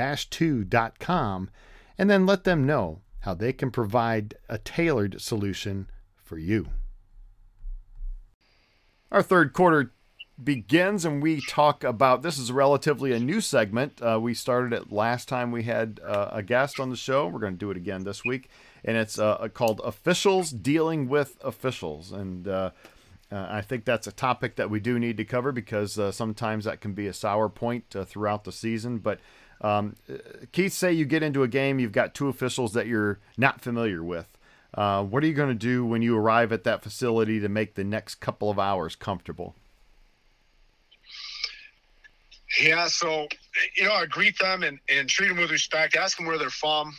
and 1.99 2.09
then 2.09 2.25
let 2.25 2.45
them 2.45 2.65
know 2.65 3.03
how 3.21 3.35
they 3.35 3.53
can 3.53 3.71
provide 3.71 4.35
a 4.49 4.57
tailored 4.59 5.21
solution 5.21 5.89
for 6.33 6.39
you. 6.39 6.67
Our 9.11 9.23
third 9.23 9.53
quarter 9.53 9.93
begins 10.43 11.05
and 11.05 11.23
we 11.23 11.43
talk 11.43 11.85
about 11.85 12.23
this 12.23 12.39
is 12.39 12.51
relatively 12.51 13.13
a 13.13 13.21
new 13.21 13.43
segment. 13.43 14.01
Uh, 14.01 14.19
we 14.19 14.33
started 14.33 14.73
it 14.73 14.91
last 14.91 15.29
time 15.29 15.53
we 15.53 15.65
had 15.65 16.01
uh, 16.03 16.31
a 16.33 16.43
guest 16.43 16.81
on 16.81 16.89
the 16.89 16.97
show. 16.97 17.29
We're 17.29 17.39
going 17.39 17.53
to 17.53 17.59
do 17.59 17.71
it 17.71 17.77
again 17.77 18.05
this 18.05 18.25
week, 18.25 18.49
and 18.83 18.97
it's 18.97 19.19
uh, 19.19 19.47
called 19.53 19.83
Officials 19.85 20.51
Dealing 20.53 21.07
with 21.07 21.37
Officials. 21.45 22.13
And 22.13 22.49
uh, 22.49 22.71
uh, 23.31 23.49
I 23.51 23.61
think 23.61 23.85
that's 23.85 24.07
a 24.07 24.13
topic 24.13 24.57
that 24.57 24.71
we 24.71 24.81
do 24.81 24.99
need 24.99 25.19
to 25.19 25.27
cover 25.27 25.53
because 25.53 25.99
uh, 25.99 26.13
sometimes 26.13 26.65
that 26.65 26.81
can 26.81 26.95
be 26.95 27.09
a 27.09 27.13
sour 27.13 27.51
point 27.51 27.95
throughout 28.07 28.45
the 28.45 28.53
season. 28.53 29.01
But 29.01 29.21
um, 29.61 29.97
Keith, 30.53 30.73
say 30.73 30.95
you 30.95 31.05
get 31.05 31.23
into 31.23 31.43
a 31.43 31.49
game, 31.49 31.79
you've 31.79 31.93
got 31.93 32.15
two 32.15 32.29
officials 32.29 32.73
that 32.73 32.87
you're 32.87 33.19
not 33.37 33.61
familiar 33.61 34.03
with. 34.03 34.29
Uh, 34.75 35.05
what 35.05 35.23
are 35.23 35.27
you 35.27 35.35
going 35.35 35.51
to 35.51 35.55
do 35.55 35.85
when 35.85 36.01
you 36.01 36.17
arrive 36.17 36.51
at 36.53 36.65
that 36.65 36.83
facility 36.83 37.41
to 37.41 37.49
make 37.49 37.75
the 37.75 37.85
next 37.85 38.17
couple 38.17 38.51
of 38.51 38.59
hours 38.59 38.97
comfortable? 38.97 39.55
Yeah, 42.61 42.87
so 42.87 43.27
you 43.77 43.85
know, 43.85 43.93
I 43.93 44.07
greet 44.07 44.39
them 44.39 44.63
and, 44.63 44.79
and 44.89 45.09
treat 45.09 45.29
them 45.29 45.39
with 45.39 45.51
respect. 45.51 45.97
Ask 45.97 46.17
them 46.17 46.27
where 46.27 46.39
they're 46.39 46.51
from. 46.51 46.95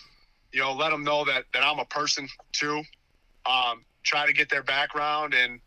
You 0.51 0.61
know, 0.61 0.73
let 0.73 0.89
them 0.91 1.03
know 1.03 1.25
that 1.25 1.45
that 1.53 1.63
I'm 1.63 1.79
a 1.79 1.85
person 1.85 2.27
too. 2.51 2.83
Um, 3.45 3.83
try 4.03 4.25
to 4.25 4.33
get 4.33 4.49
their 4.49 4.63
background 4.63 5.33
and 5.33 5.59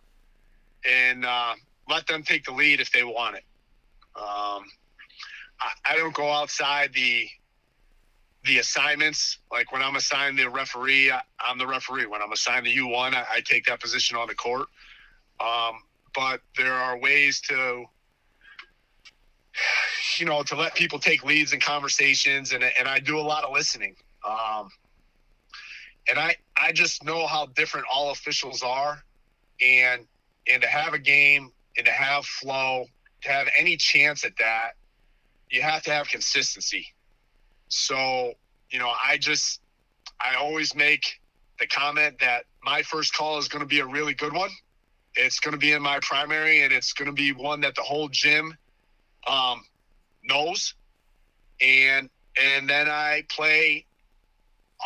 and 0.89 1.25
uh, 1.25 1.55
let 1.89 2.07
them 2.07 2.23
take 2.23 2.45
the 2.45 2.53
lead 2.53 2.81
if 2.81 2.91
they 2.93 3.05
want 3.05 3.37
it. 3.37 3.45
Um, 4.17 4.65
I, 5.61 5.73
I 5.85 5.97
don't 5.97 6.15
go 6.15 6.31
outside 6.31 6.93
the 6.93 7.29
the 8.47 8.59
assignments. 8.59 9.39
Like 9.51 9.73
when 9.73 9.83
I'm 9.83 9.97
assigned 9.97 10.39
the 10.39 10.49
referee, 10.49 11.11
I, 11.11 11.21
am 11.49 11.59
the 11.59 11.67
referee. 11.67 12.07
When 12.07 12.23
I'm 12.23 12.33
assigned 12.33 12.67
the 12.67 12.77
U1, 12.77 13.15
I, 13.15 13.25
I 13.35 13.41
take 13.41 13.67
that 13.67 13.81
position 13.81 14.17
on 14.17 14.29
the 14.29 14.35
court. 14.35 14.69
Um, 15.41 15.83
but 16.15 16.41
there 16.57 16.73
are 16.73 16.99
ways 16.99 17.41
to, 17.43 17.85
you 20.19 20.27
know, 20.27 20.43
to 20.45 20.57
let 20.57 20.75
people 20.75 20.99
take 20.99 21.25
leads 21.25 21.53
in 21.53 21.61
conversations, 21.61 22.53
and 22.53 22.65
and 22.65 22.89
I 22.89 23.01
do 23.01 23.19
a 23.19 23.21
lot 23.21 23.45
of 23.45 23.53
listening. 23.53 23.97
Um, 24.27 24.71
and 26.09 26.19
I 26.19 26.37
I 26.57 26.73
just 26.73 27.05
know 27.05 27.27
how 27.27 27.47
different 27.47 27.87
all 27.93 28.11
officials 28.11 28.63
are, 28.63 29.03
and 29.61 30.07
and 30.51 30.63
to 30.63 30.69
have 30.69 30.95
a 30.95 30.99
game 30.99 31.53
and 31.77 31.85
to 31.85 31.93
have 31.93 32.25
flow, 32.25 32.87
to 33.23 33.29
have 33.29 33.49
any 33.59 33.77
chance 33.77 34.25
at 34.25 34.39
that, 34.39 34.73
you 35.51 35.61
have 35.61 35.83
to 35.83 35.91
have 35.91 36.09
consistency 36.09 36.95
so, 37.69 38.35
you 38.71 38.79
know, 38.79 38.91
I 39.05 39.19
just, 39.19 39.61
I 40.21 40.37
always 40.37 40.75
make 40.75 41.21
the 41.59 41.67
comment 41.67 42.19
that 42.21 42.45
my 42.63 42.83
first 42.83 43.15
call 43.15 43.39
is 43.39 43.49
going 43.49 43.61
to 43.61 43.67
be 43.67 43.81
a 43.81 43.87
really 43.87 44.15
good 44.15 44.33
one. 44.33 44.51
it's 45.17 45.41
going 45.41 45.53
to 45.53 45.59
be 45.59 45.73
in 45.73 45.83
my 45.83 45.99
primary, 46.01 46.63
and 46.63 46.73
it's 46.73 46.93
going 46.93 47.07
to 47.07 47.13
be 47.13 47.33
one 47.33 47.61
that 47.63 47.75
the 47.75 47.83
whole 47.83 48.09
gym 48.09 48.57
um, 49.27 49.65
knows. 50.25 50.75
And 51.61 52.11
and 52.41 52.69
then 52.69 52.89
I 52.89 53.25
play 53.31 53.87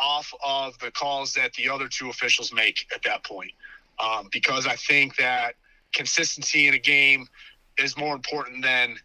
off 0.01 0.33
of 0.45 0.79
the 0.79 0.93
calls 0.93 1.35
that 1.35 1.53
the 1.55 1.69
other 1.69 1.89
two 1.89 2.11
officials 2.11 2.53
make 2.53 2.87
at 2.95 3.03
that 3.03 3.25
point, 3.25 3.51
um, 3.99 4.29
because 4.31 4.67
I 4.67 4.77
think 4.77 5.17
that 5.17 5.55
consistency 5.93 6.69
in 6.69 6.75
a 6.75 6.79
game 6.79 7.27
is 7.77 7.97
more 7.97 8.15
important 8.15 8.63
than 8.63 8.97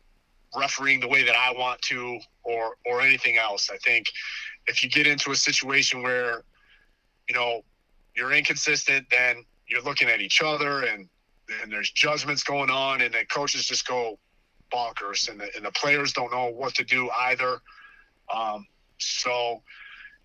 refereeing 0.55 0.99
the 0.99 1.07
way 1.07 1.23
that 1.23 1.35
I 1.35 1.51
want 1.51 1.81
to 1.83 2.19
or 2.43 2.75
or 2.85 3.01
anything 3.01 3.37
else. 3.37 3.69
I 3.71 3.77
think 3.77 4.07
if 4.67 4.83
you 4.83 4.89
get 4.89 5.07
into 5.07 5.31
a 5.31 5.35
situation 5.35 6.01
where 6.01 6.43
you 7.27 7.35
know 7.35 7.61
you're 8.15 8.31
inconsistent, 8.31 9.07
then 9.11 9.43
you're 9.67 9.81
looking 9.81 10.07
at 10.07 10.21
each 10.21 10.41
other 10.41 10.83
and 10.83 11.07
and 11.61 11.71
there's 11.71 11.91
judgments 11.91 12.43
going 12.43 12.69
on, 12.69 13.01
and 13.01 13.13
the 13.13 13.25
coaches 13.25 13.65
just 13.65 13.87
go 13.87 14.17
bonkers, 14.73 15.29
and 15.29 15.39
the, 15.39 15.49
and 15.55 15.65
the 15.65 15.71
players 15.71 16.13
don't 16.13 16.31
know 16.31 16.47
what 16.47 16.73
to 16.75 16.83
do 16.83 17.09
either. 17.11 17.59
Um, 18.33 18.65
so, 18.97 19.61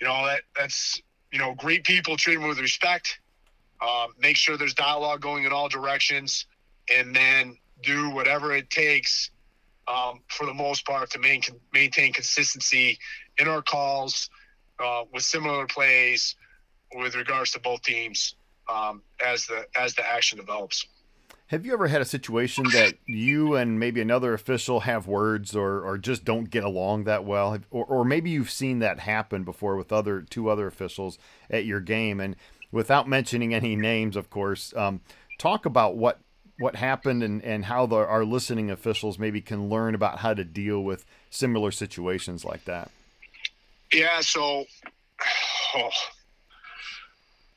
you 0.00 0.06
know 0.06 0.26
that 0.26 0.42
that's 0.56 1.02
you 1.32 1.38
know 1.38 1.54
greet 1.54 1.84
people, 1.84 2.16
treat 2.16 2.36
them 2.36 2.48
with 2.48 2.58
respect, 2.58 3.20
um, 3.82 4.14
make 4.18 4.36
sure 4.36 4.56
there's 4.56 4.74
dialogue 4.74 5.20
going 5.20 5.44
in 5.44 5.52
all 5.52 5.68
directions, 5.68 6.46
and 6.94 7.14
then 7.14 7.56
do 7.82 8.10
whatever 8.10 8.54
it 8.54 8.70
takes 8.70 9.30
um, 9.90 10.20
for 10.28 10.46
the 10.46 10.54
most 10.54 10.86
part 10.86 11.10
to 11.10 11.18
main, 11.18 11.42
maintain 11.72 12.12
consistency 12.12 12.98
in 13.38 13.48
our 13.48 13.62
calls 13.62 14.30
uh, 14.78 15.02
with 15.12 15.22
similar 15.22 15.66
plays 15.66 16.36
with 16.94 17.14
regards 17.14 17.52
to 17.52 17.60
both 17.60 17.82
teams 17.82 18.34
um, 18.68 19.02
as 19.24 19.46
the 19.46 19.66
as 19.78 19.94
the 19.94 20.06
action 20.06 20.38
develops. 20.38 20.86
Have 21.48 21.66
you 21.66 21.72
ever 21.72 21.88
had 21.88 22.00
a 22.00 22.04
situation 22.04 22.62
that 22.72 22.94
you 23.06 23.56
and 23.56 23.80
maybe 23.80 24.00
another 24.00 24.34
official 24.34 24.80
have 24.80 25.08
words 25.08 25.56
or, 25.56 25.82
or 25.84 25.98
just 25.98 26.24
don't 26.24 26.48
get 26.48 26.62
along 26.62 27.04
that 27.04 27.24
well? 27.24 27.58
Or, 27.72 27.84
or 27.86 28.04
maybe 28.04 28.30
you've 28.30 28.52
seen 28.52 28.78
that 28.78 29.00
happen 29.00 29.42
before 29.42 29.74
with 29.76 29.92
other 29.92 30.22
two 30.22 30.48
other 30.48 30.68
officials 30.68 31.18
at 31.50 31.64
your 31.64 31.80
game. 31.80 32.20
And 32.20 32.36
without 32.70 33.08
mentioning 33.08 33.52
any 33.52 33.74
names, 33.74 34.14
of 34.14 34.30
course, 34.30 34.72
um, 34.76 35.00
talk 35.38 35.66
about 35.66 35.96
what 35.96 36.20
what 36.60 36.76
happened 36.76 37.22
and, 37.22 37.42
and 37.42 37.64
how 37.64 37.86
the, 37.86 37.96
our 37.96 38.24
listening 38.24 38.70
officials 38.70 39.18
maybe 39.18 39.40
can 39.40 39.68
learn 39.68 39.94
about 39.94 40.18
how 40.18 40.34
to 40.34 40.44
deal 40.44 40.84
with 40.84 41.04
similar 41.30 41.70
situations 41.70 42.44
like 42.44 42.64
that. 42.66 42.90
Yeah, 43.92 44.20
so 44.20 44.66
oh, 45.74 45.90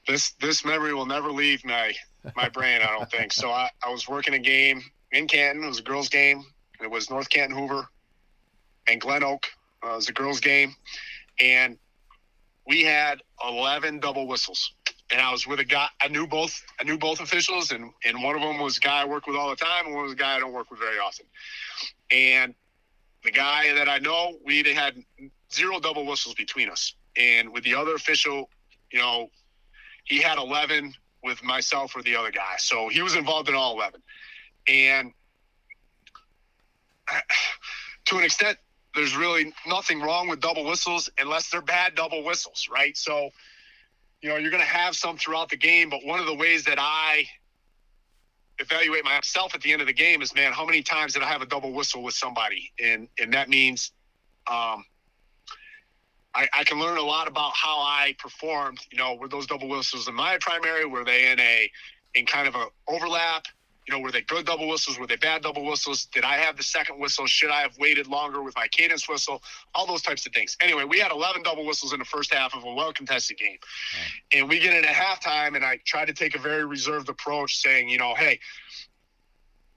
this 0.07 0.31
this 0.41 0.65
memory 0.65 0.93
will 0.93 1.05
never 1.05 1.31
leave 1.31 1.63
my 1.63 1.93
my 2.35 2.49
brain. 2.49 2.81
I 2.81 2.87
don't 2.97 3.11
think 3.11 3.33
so. 3.33 3.51
I, 3.51 3.69
I 3.85 3.91
was 3.91 4.07
working 4.07 4.33
a 4.33 4.39
game 4.39 4.81
in 5.11 5.27
Canton. 5.27 5.63
It 5.63 5.67
was 5.67 5.79
a 5.79 5.83
girls' 5.83 6.09
game. 6.09 6.43
It 6.81 6.89
was 6.89 7.09
North 7.09 7.29
Canton 7.29 7.57
Hoover 7.57 7.87
and 8.87 8.99
Glen 8.99 9.23
Oak. 9.23 9.45
Uh, 9.85 9.91
it 9.91 9.95
was 9.95 10.09
a 10.09 10.13
girls' 10.13 10.39
game, 10.39 10.75
and 11.39 11.77
we 12.65 12.83
had 12.83 13.21
eleven 13.47 13.99
double 13.99 14.27
whistles. 14.27 14.73
And 15.11 15.21
I 15.21 15.31
was 15.31 15.45
with 15.45 15.59
a 15.59 15.65
guy. 15.65 15.87
I 16.01 16.07
knew 16.07 16.25
both. 16.25 16.59
I 16.79 16.83
knew 16.83 16.97
both 16.97 17.19
officials, 17.19 17.71
and 17.71 17.91
and 18.05 18.23
one 18.23 18.35
of 18.35 18.41
them 18.41 18.59
was 18.59 18.77
a 18.77 18.79
guy 18.79 19.01
I 19.01 19.05
work 19.05 19.27
with 19.27 19.35
all 19.35 19.49
the 19.49 19.55
time, 19.55 19.85
and 19.85 19.93
one 19.93 20.05
was 20.05 20.13
a 20.13 20.15
guy 20.15 20.35
I 20.35 20.39
don't 20.39 20.53
work 20.53 20.71
with 20.71 20.79
very 20.79 20.97
often. 20.97 21.25
And 22.09 22.55
the 23.23 23.31
guy 23.31 23.73
that 23.73 23.89
I 23.89 23.99
know, 23.99 24.37
we 24.45 24.63
had 24.73 25.03
zero 25.51 25.79
double 25.79 26.05
whistles 26.05 26.35
between 26.35 26.69
us. 26.69 26.95
And 27.15 27.53
with 27.53 27.63
the 27.63 27.75
other 27.75 27.95
official, 27.95 28.49
you 28.91 28.99
know, 28.99 29.29
he 30.05 30.19
had 30.19 30.37
11 30.37 30.93
with 31.23 31.43
myself 31.43 31.95
or 31.95 32.01
the 32.01 32.15
other 32.15 32.31
guy. 32.31 32.55
So 32.57 32.89
he 32.89 33.01
was 33.01 33.15
involved 33.15 33.49
in 33.49 33.55
all 33.55 33.73
11. 33.73 34.01
And 34.67 35.13
to 38.05 38.17
an 38.17 38.23
extent, 38.23 38.57
there's 38.95 39.15
really 39.15 39.53
nothing 39.65 40.01
wrong 40.01 40.27
with 40.27 40.39
double 40.39 40.65
whistles 40.65 41.09
unless 41.17 41.49
they're 41.49 41.61
bad 41.61 41.95
double 41.95 42.23
whistles, 42.23 42.67
right? 42.71 42.95
So, 42.95 43.31
you 44.23 44.29
know, 44.29 44.37
you're 44.37 44.51
going 44.51 44.63
to 44.63 44.69
have 44.69 44.95
some 44.95 45.17
throughout 45.17 45.49
the 45.49 45.57
game, 45.57 45.89
but 45.89 46.03
one 46.05 46.17
of 46.17 46.25
the 46.25 46.33
ways 46.33 46.63
that 46.63 46.77
I 46.79 47.25
evaluate 48.57 49.03
myself 49.03 49.53
at 49.53 49.61
the 49.61 49.73
end 49.73 49.81
of 49.81 49.87
the 49.87 49.93
game 49.93 50.21
is, 50.21 50.33
man, 50.33 50.53
how 50.53 50.65
many 50.65 50.81
times 50.81 51.13
did 51.13 51.23
I 51.23 51.27
have 51.27 51.41
a 51.41 51.45
double 51.45 51.73
whistle 51.73 52.01
with 52.01 52.13
somebody? 52.13 52.71
And 52.81 53.09
and 53.19 53.33
that 53.33 53.49
means 53.49 53.91
um, 54.47 54.85
I, 56.33 56.47
I, 56.53 56.63
can 56.63 56.79
learn 56.79 56.97
a 56.97 57.01
lot 57.01 57.27
about 57.27 57.51
how 57.53 57.79
I 57.79 58.15
performed. 58.17 58.79
You 58.91 58.97
know, 58.97 59.15
were 59.15 59.27
those 59.27 59.45
double 59.45 59.67
whistles 59.67 60.07
in 60.07 60.15
my 60.15 60.37
primary? 60.39 60.85
Were 60.85 61.03
they 61.03 61.29
in 61.29 61.39
a 61.41 61.69
in 62.15 62.25
kind 62.25 62.47
of 62.47 62.55
a 62.55 62.67
overlap? 62.87 63.45
You 63.87 63.93
know, 63.93 63.99
were 63.99 64.11
they 64.11 64.21
good 64.21 64.45
double 64.45 64.67
whistles? 64.67 64.97
Were 64.97 65.07
they 65.07 65.17
bad 65.17 65.41
double 65.41 65.65
whistles? 65.65 66.05
Did 66.05 66.23
I 66.23 66.37
have 66.37 66.55
the 66.55 66.63
second 66.63 66.99
whistle? 66.99 67.25
Should 67.27 67.51
I 67.51 67.61
have 67.61 67.77
waited 67.77 68.07
longer 68.07 68.41
with 68.41 68.55
my 68.55 68.67
cadence 68.69 69.09
whistle? 69.09 69.43
All 69.75 69.85
those 69.85 70.01
types 70.01 70.25
of 70.25 70.33
things. 70.33 70.55
Anyway, 70.61 70.85
we 70.85 70.99
had 70.99 71.11
11 71.11 71.43
double 71.43 71.65
whistles 71.65 71.91
in 71.91 71.99
the 71.99 72.05
first 72.05 72.33
half 72.33 72.55
of 72.55 72.63
a 72.63 72.73
well 72.73 72.93
contested 72.93 73.37
game. 73.37 73.57
And 74.31 74.47
we 74.47 74.59
get 74.59 74.71
in 74.71 74.77
into 74.77 74.89
halftime, 74.89 75.55
and 75.55 75.65
I 75.65 75.79
try 75.85 76.05
to 76.05 76.13
take 76.13 76.35
a 76.35 76.39
very 76.39 76.65
reserved 76.65 77.09
approach, 77.09 77.57
saying, 77.57 77.89
you 77.89 77.97
know, 77.97 78.15
hey, 78.15 78.39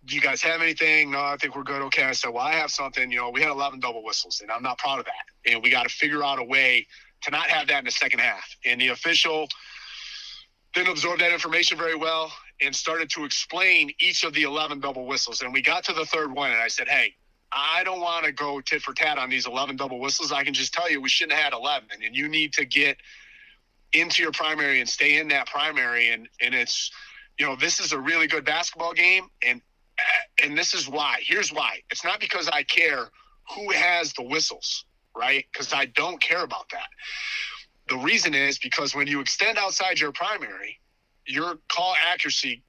do 0.04 0.14
you 0.14 0.20
guys 0.20 0.40
have 0.42 0.62
anything? 0.62 1.10
No, 1.10 1.18
I 1.18 1.36
think 1.36 1.56
we're 1.56 1.64
good. 1.64 1.82
Okay. 1.82 2.04
I 2.04 2.12
said, 2.12 2.30
well, 2.30 2.44
I 2.44 2.52
have 2.52 2.70
something. 2.70 3.10
You 3.10 3.18
know, 3.18 3.30
we 3.30 3.40
had 3.40 3.50
11 3.50 3.80
double 3.80 4.04
whistles, 4.04 4.40
and 4.40 4.52
I'm 4.52 4.62
not 4.62 4.78
proud 4.78 5.00
of 5.00 5.04
that. 5.06 5.50
And 5.52 5.62
we 5.62 5.70
got 5.70 5.82
to 5.82 5.88
figure 5.88 6.22
out 6.22 6.38
a 6.38 6.44
way 6.44 6.86
to 7.22 7.30
not 7.32 7.46
have 7.48 7.66
that 7.68 7.80
in 7.80 7.84
the 7.86 7.90
second 7.90 8.20
half. 8.20 8.44
And 8.64 8.80
the 8.80 8.88
official 8.88 9.48
didn't 10.74 10.90
absorb 10.90 11.18
that 11.18 11.32
information 11.32 11.76
very 11.76 11.96
well 11.96 12.30
and 12.60 12.74
started 12.74 13.10
to 13.10 13.24
explain 13.24 13.90
each 14.00 14.24
of 14.24 14.32
the 14.32 14.42
11 14.42 14.80
double 14.80 15.06
whistles. 15.06 15.42
And 15.42 15.52
we 15.52 15.62
got 15.62 15.84
to 15.84 15.92
the 15.92 16.06
third 16.06 16.32
one, 16.32 16.50
and 16.50 16.60
I 16.60 16.68
said, 16.68 16.88
hey, 16.88 17.14
I 17.52 17.84
don't 17.84 18.00
want 18.00 18.24
to 18.24 18.32
go 18.32 18.60
tit 18.60 18.82
for 18.82 18.92
tat 18.92 19.18
on 19.18 19.30
these 19.30 19.46
11 19.46 19.76
double 19.76 20.00
whistles. 20.00 20.32
I 20.32 20.42
can 20.44 20.54
just 20.54 20.72
tell 20.72 20.90
you 20.90 21.00
we 21.00 21.08
shouldn't 21.08 21.38
have 21.38 21.52
had 21.52 21.52
11, 21.52 21.88
and 22.04 22.16
you 22.16 22.28
need 22.28 22.52
to 22.54 22.64
get 22.64 22.96
into 23.92 24.22
your 24.22 24.32
primary 24.32 24.80
and 24.80 24.88
stay 24.88 25.18
in 25.18 25.28
that 25.28 25.46
primary. 25.46 26.10
And, 26.10 26.28
and 26.40 26.54
it's, 26.54 26.90
you 27.38 27.46
know, 27.46 27.56
this 27.56 27.80
is 27.80 27.92
a 27.92 27.98
really 27.98 28.26
good 28.26 28.44
basketball 28.44 28.92
game, 28.92 29.28
and 29.46 29.60
and 30.42 30.56
this 30.56 30.74
is 30.74 30.88
why. 30.88 31.18
Here's 31.22 31.52
why. 31.52 31.80
It's 31.90 32.04
not 32.04 32.20
because 32.20 32.48
I 32.48 32.62
care 32.62 33.08
who 33.54 33.70
has 33.70 34.12
the 34.12 34.22
whistles, 34.22 34.84
right? 35.16 35.44
Because 35.52 35.72
I 35.72 35.86
don't 35.86 36.20
care 36.20 36.42
about 36.42 36.68
that. 36.70 36.88
The 37.88 37.96
reason 37.96 38.34
is 38.34 38.58
because 38.58 38.94
when 38.94 39.06
you 39.06 39.20
extend 39.20 39.58
outside 39.58 40.00
your 40.00 40.12
primary, 40.12 40.80
your 41.26 41.58
call 41.68 41.94
accuracy 42.12 42.62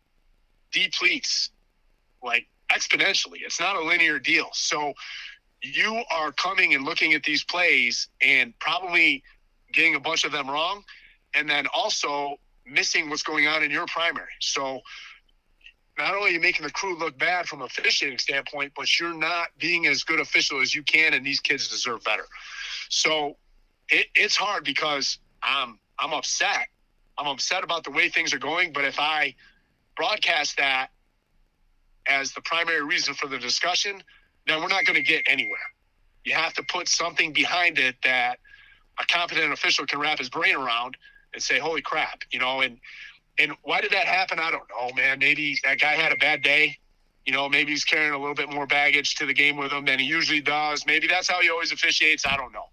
depletes 0.72 1.52
like 2.24 2.48
exponentially. 2.72 3.40
It's 3.46 3.60
not 3.60 3.76
a 3.76 3.82
linear 3.82 4.20
deal. 4.20 4.50
So 4.54 4.94
you 5.62 6.04
are 6.12 6.32
coming 6.32 6.74
and 6.74 6.86
looking 6.86 7.14
at 7.14 7.24
these 7.24 7.44
plays 7.44 8.10
and 8.22 8.58
probably 8.60 9.24
getting 9.74 9.96
a 9.96 10.00
bunch 10.00 10.24
of 10.24 10.32
them 10.32 10.50
wrong 10.50 10.84
and 11.34 11.50
then 11.50 11.68
also 11.74 12.38
missing 12.66 13.10
what's 13.10 13.24
going 13.24 13.48
on 13.48 13.64
in 13.64 13.72
your 13.72 13.86
primary. 13.88 14.28
So 14.40 14.82
not 15.98 16.14
only 16.14 16.30
are 16.30 16.34
you 16.34 16.40
making 16.40 16.66
the 16.66 16.72
crew 16.72 16.98
look 16.98 17.18
bad 17.18 17.48
from 17.48 17.62
a 17.62 17.66
officiating 17.66 18.20
standpoint, 18.20 18.74
but 18.76 19.00
you're 19.00 19.18
not 19.18 19.48
being 19.58 19.88
as 19.88 20.04
good 20.04 20.20
official 20.20 20.62
as 20.62 20.76
you 20.76 20.84
can, 20.84 21.14
and 21.14 21.26
these 21.26 21.40
kids 21.40 21.68
deserve 21.70 22.04
better. 22.04 22.26
So 22.90 23.38
it, 23.90 24.08
it's 24.16 24.36
hard 24.36 24.64
because 24.64 25.20
I'm 25.42 25.80
I'm 26.00 26.14
upset. 26.14 26.68
I'm 27.18 27.28
upset 27.28 27.64
about 27.64 27.84
the 27.84 27.92
way 27.92 28.10
things 28.10 28.34
are 28.34 28.40
going. 28.40 28.74
But 28.74 28.86
if 28.86 29.00
I 29.00 29.36
broadcast 29.96 30.58
that 30.58 30.90
as 32.08 32.32
the 32.34 32.42
primary 32.42 32.84
reason 32.84 33.14
for 33.14 33.28
the 33.28 33.38
discussion, 33.38 34.04
then 34.46 34.62
we're 34.62 34.70
not 34.70 34.86
going 34.86 34.96
to 34.96 35.04
get 35.04 35.24
anywhere. 35.28 35.58
You 36.24 36.34
have 36.34 36.54
to 36.54 36.64
put 36.64 36.88
something 36.88 37.34
behind 37.34 37.80
it 37.80 37.96
that 38.04 38.40
a 39.00 39.06
competent 39.06 39.52
official 39.54 39.86
can 39.86 40.00
wrap 40.00 40.20
his 40.20 40.30
brain 40.30 40.56
around 40.56 40.98
and 41.34 41.42
say, 41.42 41.60
"Holy 41.60 41.82
crap!" 41.82 42.24
You 42.32 42.40
know, 42.40 42.62
and 42.62 42.80
and 43.38 43.54
why 43.64 43.82
did 43.82 43.92
that 43.92 44.06
happen? 44.06 44.40
I 44.40 44.52
don't 44.52 44.68
know, 44.70 44.92
man. 44.96 45.20
Maybe 45.20 45.58
that 45.64 45.80
guy 45.80 45.94
had 45.94 46.12
a 46.12 46.18
bad 46.18 46.42
day. 46.42 46.78
You 47.26 47.34
know, 47.34 47.50
maybe 47.50 47.72
he's 47.72 47.84
carrying 47.84 48.14
a 48.14 48.18
little 48.18 48.36
bit 48.36 48.50
more 48.50 48.66
baggage 48.66 49.16
to 49.16 49.26
the 49.26 49.34
game 49.34 49.58
with 49.58 49.72
him 49.72 49.86
than 49.86 50.00
he 50.00 50.06
usually 50.06 50.42
does. 50.42 50.86
Maybe 50.86 51.08
that's 51.08 51.30
how 51.30 51.42
he 51.42 51.50
always 51.50 51.72
officiates. 51.72 52.26
I 52.26 52.38
don't 52.38 52.54
know. 52.54 52.70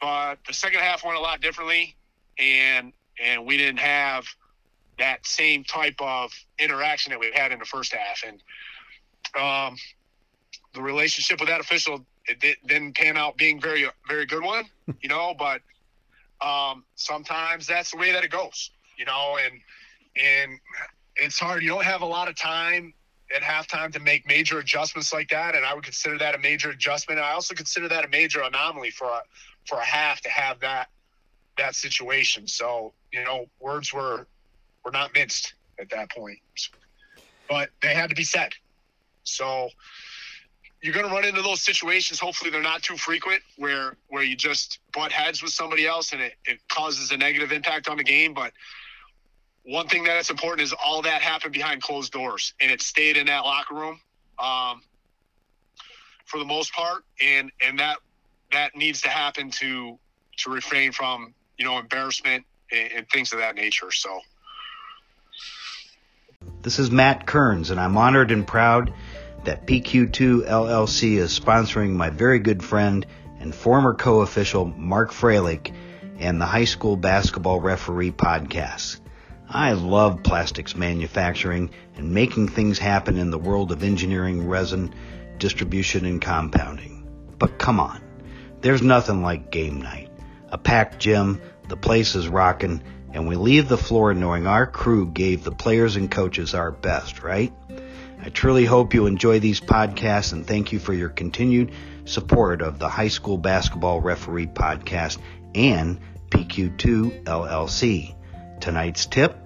But 0.00 0.38
the 0.46 0.54
second 0.54 0.80
half 0.80 1.04
went 1.04 1.16
a 1.16 1.20
lot 1.20 1.40
differently, 1.40 1.96
and 2.38 2.92
and 3.22 3.46
we 3.46 3.56
didn't 3.56 3.80
have 3.80 4.26
that 4.98 5.26
same 5.26 5.64
type 5.64 5.96
of 6.00 6.32
interaction 6.58 7.10
that 7.10 7.18
we 7.18 7.30
had 7.34 7.52
in 7.52 7.58
the 7.58 7.64
first 7.64 7.94
half. 7.94 8.22
And 8.26 8.42
um, 9.40 9.76
the 10.74 10.82
relationship 10.82 11.40
with 11.40 11.48
that 11.48 11.60
official 11.60 12.04
it 12.26 12.56
didn't 12.66 12.94
pan 12.96 13.16
out 13.16 13.36
being 13.36 13.60
very 13.60 13.86
very 14.08 14.26
good 14.26 14.42
one, 14.42 14.64
you 15.00 15.08
know. 15.08 15.34
But 15.38 15.60
um, 16.40 16.84
sometimes 16.94 17.66
that's 17.66 17.90
the 17.90 17.96
way 17.96 18.12
that 18.12 18.24
it 18.24 18.30
goes, 18.30 18.70
you 18.96 19.04
know. 19.04 19.38
And 19.44 19.60
and 20.16 20.58
it's 21.16 21.38
hard. 21.38 21.62
You 21.62 21.70
don't 21.70 21.84
have 21.84 22.02
a 22.02 22.06
lot 22.06 22.28
of 22.28 22.36
time 22.36 22.94
at 23.34 23.42
halftime 23.42 23.92
to 23.92 24.00
make 24.00 24.26
major 24.26 24.58
adjustments 24.58 25.12
like 25.12 25.30
that, 25.30 25.54
and 25.54 25.64
I 25.64 25.74
would 25.74 25.84
consider 25.84 26.18
that 26.18 26.34
a 26.34 26.38
major 26.38 26.70
adjustment. 26.70 27.20
I 27.20 27.32
also 27.32 27.54
consider 27.54 27.88
that 27.88 28.04
a 28.04 28.08
major 28.08 28.42
anomaly 28.42 28.90
for 28.90 29.06
a 29.06 29.22
for 29.66 29.78
a 29.78 29.84
half 29.84 30.20
to 30.22 30.30
have 30.30 30.60
that 30.60 30.88
that 31.58 31.74
situation. 31.74 32.46
So 32.46 32.92
you 33.12 33.22
know, 33.24 33.46
words 33.60 33.92
were 33.92 34.26
were 34.84 34.90
not 34.90 35.14
minced 35.14 35.54
at 35.78 35.90
that 35.90 36.10
point. 36.10 36.38
but 37.48 37.70
they 37.82 37.94
had 37.94 38.08
to 38.08 38.16
be 38.16 38.24
said. 38.24 38.52
So 39.24 39.68
you're 40.82 40.94
going 40.94 41.06
to 41.06 41.12
run 41.12 41.24
into 41.24 41.42
those 41.42 41.60
situations. 41.60 42.18
Hopefully, 42.18 42.50
they're 42.50 42.62
not 42.62 42.82
too 42.82 42.96
frequent 42.96 43.40
where 43.56 43.96
where 44.08 44.22
you 44.22 44.36
just 44.36 44.80
butt 44.92 45.12
heads 45.12 45.42
with 45.42 45.52
somebody 45.52 45.86
else 45.86 46.12
and 46.12 46.20
it, 46.20 46.34
it 46.44 46.58
causes 46.68 47.12
a 47.12 47.16
negative 47.16 47.52
impact 47.52 47.88
on 47.88 47.96
the 47.96 48.04
game. 48.04 48.34
But 48.34 48.52
one 49.64 49.86
thing 49.86 50.02
that's 50.02 50.30
important 50.30 50.62
is 50.62 50.74
all 50.84 51.02
that 51.02 51.22
happened 51.22 51.52
behind 51.52 51.82
closed 51.82 52.12
doors 52.12 52.54
and 52.60 52.70
it 52.70 52.82
stayed 52.82 53.16
in 53.16 53.26
that 53.26 53.40
locker 53.40 53.74
room 53.74 54.00
um, 54.40 54.82
for 56.24 56.38
the 56.38 56.44
most 56.44 56.72
part, 56.72 57.04
and 57.22 57.52
and 57.64 57.78
that 57.78 57.98
that 58.50 58.74
needs 58.74 59.00
to 59.02 59.08
happen 59.08 59.50
to 59.50 59.98
to 60.38 60.50
refrain 60.50 60.90
from 60.90 61.32
you 61.58 61.64
know 61.64 61.78
embarrassment 61.78 62.44
and, 62.72 62.92
and 62.92 63.08
things 63.08 63.32
of 63.32 63.38
that 63.38 63.54
nature. 63.54 63.90
So. 63.90 64.20
This 66.62 66.78
is 66.78 66.90
Matt 66.90 67.26
Kearns, 67.26 67.70
and 67.70 67.80
I'm 67.80 67.96
honored 67.96 68.30
and 68.30 68.46
proud 68.46 68.92
that 69.44 69.66
PQ2 69.66 70.48
LLC 70.48 71.16
is 71.16 71.38
sponsoring 71.38 71.90
my 71.90 72.10
very 72.10 72.38
good 72.38 72.62
friend 72.62 73.06
and 73.40 73.54
former 73.54 73.94
co-official 73.94 74.66
Mark 74.66 75.12
Froelich 75.12 75.72
and 76.18 76.40
the 76.40 76.46
High 76.46 76.64
School 76.64 76.96
Basketball 76.96 77.60
Referee 77.60 78.12
podcast. 78.12 79.00
I 79.48 79.72
love 79.72 80.22
plastics 80.22 80.76
manufacturing 80.76 81.70
and 81.96 82.14
making 82.14 82.48
things 82.48 82.78
happen 82.78 83.18
in 83.18 83.30
the 83.30 83.38
world 83.38 83.72
of 83.72 83.82
engineering, 83.82 84.46
resin, 84.48 84.94
distribution, 85.38 86.04
and 86.04 86.22
compounding. 86.22 87.06
But 87.38 87.58
come 87.58 87.80
on, 87.80 88.00
there's 88.60 88.82
nothing 88.82 89.22
like 89.22 89.50
game 89.50 89.82
night. 89.82 90.10
A 90.50 90.58
packed 90.58 91.00
gym, 91.00 91.40
the 91.72 91.76
place 91.78 92.14
is 92.14 92.28
rocking, 92.28 92.82
and 93.14 93.26
we 93.26 93.34
leave 93.34 93.66
the 93.66 93.78
floor 93.78 94.12
knowing 94.12 94.46
our 94.46 94.66
crew 94.66 95.08
gave 95.08 95.42
the 95.42 95.50
players 95.50 95.96
and 95.96 96.10
coaches 96.10 96.52
our 96.52 96.70
best, 96.70 97.22
right? 97.22 97.50
I 98.20 98.28
truly 98.28 98.66
hope 98.66 98.92
you 98.92 99.06
enjoy 99.06 99.40
these 99.40 99.58
podcasts 99.58 100.34
and 100.34 100.46
thank 100.46 100.72
you 100.72 100.78
for 100.78 100.92
your 100.92 101.08
continued 101.08 101.72
support 102.04 102.60
of 102.60 102.78
the 102.78 102.90
High 102.90 103.08
School 103.08 103.38
Basketball 103.38 104.02
Referee 104.02 104.48
Podcast 104.48 105.16
and 105.54 105.98
PQ2 106.28 107.24
LLC. 107.24 108.14
Tonight's 108.60 109.06
tip 109.06 109.38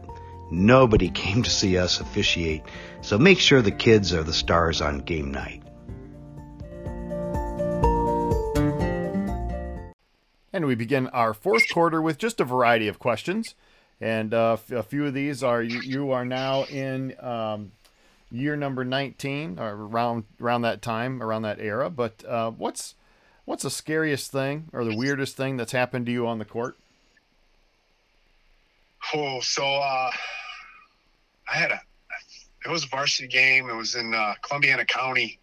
nobody 0.51 1.09
came 1.23 1.45
to 1.45 1.51
see 1.51 1.79
us 1.79 2.01
officiate, 2.01 2.65
so 3.03 3.19
make 3.19 3.39
sure 3.39 3.63
the 3.63 3.71
kids 3.71 4.13
are 4.13 4.25
the 4.25 4.33
stars 4.33 4.81
on 4.81 4.99
game 4.99 5.31
night. 5.31 5.63
We 10.67 10.75
begin 10.75 11.07
our 11.09 11.33
fourth 11.33 11.65
quarter 11.73 12.03
with 12.03 12.19
just 12.19 12.41
a 12.41 12.45
variety 12.45 12.89
of 12.89 12.99
questions. 12.99 13.55
And 14.01 14.35
uh, 14.35 14.59
a 14.71 14.83
few 14.83 15.07
of 15.07 15.15
these 15.15 15.43
are 15.43 15.63
you, 15.63 15.81
you 15.81 16.11
are 16.13 16.25
now 16.25 16.65
in 16.65 17.15
um, 17.21 17.73
year 18.31 18.57
number 18.57 18.85
19 18.85 19.59
or 19.59 19.71
around 19.71 20.25
around 20.41 20.63
that 20.63 20.83
time 20.83 21.23
around 21.23 21.43
that 21.43 21.61
era. 21.61 21.89
But 21.89 22.25
uh, 22.27 22.51
what's 22.51 22.95
what's 23.47 23.63
the 23.63 23.71
scariest 23.71 24.31
thing 24.31 24.69
or 24.73 24.85
the 24.85 24.97
weirdest 24.97 25.37
thing 25.37 25.57
that's 25.57 25.73
happened 25.73 26.07
to 26.07 26.13
you 26.13 26.27
on 26.27 26.39
the 26.39 26.45
court? 26.45 26.77
Oh 29.15 29.41
so 29.41 29.65
uh, 29.65 30.11
i 31.49 31.57
had 31.57 31.71
a 31.71 31.81
it 32.67 32.71
was 32.71 32.85
a 32.85 32.89
varsity 32.89 33.29
game. 33.29 33.71
It 33.71 33.77
was 33.77 33.95
in 33.95 34.13
uh, 34.13 34.35
columbiana 34.43 34.85
county. 34.85 35.39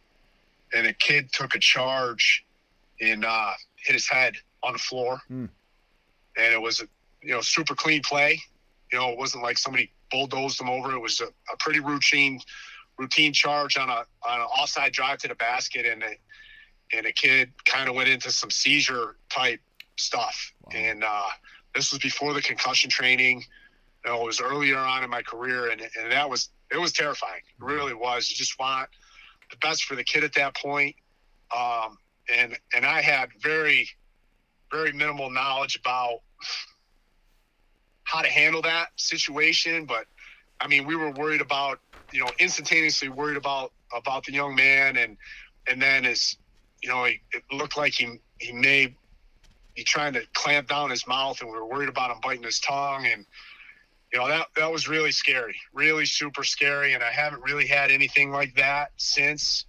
And 0.76 0.88
a 0.88 0.94
kid 0.94 1.32
took 1.32 1.56
a 1.56 1.60
charge 1.60 2.44
and 3.00 3.24
uh, 3.24 3.52
hit 3.78 3.94
his 3.94 4.10
head 4.10 4.36
on 4.64 4.74
the 4.74 4.80
floor 4.80 5.20
hmm. 5.28 5.46
and 6.38 6.54
it 6.54 6.62
was 6.62 6.82
a 6.82 6.86
you 7.22 7.34
know 7.34 7.42
super 7.42 7.76
clean 7.76 8.02
play 8.02 8.40
you 8.92 8.98
know 8.98 9.10
it 9.10 9.18
wasn't 9.18 9.42
like 9.42 9.58
somebody 9.58 9.92
bulldozed 10.12 10.60
him 10.60 10.70
over 10.70 10.94
it 10.94 11.00
was 11.00 11.22
a, 11.22 11.26
a 11.26 11.58
pretty 11.60 11.80
routine 11.80 12.40
routine 12.98 13.34
charge 13.34 13.78
on 13.78 13.90
a 13.90 14.06
on 14.28 14.40
an 14.40 14.48
offside 14.60 14.94
drive 14.94 15.20
to 15.20 15.28
the 15.28 15.36
basket, 15.36 15.86
and 15.86 16.04
a, 16.04 16.96
and 16.96 17.06
a 17.06 17.12
kid 17.12 17.52
kind 17.66 17.90
of 17.90 17.96
went 17.96 18.10
into 18.10 18.32
some 18.32 18.50
seizure 18.50 19.18
type 19.30 19.60
stuff. 19.98 20.54
Wow. 20.66 20.80
And 20.80 21.04
uh, 21.04 21.30
this 21.76 21.92
was 21.92 22.00
before 22.00 22.34
the 22.34 22.42
concussion 22.42 22.90
training. 22.90 23.44
You 24.06 24.12
know, 24.12 24.22
it 24.22 24.26
was 24.26 24.42
earlier 24.42 24.78
on 24.78 25.04
in 25.04 25.10
my 25.10 25.22
career, 25.22 25.70
and 25.70 25.82
and 25.82 26.12
that 26.12 26.30
was 26.30 26.50
it 26.72 26.78
was 26.80 26.92
terrifying. 26.92 27.42
It 27.60 27.64
really 27.64 27.94
was. 27.94 28.30
You 28.30 28.36
just 28.36 28.58
want 28.60 28.90
the 29.50 29.58
best 29.58 29.86
for 29.86 29.96
the 29.96 30.04
kid 30.04 30.24
at 30.24 30.34
that 30.36 30.56
point. 30.56 30.96
Um, 31.56 31.98
and 32.34 32.58
and 32.76 32.86
I 32.86 33.02
had 33.02 33.30
very 33.42 33.88
very 34.74 34.92
minimal 34.92 35.30
knowledge 35.30 35.78
about 35.78 36.20
how 38.04 38.22
to 38.22 38.28
handle 38.28 38.62
that 38.64 38.88
situation, 38.96 39.86
but 39.86 40.06
I 40.60 40.68
mean, 40.68 40.86
we 40.86 40.96
were 40.96 41.12
worried 41.12 41.42
about 41.42 41.80
you 42.14 42.20
know, 42.20 42.32
instantaneously 42.40 43.10
worried 43.10 43.38
about 43.38 43.74
about 43.94 44.24
the 44.24 44.32
young 44.32 44.56
man, 44.56 44.96
and 44.98 45.18
and 45.68 45.82
then 45.82 46.06
as 46.06 46.38
you 46.82 46.90
know, 46.90 47.04
it, 47.06 47.18
it 47.34 47.44
looked 47.52 47.76
like 47.76 47.94
he 47.94 48.20
he 48.40 48.54
may 48.54 48.96
be 49.76 49.84
trying 49.84 50.14
to 50.14 50.22
clamp 50.34 50.70
down 50.70 50.92
his 50.92 51.08
mouth, 51.08 51.42
and 51.42 51.50
we 51.50 51.58
were 51.58 51.66
worried 51.66 51.90
about 51.90 52.12
him 52.12 52.18
biting 52.22 52.44
his 52.44 52.60
tongue, 52.60 53.08
and 53.08 53.26
you 54.14 54.20
know 54.20 54.28
that 54.28 54.48
that 54.56 54.72
was 54.72 54.88
really 54.88 55.12
scary, 55.12 55.56
really 55.74 56.06
super 56.06 56.44
scary, 56.44 56.94
and 56.94 57.04
I 57.04 57.12
haven't 57.12 57.42
really 57.42 57.68
had 57.68 57.90
anything 57.90 58.32
like 58.32 58.56
that 58.56 58.92
since. 58.98 59.66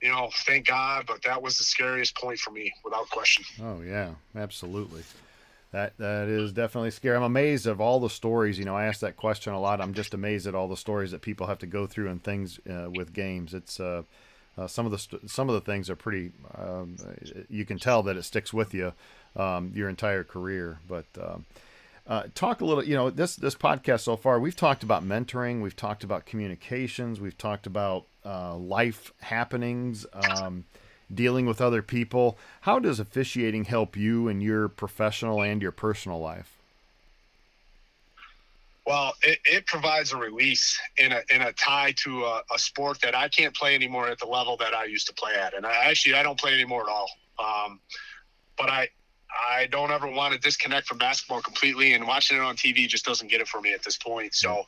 You 0.00 0.08
know, 0.08 0.30
thank 0.46 0.66
God, 0.66 1.04
but 1.06 1.22
that 1.22 1.42
was 1.42 1.58
the 1.58 1.64
scariest 1.64 2.16
point 2.16 2.38
for 2.38 2.50
me, 2.50 2.72
without 2.84 3.10
question. 3.10 3.44
Oh 3.62 3.82
yeah, 3.82 4.10
absolutely. 4.34 5.02
That 5.72 5.96
that 5.98 6.28
is 6.28 6.52
definitely 6.52 6.90
scary. 6.90 7.16
I'm 7.16 7.22
amazed 7.22 7.66
of 7.66 7.80
all 7.80 8.00
the 8.00 8.10
stories. 8.10 8.58
You 8.58 8.64
know, 8.64 8.74
I 8.74 8.86
ask 8.86 9.00
that 9.00 9.16
question 9.16 9.52
a 9.52 9.60
lot. 9.60 9.80
I'm 9.80 9.94
just 9.94 10.14
amazed 10.14 10.46
at 10.46 10.54
all 10.54 10.68
the 10.68 10.76
stories 10.76 11.10
that 11.12 11.22
people 11.22 11.46
have 11.46 11.58
to 11.58 11.66
go 11.66 11.86
through 11.86 12.08
and 12.08 12.22
things 12.22 12.58
uh, 12.68 12.88
with 12.90 13.12
games. 13.12 13.54
It's 13.54 13.78
uh, 13.78 14.02
uh, 14.58 14.66
some 14.66 14.84
of 14.84 14.92
the 14.92 14.98
st- 14.98 15.30
some 15.30 15.48
of 15.48 15.54
the 15.54 15.60
things 15.60 15.88
are 15.88 15.96
pretty. 15.96 16.32
Um, 16.56 16.96
you 17.48 17.64
can 17.64 17.78
tell 17.78 18.02
that 18.04 18.16
it 18.16 18.24
sticks 18.24 18.52
with 18.52 18.74
you 18.74 18.92
um, 19.36 19.72
your 19.74 19.88
entire 19.88 20.24
career. 20.24 20.78
But 20.88 21.06
um, 21.22 21.44
uh, 22.06 22.24
talk 22.34 22.60
a 22.60 22.64
little. 22.64 22.82
You 22.82 22.96
know, 22.96 23.10
this 23.10 23.36
this 23.36 23.54
podcast 23.54 24.00
so 24.00 24.16
far, 24.16 24.40
we've 24.40 24.56
talked 24.56 24.82
about 24.82 25.04
mentoring, 25.04 25.62
we've 25.62 25.76
talked 25.76 26.02
about 26.02 26.26
communications, 26.26 27.20
we've 27.20 27.38
talked 27.38 27.66
about 27.66 28.06
uh, 28.24 28.56
life 28.56 29.12
happenings. 29.20 30.06
Um, 30.12 30.64
dealing 31.12 31.46
with 31.46 31.60
other 31.60 31.82
people. 31.82 32.38
How 32.62 32.78
does 32.78 33.00
officiating 33.00 33.64
help 33.64 33.96
you 33.96 34.28
in 34.28 34.40
your 34.40 34.68
professional 34.68 35.42
and 35.42 35.60
your 35.60 35.72
personal 35.72 36.20
life? 36.20 36.56
Well, 38.86 39.14
it, 39.22 39.38
it 39.44 39.66
provides 39.66 40.12
a 40.12 40.16
release 40.16 40.80
in 40.96 41.12
a, 41.12 41.22
in 41.32 41.42
a 41.42 41.52
tie 41.52 41.94
to 41.98 42.24
a, 42.24 42.42
a, 42.52 42.58
sport 42.58 43.00
that 43.02 43.14
I 43.14 43.28
can't 43.28 43.54
play 43.54 43.74
anymore 43.74 44.08
at 44.08 44.18
the 44.18 44.26
level 44.26 44.56
that 44.56 44.74
I 44.74 44.84
used 44.84 45.06
to 45.08 45.12
play 45.12 45.34
at. 45.34 45.54
And 45.54 45.66
I 45.66 45.84
actually, 45.84 46.14
I 46.14 46.22
don't 46.22 46.38
play 46.38 46.54
anymore 46.54 46.82
at 46.82 46.88
all. 46.88 47.10
Um, 47.38 47.78
but 48.56 48.68
I, 48.68 48.88
I 49.48 49.66
don't 49.66 49.92
ever 49.92 50.08
want 50.08 50.34
to 50.34 50.40
disconnect 50.40 50.88
from 50.88 50.98
basketball 50.98 51.40
completely 51.40 51.92
and 51.92 52.06
watching 52.06 52.36
it 52.36 52.40
on 52.40 52.56
TV 52.56 52.88
just 52.88 53.04
doesn't 53.04 53.30
get 53.30 53.40
it 53.40 53.46
for 53.46 53.60
me 53.60 53.72
at 53.74 53.82
this 53.84 53.96
point. 53.96 54.34
So, 54.34 54.64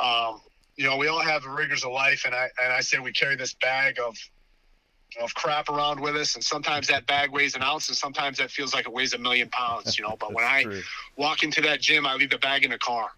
um, 0.00 0.40
you 0.76 0.84
know, 0.84 0.96
we 0.96 1.08
all 1.08 1.20
have 1.20 1.42
the 1.42 1.50
rigors 1.50 1.84
of 1.84 1.92
life 1.92 2.22
and 2.24 2.34
I, 2.34 2.48
and 2.62 2.72
I 2.72 2.80
say 2.80 2.98
we 2.98 3.12
carry 3.12 3.36
this 3.36 3.54
bag 3.54 3.98
of, 3.98 4.16
of 5.20 5.34
crap 5.34 5.68
around 5.68 6.00
with 6.00 6.16
us, 6.16 6.34
and 6.34 6.42
sometimes 6.42 6.88
that 6.88 7.06
bag 7.06 7.30
weighs 7.30 7.54
an 7.54 7.62
ounce, 7.62 7.88
and 7.88 7.96
sometimes 7.96 8.38
that 8.38 8.50
feels 8.50 8.72
like 8.72 8.86
it 8.86 8.92
weighs 8.92 9.12
a 9.12 9.18
million 9.18 9.48
pounds. 9.50 9.98
You 9.98 10.04
know, 10.04 10.16
but 10.18 10.32
when 10.32 10.44
I 10.44 10.62
true. 10.62 10.82
walk 11.16 11.42
into 11.42 11.60
that 11.62 11.80
gym, 11.82 12.06
I 12.06 12.14
leave 12.14 12.30
the 12.30 12.38
bag 12.38 12.64
in 12.64 12.70
the 12.70 12.78
car, 12.78 13.10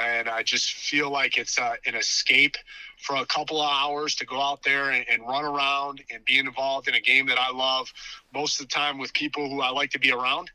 and 0.00 0.30
I 0.30 0.42
just 0.42 0.72
feel 0.72 1.10
like 1.10 1.36
it's 1.36 1.58
uh, 1.58 1.74
an 1.84 1.94
escape 1.94 2.56
for 3.02 3.16
a 3.16 3.26
couple 3.26 3.60
of 3.60 3.68
hours 3.70 4.14
to 4.14 4.24
go 4.24 4.40
out 4.40 4.62
there 4.62 4.90
and, 4.90 5.04
and, 5.10 5.22
run 5.22 5.44
around 5.44 6.02
and 6.10 6.24
be 6.24 6.38
involved 6.38 6.86
in 6.88 6.94
a 6.94 7.00
game 7.00 7.26
that 7.26 7.38
I 7.38 7.50
love 7.50 7.92
most 8.32 8.60
of 8.60 8.68
the 8.68 8.72
time 8.72 8.96
with 8.96 9.12
people 9.12 9.50
who 9.50 9.60
I 9.60 9.70
like 9.70 9.90
to 9.90 9.98
be 9.98 10.12
around. 10.12 10.50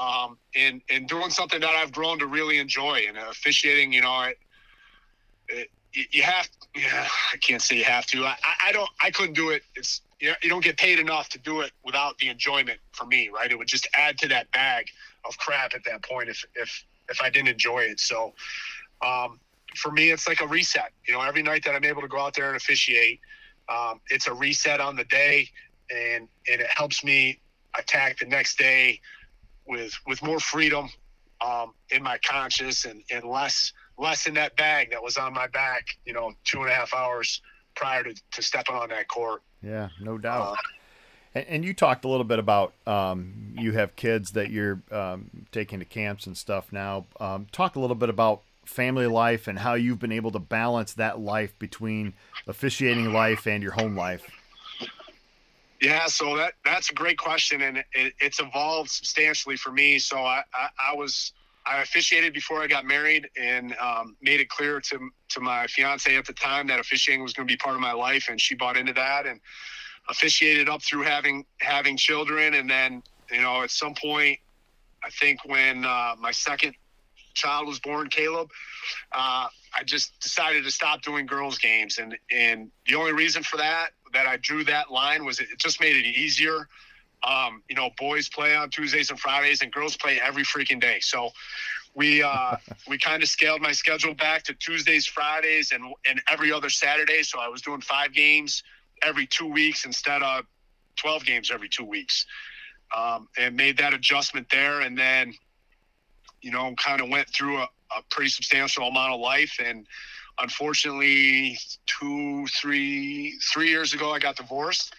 Um, 0.00 0.38
and 0.54 0.80
and 0.88 1.08
doing 1.08 1.30
something 1.30 1.60
that 1.60 1.70
I've 1.70 1.90
grown 1.90 2.20
to 2.20 2.26
really 2.26 2.58
enjoy 2.58 3.06
and 3.08 3.18
officiating, 3.18 3.92
you 3.92 4.02
know, 4.02 4.22
it, 4.22 4.38
it, 5.48 5.70
you 5.92 6.22
have, 6.22 6.48
yeah, 6.74 7.08
I 7.32 7.36
can't 7.38 7.60
say 7.60 7.76
you 7.76 7.84
have 7.84 8.06
to. 8.06 8.24
I, 8.24 8.36
I 8.66 8.72
don't, 8.72 8.88
I 9.02 9.10
couldn't 9.10 9.34
do 9.34 9.50
it. 9.50 9.62
It's 9.74 10.02
you, 10.20 10.32
you 10.42 10.48
don't 10.48 10.62
get 10.62 10.76
paid 10.76 10.98
enough 10.98 11.28
to 11.30 11.38
do 11.38 11.60
it 11.60 11.72
without 11.84 12.18
the 12.18 12.28
enjoyment 12.28 12.78
for 12.92 13.06
me, 13.06 13.28
right? 13.28 13.50
It 13.50 13.58
would 13.58 13.68
just 13.68 13.88
add 13.94 14.18
to 14.18 14.28
that 14.28 14.50
bag 14.52 14.86
of 15.24 15.36
crap 15.38 15.74
at 15.74 15.84
that 15.84 16.02
point 16.02 16.28
if 16.28 16.44
if 16.54 16.84
if 17.08 17.20
I 17.22 17.30
didn't 17.30 17.48
enjoy 17.48 17.80
it. 17.80 18.00
So 18.00 18.34
um, 19.04 19.40
for 19.76 19.90
me, 19.90 20.10
it's 20.10 20.28
like 20.28 20.40
a 20.40 20.46
reset. 20.46 20.92
You 21.06 21.14
know, 21.14 21.22
every 21.22 21.42
night 21.42 21.64
that 21.64 21.74
I'm 21.74 21.84
able 21.84 22.02
to 22.02 22.08
go 22.08 22.18
out 22.18 22.34
there 22.34 22.48
and 22.48 22.56
officiate, 22.56 23.20
um, 23.68 24.00
it's 24.08 24.26
a 24.26 24.34
reset 24.34 24.80
on 24.80 24.96
the 24.96 25.04
day, 25.04 25.48
and 25.90 26.28
and 26.50 26.60
it 26.60 26.68
helps 26.74 27.02
me 27.02 27.40
attack 27.78 28.18
the 28.18 28.26
next 28.26 28.58
day 28.58 29.00
with 29.66 29.98
with 30.06 30.22
more 30.22 30.40
freedom 30.40 30.88
um, 31.40 31.72
in 31.90 32.02
my 32.02 32.18
conscience 32.18 32.84
and 32.84 33.02
and 33.10 33.24
less 33.24 33.72
less 34.00 34.26
in 34.26 34.34
that 34.34 34.56
bag 34.56 34.90
that 34.90 35.02
was 35.02 35.16
on 35.16 35.32
my 35.32 35.46
back. 35.46 35.86
You 36.04 36.12
know, 36.12 36.32
two 36.44 36.62
and 36.62 36.70
a 36.70 36.74
half 36.74 36.94
hours 36.94 37.40
prior 37.76 38.02
to, 38.02 38.14
to 38.32 38.42
stepping 38.42 38.74
on 38.74 38.88
that 38.88 39.08
court. 39.08 39.42
Yeah, 39.62 39.88
no 40.00 40.18
doubt. 40.18 40.52
Uh, 40.52 40.56
and, 41.34 41.46
and, 41.48 41.64
you 41.64 41.74
talked 41.74 42.04
a 42.04 42.08
little 42.08 42.24
bit 42.24 42.38
about 42.38 42.72
um, 42.86 43.54
you 43.56 43.72
have 43.72 43.94
kids 43.94 44.32
that 44.32 44.50
you're 44.50 44.80
um, 44.90 45.46
taking 45.52 45.78
to 45.78 45.84
camps 45.84 46.26
and 46.26 46.36
stuff 46.36 46.72
now. 46.72 47.06
Um, 47.20 47.46
talk 47.52 47.76
a 47.76 47.80
little 47.80 47.94
bit 47.94 48.08
about 48.08 48.42
family 48.64 49.06
life 49.06 49.46
and 49.46 49.58
how 49.58 49.74
you've 49.74 49.98
been 49.98 50.12
able 50.12 50.30
to 50.32 50.38
balance 50.38 50.94
that 50.94 51.20
life 51.20 51.56
between 51.58 52.14
officiating 52.46 53.12
life 53.12 53.46
and 53.46 53.62
your 53.62 53.72
home 53.72 53.96
life. 53.96 54.28
Yeah, 55.80 56.06
so 56.06 56.36
that 56.36 56.54
that's 56.64 56.90
a 56.90 56.94
great 56.94 57.16
question, 57.16 57.62
and 57.62 57.78
it, 57.78 58.12
it's 58.20 58.38
evolved 58.38 58.90
substantially 58.90 59.56
for 59.56 59.72
me. 59.72 59.98
So 59.98 60.18
I, 60.18 60.42
I, 60.52 60.68
I, 60.90 60.94
was 60.94 61.32
I 61.70 61.82
officiated 61.82 62.32
before 62.32 62.60
I 62.62 62.66
got 62.66 62.84
married, 62.84 63.28
and 63.40 63.76
um, 63.80 64.16
made 64.20 64.40
it 64.40 64.48
clear 64.48 64.80
to 64.80 65.10
to 65.28 65.40
my 65.40 65.68
fiance 65.68 66.14
at 66.16 66.26
the 66.26 66.32
time 66.32 66.66
that 66.66 66.80
officiating 66.80 67.22
was 67.22 67.32
going 67.32 67.46
to 67.46 67.52
be 67.52 67.56
part 67.56 67.76
of 67.76 67.80
my 67.80 67.92
life, 67.92 68.26
and 68.28 68.40
she 68.40 68.56
bought 68.56 68.76
into 68.76 68.92
that, 68.94 69.26
and 69.26 69.40
officiated 70.08 70.68
up 70.68 70.82
through 70.82 71.02
having 71.02 71.46
having 71.60 71.96
children, 71.96 72.54
and 72.54 72.68
then 72.68 73.02
you 73.30 73.40
know 73.40 73.62
at 73.62 73.70
some 73.70 73.94
point, 73.94 74.40
I 75.04 75.10
think 75.10 75.44
when 75.44 75.84
uh, 75.84 76.16
my 76.18 76.32
second 76.32 76.74
child 77.34 77.68
was 77.68 77.78
born, 77.78 78.08
Caleb, 78.08 78.50
uh, 79.12 79.46
I 79.72 79.84
just 79.84 80.18
decided 80.20 80.64
to 80.64 80.72
stop 80.72 81.02
doing 81.02 81.24
girls 81.24 81.56
games, 81.58 81.98
and 81.98 82.18
and 82.32 82.72
the 82.88 82.96
only 82.96 83.12
reason 83.12 83.44
for 83.44 83.58
that 83.58 83.90
that 84.12 84.26
I 84.26 84.38
drew 84.38 84.64
that 84.64 84.90
line 84.90 85.24
was 85.24 85.38
it 85.38 85.48
just 85.58 85.80
made 85.80 85.94
it 85.94 86.04
easier. 86.04 86.68
Um, 87.22 87.62
you 87.68 87.76
know, 87.76 87.90
boys 87.98 88.28
play 88.28 88.54
on 88.54 88.70
Tuesdays 88.70 89.10
and 89.10 89.18
Fridays, 89.18 89.62
and 89.62 89.70
girls 89.72 89.96
play 89.96 90.20
every 90.20 90.42
freaking 90.42 90.80
day. 90.80 90.98
So 91.00 91.30
we 91.94 92.22
uh, 92.22 92.56
we 92.88 92.98
kind 92.98 93.22
of 93.22 93.28
scaled 93.28 93.60
my 93.60 93.72
schedule 93.72 94.14
back 94.14 94.42
to 94.44 94.54
Tuesdays, 94.54 95.06
Fridays, 95.06 95.72
and 95.72 95.84
and 96.08 96.20
every 96.30 96.52
other 96.52 96.70
Saturday. 96.70 97.22
So 97.22 97.38
I 97.38 97.48
was 97.48 97.62
doing 97.62 97.80
five 97.80 98.12
games 98.12 98.62
every 99.02 99.26
two 99.26 99.46
weeks 99.46 99.84
instead 99.84 100.22
of 100.22 100.44
twelve 100.96 101.24
games 101.24 101.50
every 101.52 101.68
two 101.68 101.84
weeks, 101.84 102.26
um, 102.96 103.28
and 103.38 103.56
made 103.56 103.76
that 103.78 103.92
adjustment 103.92 104.48
there. 104.50 104.80
And 104.80 104.96
then, 104.96 105.34
you 106.40 106.50
know, 106.50 106.74
kind 106.76 107.00
of 107.00 107.08
went 107.10 107.28
through 107.28 107.58
a, 107.58 107.64
a 107.64 108.02
pretty 108.10 108.30
substantial 108.30 108.88
amount 108.88 109.12
of 109.12 109.20
life 109.20 109.58
and 109.62 109.86
unfortunately, 110.40 111.58
two, 111.86 112.46
three, 112.46 113.38
three 113.52 113.68
years 113.68 113.92
ago, 113.92 114.12
I 114.12 114.18
got 114.18 114.36
divorced 114.36 114.94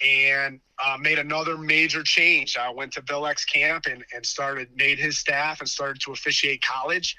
and 0.00 0.60
uh, 0.84 0.96
made 1.00 1.18
another 1.18 1.58
major 1.58 2.02
change. 2.02 2.56
I 2.56 2.70
went 2.70 2.92
to 2.92 3.02
Bill 3.02 3.26
X 3.26 3.44
camp 3.44 3.86
and, 3.86 4.04
and 4.14 4.24
started, 4.24 4.68
made 4.76 4.98
his 4.98 5.18
staff 5.18 5.60
and 5.60 5.68
started 5.68 6.00
to 6.02 6.12
officiate 6.12 6.62
college. 6.62 7.16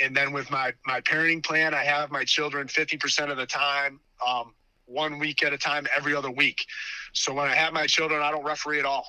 And 0.00 0.16
then 0.16 0.32
with 0.32 0.50
my, 0.50 0.72
my 0.86 1.00
parenting 1.00 1.44
plan, 1.44 1.74
I 1.74 1.84
have 1.84 2.10
my 2.10 2.24
children 2.24 2.66
50% 2.66 3.30
of 3.30 3.36
the 3.36 3.46
time, 3.46 4.00
um, 4.26 4.54
one 4.86 5.18
week 5.18 5.42
at 5.42 5.52
a 5.52 5.58
time, 5.58 5.86
every 5.96 6.14
other 6.14 6.30
week. 6.30 6.64
So 7.12 7.32
when 7.32 7.46
I 7.46 7.54
have 7.54 7.72
my 7.72 7.86
children, 7.86 8.22
I 8.22 8.30
don't 8.30 8.44
referee 8.44 8.80
at 8.80 8.86
all. 8.86 9.06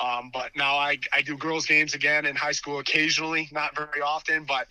Um, 0.00 0.30
but 0.32 0.50
now 0.56 0.76
I, 0.76 0.98
I 1.12 1.22
do 1.22 1.36
girls 1.36 1.66
games 1.66 1.94
again 1.94 2.24
in 2.26 2.36
high 2.36 2.52
school 2.52 2.78
occasionally, 2.78 3.48
not 3.52 3.74
very 3.74 4.00
often, 4.00 4.44
but 4.44 4.68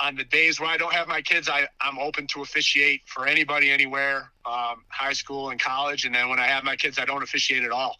on 0.00 0.16
the 0.16 0.24
days 0.24 0.60
where 0.60 0.68
I 0.68 0.76
don't 0.76 0.92
have 0.92 1.08
my 1.08 1.22
kids, 1.22 1.48
I, 1.48 1.68
I'm 1.80 1.98
open 1.98 2.26
to 2.28 2.42
officiate 2.42 3.02
for 3.06 3.26
anybody, 3.26 3.70
anywhere, 3.70 4.30
um, 4.44 4.84
high 4.88 5.12
school 5.12 5.50
and 5.50 5.60
college. 5.60 6.04
And 6.04 6.14
then 6.14 6.28
when 6.28 6.40
I 6.40 6.46
have 6.46 6.64
my 6.64 6.76
kids, 6.76 6.98
I 6.98 7.04
don't 7.04 7.22
officiate 7.22 7.62
at 7.62 7.70
all. 7.70 7.96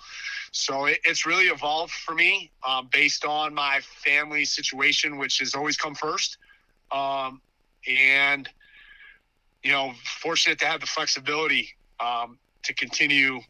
So 0.51 0.87
it, 0.87 0.99
it's 1.05 1.25
really 1.25 1.47
evolved 1.47 1.93
for 1.93 2.15
me 2.15 2.51
um, 2.67 2.89
based 2.93 3.25
on 3.25 3.55
my 3.55 3.81
family 4.05 4.45
situation, 4.45 5.19
which 5.19 5.39
has 5.39 5.55
always 5.55 5.77
come 5.77 5.95
first. 5.95 6.39
Um, 6.91 7.41
and, 7.89 8.49
you 9.63 9.73
know, 9.73 9.93
fortunate 10.21 10.59
to 10.61 10.67
have 10.67 10.81
the 10.81 10.87
flexibility 10.87 11.71
um, 12.01 12.39
to 12.65 12.75
continue 12.75 13.41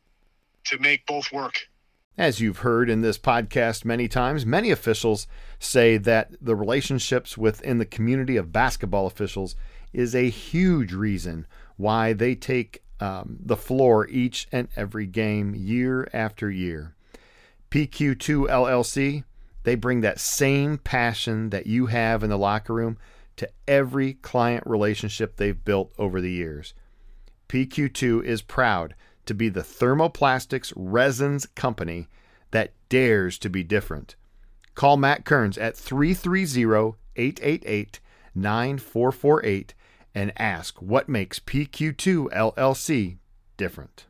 to 0.65 0.79
make 0.79 1.07
both 1.07 1.33
work. 1.33 1.69
As 2.17 2.41
you've 2.41 2.59
heard 2.59 2.89
in 2.89 3.01
this 3.01 3.19
podcast 3.19 3.85
many 3.85 4.07
times, 4.07 4.47
many 4.47 4.71
officials 4.71 5.27
say 5.59 5.97
that 5.97 6.33
the 6.41 6.57
relationships 6.57 7.39
within 7.39 7.79
the 7.79 7.87
community 7.87 8.37
of 8.37 8.53
basketball 8.53 9.07
officials 9.07 9.57
is 9.93 10.15
a 10.15 10.29
huge 10.29 10.93
reason 10.93 11.47
why 11.77 12.13
they 12.13 12.35
take 12.35 12.83
um, 13.01 13.39
the 13.45 13.57
floor 13.57 14.09
each 14.09 14.47
and 14.53 14.69
every 14.77 15.07
game 15.07 15.55
year 15.55 16.09
after 16.13 16.51
year. 16.51 16.95
PQ2 17.71 18.49
LLC, 18.49 19.25
they 19.65 19.75
bring 19.75 20.01
that 20.01 20.21
same 20.21 20.79
passion 20.79 21.51
that 21.51 21.67
you 21.67 21.87
have 21.87 22.23
in 22.23 22.31
the 22.31 22.39
locker 22.39 22.75
room 22.75 22.99
to 23.37 23.49
every 23.67 24.15
client 24.15 24.65
relationship 24.67 25.37
they've 25.37 25.65
built 25.65 25.93
over 25.99 26.21
the 26.21 26.31
years. 26.31 26.75
PQ2 27.49 28.25
is 28.25 28.43
proud 28.43 28.95
to 29.27 29.35
be 29.35 29.49
the 29.49 29.63
thermoplastics 29.63 30.73
resins 30.77 31.47
company 31.47 32.09
that 32.51 32.73
dares 32.89 33.39
to 33.39 33.49
be 33.49 33.65
different. 33.65 34.17
Call 34.75 34.97
Matt 34.97 35.25
Kearns 35.25 35.59
at 35.59 35.77
330 35.77 36.97
888 37.17 38.01
9448 38.35 39.75
and 40.15 40.33
ask 40.37 40.81
what 40.81 41.09
makes 41.09 41.39
PQ2 41.39 42.31
LLC 42.33 43.19
different. 43.57 44.07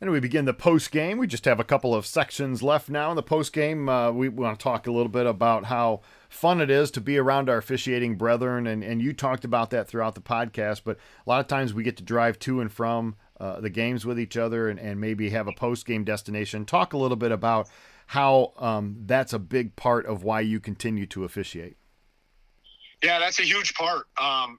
And 0.00 0.12
we 0.12 0.20
begin 0.20 0.44
the 0.44 0.54
post 0.54 0.92
game. 0.92 1.18
We 1.18 1.26
just 1.26 1.44
have 1.44 1.58
a 1.58 1.64
couple 1.64 1.92
of 1.92 2.06
sections 2.06 2.62
left 2.62 2.88
now 2.88 3.10
in 3.10 3.16
the 3.16 3.22
post 3.22 3.52
game. 3.52 3.88
Uh, 3.88 4.12
we, 4.12 4.28
want 4.28 4.56
to 4.56 4.62
talk 4.62 4.86
a 4.86 4.92
little 4.92 5.08
bit 5.08 5.26
about 5.26 5.64
how 5.64 6.02
fun 6.28 6.60
it 6.60 6.70
is 6.70 6.92
to 6.92 7.00
be 7.00 7.18
around 7.18 7.50
our 7.50 7.56
officiating 7.56 8.14
brethren, 8.14 8.68
and, 8.68 8.84
and 8.84 9.02
you 9.02 9.12
talked 9.12 9.44
about 9.44 9.70
that 9.70 9.88
throughout 9.88 10.14
the 10.14 10.20
podcast. 10.20 10.82
But 10.84 10.98
a 11.26 11.28
lot 11.28 11.40
of 11.40 11.48
times 11.48 11.74
we 11.74 11.82
get 11.82 11.96
to 11.96 12.04
drive 12.04 12.38
to 12.40 12.60
and 12.60 12.70
from 12.70 13.16
uh, 13.40 13.60
the 13.60 13.70
games 13.70 14.06
with 14.06 14.20
each 14.20 14.36
other 14.36 14.68
and, 14.68 14.78
and 14.78 15.00
maybe 15.00 15.30
have 15.30 15.48
a 15.48 15.52
post 15.52 15.84
game 15.84 16.04
destination. 16.04 16.64
Talk 16.64 16.92
a 16.92 16.98
little 16.98 17.16
bit 17.16 17.32
about 17.32 17.68
how 18.08 18.54
um, 18.56 18.96
that's 19.04 19.34
a 19.34 19.38
big 19.38 19.76
part 19.76 20.06
of 20.06 20.22
why 20.22 20.40
you 20.40 20.60
continue 20.60 21.04
to 21.04 21.24
officiate. 21.24 21.76
Yeah, 23.02 23.18
that's 23.18 23.38
a 23.38 23.42
huge 23.42 23.74
part. 23.74 24.06
Um, 24.18 24.58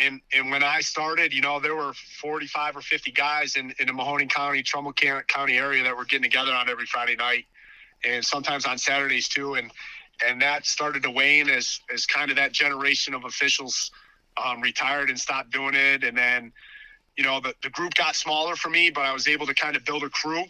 and 0.00 0.20
and 0.32 0.52
when 0.52 0.62
I 0.62 0.80
started, 0.80 1.34
you 1.34 1.40
know, 1.40 1.58
there 1.58 1.74
were 1.74 1.92
45 2.20 2.76
or 2.76 2.80
50 2.80 3.10
guys 3.10 3.56
in, 3.56 3.74
in 3.80 3.88
the 3.88 3.92
Mahoning 3.92 4.30
County, 4.30 4.62
Trumbull 4.62 4.92
County 4.92 5.58
area 5.58 5.82
that 5.82 5.96
were 5.96 6.04
getting 6.04 6.22
together 6.22 6.52
on 6.52 6.68
every 6.68 6.86
Friday 6.86 7.16
night, 7.16 7.46
and 8.04 8.24
sometimes 8.24 8.66
on 8.66 8.78
Saturdays 8.78 9.26
too. 9.26 9.54
And 9.54 9.72
and 10.24 10.40
that 10.40 10.64
started 10.64 11.02
to 11.02 11.10
wane 11.10 11.48
as 11.50 11.80
as 11.92 12.06
kind 12.06 12.30
of 12.30 12.36
that 12.36 12.52
generation 12.52 13.14
of 13.14 13.24
officials 13.24 13.90
um, 14.42 14.60
retired 14.60 15.10
and 15.10 15.18
stopped 15.18 15.50
doing 15.50 15.74
it. 15.74 16.04
And 16.04 16.16
then, 16.16 16.52
you 17.16 17.24
know, 17.24 17.40
the 17.40 17.52
the 17.64 17.70
group 17.70 17.94
got 17.94 18.14
smaller 18.14 18.54
for 18.54 18.70
me, 18.70 18.90
but 18.90 19.04
I 19.04 19.12
was 19.12 19.26
able 19.26 19.46
to 19.48 19.54
kind 19.54 19.74
of 19.74 19.84
build 19.84 20.04
a 20.04 20.08
crew 20.08 20.44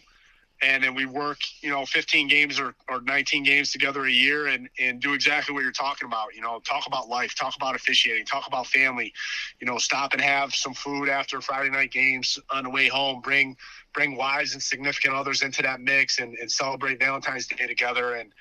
and 0.63 0.83
then 0.83 0.95
we 0.95 1.05
work, 1.05 1.37
you 1.61 1.69
know, 1.69 1.85
15 1.85 2.27
games 2.27 2.59
or, 2.59 2.73
or 2.89 3.01
19 3.01 3.43
games 3.43 3.71
together 3.71 4.05
a 4.05 4.11
year 4.11 4.47
and, 4.47 4.67
and 4.79 4.99
do 4.99 5.13
exactly 5.13 5.53
what 5.53 5.61
you're 5.61 5.71
talking 5.71 6.07
about. 6.07 6.33
You 6.33 6.41
know, 6.41 6.59
talk 6.61 6.87
about 6.87 7.07
life, 7.07 7.35
talk 7.35 7.55
about 7.55 7.75
officiating, 7.75 8.25
talk 8.25 8.47
about 8.47 8.65
family, 8.65 9.13
you 9.59 9.67
know, 9.67 9.77
stop 9.77 10.13
and 10.13 10.21
have 10.21 10.55
some 10.55 10.73
food 10.73 11.09
after 11.09 11.41
Friday 11.41 11.69
night 11.69 11.91
games 11.91 12.39
on 12.49 12.63
the 12.63 12.69
way 12.71 12.87
home, 12.87 13.21
bring, 13.21 13.55
bring 13.93 14.17
wives 14.17 14.53
and 14.53 14.63
significant 14.63 15.13
others 15.13 15.43
into 15.43 15.61
that 15.61 15.79
mix 15.79 16.19
and, 16.19 16.35
and 16.35 16.51
celebrate 16.51 16.99
Valentine's 16.99 17.45
Day 17.45 17.67
together 17.67 18.15
and, 18.15 18.31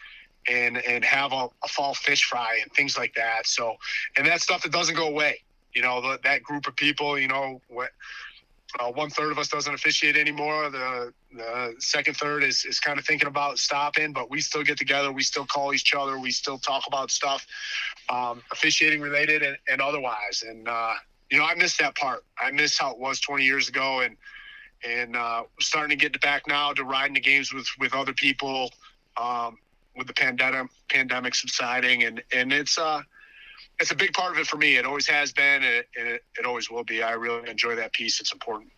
and, 0.48 0.78
and 0.78 1.04
have 1.04 1.32
a, 1.32 1.48
a 1.64 1.68
fall 1.68 1.92
fish 1.92 2.24
fry 2.24 2.60
and 2.62 2.72
things 2.72 2.96
like 2.96 3.14
that. 3.14 3.46
So, 3.46 3.74
and 4.16 4.26
that 4.26 4.40
stuff 4.40 4.62
that 4.62 4.72
doesn't 4.72 4.96
go 4.96 5.08
away. 5.08 5.42
You 5.74 5.82
know, 5.82 6.16
that 6.24 6.42
group 6.42 6.66
of 6.66 6.74
people, 6.76 7.18
you 7.18 7.28
know, 7.28 7.60
what, 7.68 7.90
uh, 8.78 8.90
one 8.92 9.10
third 9.10 9.30
of 9.30 9.38
us 9.38 9.48
doesn't 9.48 9.72
officiate 9.72 10.16
anymore. 10.16 10.70
The, 10.70 11.12
the 11.32 11.74
second 11.78 12.14
third 12.14 12.42
is, 12.42 12.64
is 12.64 12.80
kind 12.80 12.98
of 12.98 13.04
thinking 13.04 13.28
about 13.28 13.58
stopping, 13.58 14.12
but 14.12 14.30
we 14.30 14.40
still 14.40 14.62
get 14.62 14.76
together. 14.76 15.12
We 15.12 15.22
still 15.22 15.46
call 15.46 15.72
each 15.72 15.94
other. 15.94 16.18
We 16.18 16.30
still 16.30 16.58
talk 16.58 16.86
about 16.86 17.10
stuff, 17.10 17.46
um, 18.08 18.42
officiating 18.52 19.00
related 19.00 19.42
and, 19.42 19.56
and 19.68 19.80
otherwise. 19.80 20.44
And, 20.46 20.68
uh, 20.68 20.94
you 21.30 21.38
know, 21.38 21.44
I 21.44 21.54
miss 21.54 21.76
that 21.78 21.94
part. 21.96 22.24
I 22.38 22.50
miss 22.50 22.78
how 22.78 22.92
it 22.92 22.98
was 22.98 23.20
20 23.20 23.44
years 23.44 23.68
ago 23.68 24.00
and, 24.00 24.16
and 24.86 25.16
uh, 25.16 25.44
starting 25.60 25.96
to 25.96 26.10
get 26.10 26.20
back 26.20 26.46
now 26.46 26.72
to 26.72 26.84
riding 26.84 27.14
the 27.14 27.20
games 27.20 27.52
with, 27.52 27.68
with 27.78 27.94
other 27.94 28.12
people 28.12 28.70
um, 29.16 29.58
with 29.96 30.06
the 30.06 30.12
pandemic 30.12 30.70
pandemic 30.90 31.34
subsiding. 31.34 32.02
And, 32.02 32.22
and 32.32 32.52
it's, 32.52 32.78
uh, 32.78 33.02
it's 33.80 33.90
a 33.90 33.96
big 33.96 34.12
part 34.12 34.32
of 34.32 34.38
it 34.38 34.46
for 34.46 34.56
me. 34.56 34.76
It 34.76 34.86
always 34.86 35.06
has 35.08 35.32
been, 35.32 35.62
and 35.62 35.64
it, 35.64 35.88
it, 35.94 36.24
it 36.38 36.46
always 36.46 36.70
will 36.70 36.84
be. 36.84 37.02
I 37.02 37.12
really 37.12 37.48
enjoy 37.48 37.76
that 37.76 37.92
piece. 37.92 38.20
It's 38.20 38.32
important. 38.32 38.70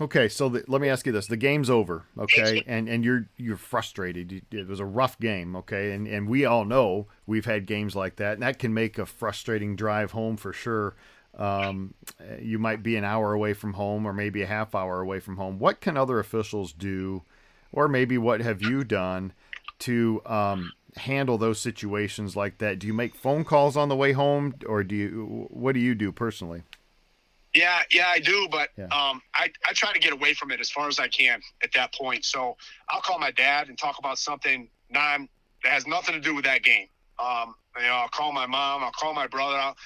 Okay, 0.00 0.28
so 0.28 0.48
the, 0.48 0.64
let 0.66 0.80
me 0.80 0.88
ask 0.88 1.04
you 1.04 1.12
this: 1.12 1.26
the 1.26 1.36
game's 1.36 1.68
over, 1.68 2.06
okay, 2.18 2.62
and 2.66 2.88
and 2.88 3.04
you're 3.04 3.28
you're 3.36 3.58
frustrated. 3.58 4.42
It 4.50 4.66
was 4.66 4.80
a 4.80 4.84
rough 4.84 5.18
game, 5.18 5.54
okay, 5.56 5.92
and 5.92 6.06
and 6.06 6.26
we 6.26 6.46
all 6.46 6.64
know 6.64 7.08
we've 7.26 7.44
had 7.44 7.66
games 7.66 7.94
like 7.94 8.16
that, 8.16 8.34
and 8.34 8.42
that 8.42 8.58
can 8.58 8.72
make 8.72 8.98
a 8.98 9.04
frustrating 9.04 9.76
drive 9.76 10.12
home 10.12 10.36
for 10.38 10.54
sure. 10.54 10.94
Um, 11.36 11.94
you 12.40 12.58
might 12.58 12.82
be 12.82 12.96
an 12.96 13.04
hour 13.04 13.34
away 13.34 13.52
from 13.52 13.74
home, 13.74 14.06
or 14.06 14.14
maybe 14.14 14.40
a 14.42 14.46
half 14.46 14.74
hour 14.74 15.00
away 15.00 15.20
from 15.20 15.36
home. 15.36 15.58
What 15.58 15.80
can 15.80 15.98
other 15.98 16.18
officials 16.18 16.72
do, 16.72 17.24
or 17.70 17.86
maybe 17.86 18.16
what 18.16 18.40
have 18.40 18.62
you 18.62 18.84
done 18.84 19.34
to 19.80 20.22
um, 20.24 20.72
handle 20.96 21.38
those 21.38 21.60
situations 21.60 22.36
like 22.36 22.58
that? 22.58 22.78
Do 22.78 22.86
you 22.86 22.94
make 22.94 23.14
phone 23.14 23.44
calls 23.44 23.76
on 23.76 23.88
the 23.88 23.96
way 23.96 24.12
home, 24.12 24.54
or 24.66 24.84
do 24.84 24.94
you? 24.94 25.46
What 25.50 25.72
do 25.72 25.80
you 25.80 25.94
do 25.94 26.12
personally? 26.12 26.62
Yeah, 27.54 27.80
yeah, 27.90 28.06
I 28.06 28.20
do, 28.20 28.46
but 28.50 28.68
yeah. 28.76 28.84
um, 28.84 29.20
I 29.34 29.50
I 29.66 29.72
try 29.72 29.92
to 29.92 29.98
get 29.98 30.12
away 30.12 30.34
from 30.34 30.52
it 30.52 30.60
as 30.60 30.70
far 30.70 30.88
as 30.88 30.98
I 30.98 31.08
can 31.08 31.40
at 31.62 31.72
that 31.72 31.92
point. 31.94 32.24
So 32.24 32.56
I'll 32.88 33.00
call 33.00 33.18
my 33.18 33.32
dad 33.32 33.68
and 33.68 33.76
talk 33.76 33.98
about 33.98 34.18
something 34.18 34.68
non 34.90 35.28
that 35.64 35.72
has 35.72 35.86
nothing 35.86 36.14
to 36.14 36.20
do 36.20 36.34
with 36.34 36.44
that 36.44 36.62
game. 36.62 36.86
Um, 37.18 37.54
you 37.76 37.82
know, 37.82 37.94
I'll 37.94 38.08
call 38.08 38.32
my 38.32 38.46
mom, 38.46 38.82
I'll 38.82 38.92
call 38.92 39.14
my 39.14 39.26
brother, 39.26 39.56
I'll, 39.56 39.76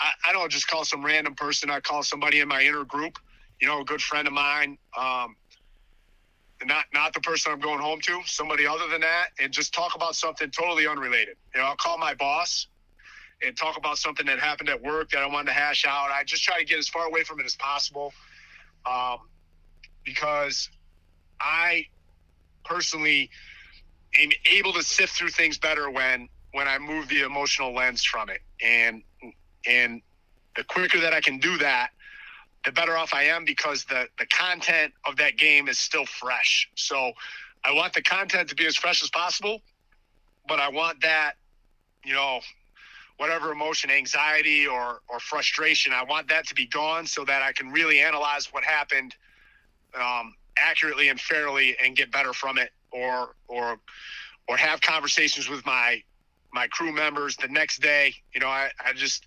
I, 0.00 0.12
I 0.26 0.32
don't 0.32 0.50
just 0.50 0.68
call 0.68 0.84
some 0.84 1.04
random 1.04 1.34
person. 1.34 1.70
I 1.70 1.80
call 1.80 2.02
somebody 2.02 2.40
in 2.40 2.48
my 2.48 2.62
inner 2.62 2.84
group, 2.84 3.18
you 3.60 3.66
know, 3.66 3.80
a 3.80 3.84
good 3.84 4.02
friend 4.02 4.26
of 4.26 4.34
mine. 4.34 4.78
Um, 4.98 5.36
not 6.64 6.84
not 6.92 7.12
the 7.12 7.20
person 7.20 7.52
I'm 7.52 7.60
going 7.60 7.80
home 7.80 8.00
to, 8.02 8.20
somebody 8.26 8.66
other 8.66 8.88
than 8.88 9.00
that, 9.00 9.28
and 9.40 9.52
just 9.52 9.74
talk 9.74 9.94
about 9.94 10.14
something 10.14 10.50
totally 10.50 10.86
unrelated. 10.86 11.36
You 11.54 11.60
know, 11.60 11.66
I'll 11.66 11.76
call 11.76 11.98
my 11.98 12.14
boss 12.14 12.68
and 13.42 13.56
talk 13.56 13.76
about 13.76 13.98
something 13.98 14.26
that 14.26 14.38
happened 14.38 14.68
at 14.68 14.80
work 14.80 15.10
that 15.10 15.18
I 15.18 15.26
wanted 15.26 15.48
to 15.48 15.52
hash 15.52 15.84
out. 15.84 16.10
I 16.10 16.24
just 16.24 16.42
try 16.42 16.58
to 16.58 16.64
get 16.64 16.78
as 16.78 16.88
far 16.88 17.06
away 17.06 17.24
from 17.24 17.40
it 17.40 17.46
as 17.46 17.56
possible, 17.56 18.12
um, 18.86 19.18
because 20.04 20.70
I 21.40 21.86
personally 22.64 23.30
am 24.18 24.30
able 24.50 24.72
to 24.72 24.82
sift 24.82 25.14
through 25.14 25.30
things 25.30 25.58
better 25.58 25.90
when 25.90 26.28
when 26.52 26.68
I 26.68 26.78
move 26.78 27.08
the 27.08 27.22
emotional 27.22 27.74
lens 27.74 28.04
from 28.04 28.30
it, 28.30 28.40
and 28.62 29.02
and 29.66 30.00
the 30.56 30.64
quicker 30.64 31.00
that 31.00 31.12
I 31.12 31.20
can 31.20 31.38
do 31.38 31.58
that, 31.58 31.90
the 32.64 32.72
better 32.72 32.96
off 32.96 33.12
I 33.12 33.24
am 33.24 33.44
because 33.44 33.84
the 33.84 34.08
the 34.18 34.26
content 34.26 34.92
of 35.04 35.16
that 35.16 35.36
game 35.36 35.68
is 35.68 35.78
still 35.78 36.06
fresh. 36.06 36.68
So 36.74 37.12
I 37.64 37.72
want 37.72 37.92
the 37.92 38.02
content 38.02 38.48
to 38.50 38.54
be 38.54 38.66
as 38.66 38.76
fresh 38.76 39.02
as 39.02 39.10
possible, 39.10 39.60
but 40.48 40.60
I 40.60 40.68
want 40.68 41.00
that, 41.02 41.34
you 42.04 42.12
know, 42.12 42.40
whatever 43.16 43.52
emotion, 43.52 43.90
anxiety 43.90 44.66
or 44.66 45.00
or 45.08 45.20
frustration, 45.20 45.92
I 45.92 46.04
want 46.04 46.28
that 46.28 46.46
to 46.48 46.54
be 46.54 46.66
gone 46.66 47.06
so 47.06 47.24
that 47.24 47.42
I 47.42 47.52
can 47.52 47.70
really 47.70 48.00
analyze 48.00 48.52
what 48.52 48.64
happened 48.64 49.14
um, 49.98 50.34
accurately 50.58 51.08
and 51.08 51.20
fairly 51.20 51.76
and 51.82 51.96
get 51.96 52.10
better 52.10 52.32
from 52.32 52.58
it, 52.58 52.70
or 52.90 53.34
or 53.48 53.78
or 54.48 54.56
have 54.56 54.80
conversations 54.80 55.48
with 55.48 55.64
my 55.66 56.02
my 56.52 56.66
crew 56.68 56.92
members 56.92 57.36
the 57.36 57.48
next 57.48 57.80
day. 57.80 58.14
You 58.32 58.40
know, 58.40 58.48
I, 58.48 58.70
I 58.84 58.92
just 58.92 59.26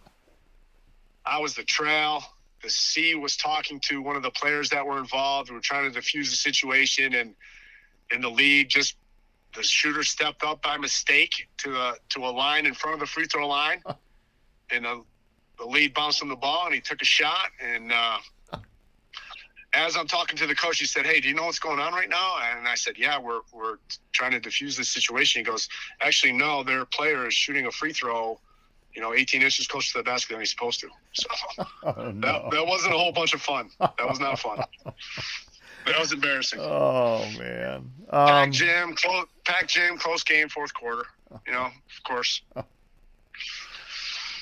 I 1.25 1.39
was 1.39 1.55
the 1.55 1.63
trail. 1.63 2.25
The 2.67 2.73
C 2.73 3.15
was 3.15 3.37
talking 3.37 3.79
to 3.85 4.03
one 4.03 4.17
of 4.17 4.25
the 4.25 4.31
players 4.33 4.69
that 4.71 4.85
were 4.85 4.99
involved. 4.99 5.51
We 5.51 5.55
were 5.55 5.63
trying 5.63 5.89
to 5.89 5.97
defuse 5.97 6.31
the 6.31 6.37
situation, 6.37 7.15
and 7.15 7.33
in 8.11 8.21
the 8.21 8.29
lead, 8.29 8.69
just 8.69 8.97
the 9.55 9.63
shooter 9.63 10.03
stepped 10.03 10.43
up 10.43 10.63
by 10.63 10.77
mistake 10.77 11.47
to 11.59 11.77
a 11.77 11.95
to 12.09 12.25
a 12.27 12.33
line 12.33 12.67
in 12.67 12.75
front 12.75 12.95
of 12.95 12.99
the 13.01 13.07
free 13.07 13.27
throw 13.27 13.47
line, 13.47 13.85
and 14.73 14.85
the, 14.85 15.05
the 15.61 15.65
lead 15.65 15.95
bounced 15.95 16.25
on 16.25 16.29
the 16.29 16.35
ball, 16.35 16.67
and 16.67 16.75
he 16.75 16.81
took 16.81 17.01
a 17.03 17.05
shot. 17.05 17.51
And 17.65 17.93
uh, 17.93 18.19
as 19.73 19.97
I'm 19.97 20.09
talking 20.09 20.37
to 20.39 20.49
the 20.49 20.55
coach, 20.57 20.81
he 20.81 20.87
said, 20.87 21.07
"Hey, 21.07 21.21
do 21.21 21.29
you 21.29 21.35
know 21.37 21.45
what's 21.45 21.61
going 21.61 21.79
on 21.79 21.93
right 21.93 22.11
now?" 22.11 22.39
And 22.41 22.67
I 22.67 22.75
said, 22.75 22.95
"Yeah, 22.99 23.17
we're 23.17 23.43
we're 23.53 23.77
trying 24.11 24.33
to 24.33 24.41
defuse 24.41 24.77
this 24.77 24.89
situation." 24.89 25.39
He 25.39 25.45
goes, 25.45 25.69
"Actually, 26.01 26.33
no, 26.33 26.65
their 26.65 26.85
player 26.85 27.29
is 27.29 27.35
shooting 27.35 27.67
a 27.67 27.71
free 27.71 27.93
throw, 27.93 28.41
you 28.97 29.03
know, 29.03 29.15
18 29.15 29.43
inches 29.43 29.69
closer 29.69 29.93
to 29.93 29.99
the 29.99 30.03
basket 30.05 30.33
than 30.33 30.41
he's 30.41 30.51
supposed 30.51 30.81
to." 30.81 30.89
So 31.13 31.29
Oh, 31.85 31.93
that, 32.07 32.15
no. 32.15 32.49
that 32.51 32.67
wasn't 32.67 32.95
a 32.95 32.99
whole 32.99 33.13
bunch 33.13 33.33
of 33.35 33.41
fun. 33.43 33.71
That 33.79 34.09
was 34.09 34.19
not 34.19 34.39
fun. 34.41 34.59
That 35.87 36.01
was 36.01 36.11
embarrassing. 36.13 36.59
Oh, 36.61 37.19
man. 37.39 37.93
Pack 38.11 38.47
Um, 38.47 38.51
jam, 38.51 38.95
close, 38.97 39.27
pack 39.45 39.69
jam, 39.69 39.97
close 39.99 40.25
game, 40.25 40.49
fourth 40.49 40.75
quarter. 40.75 41.05
You 41.47 41.53
know, 41.53 41.67
of 41.67 42.03
course. 42.05 42.43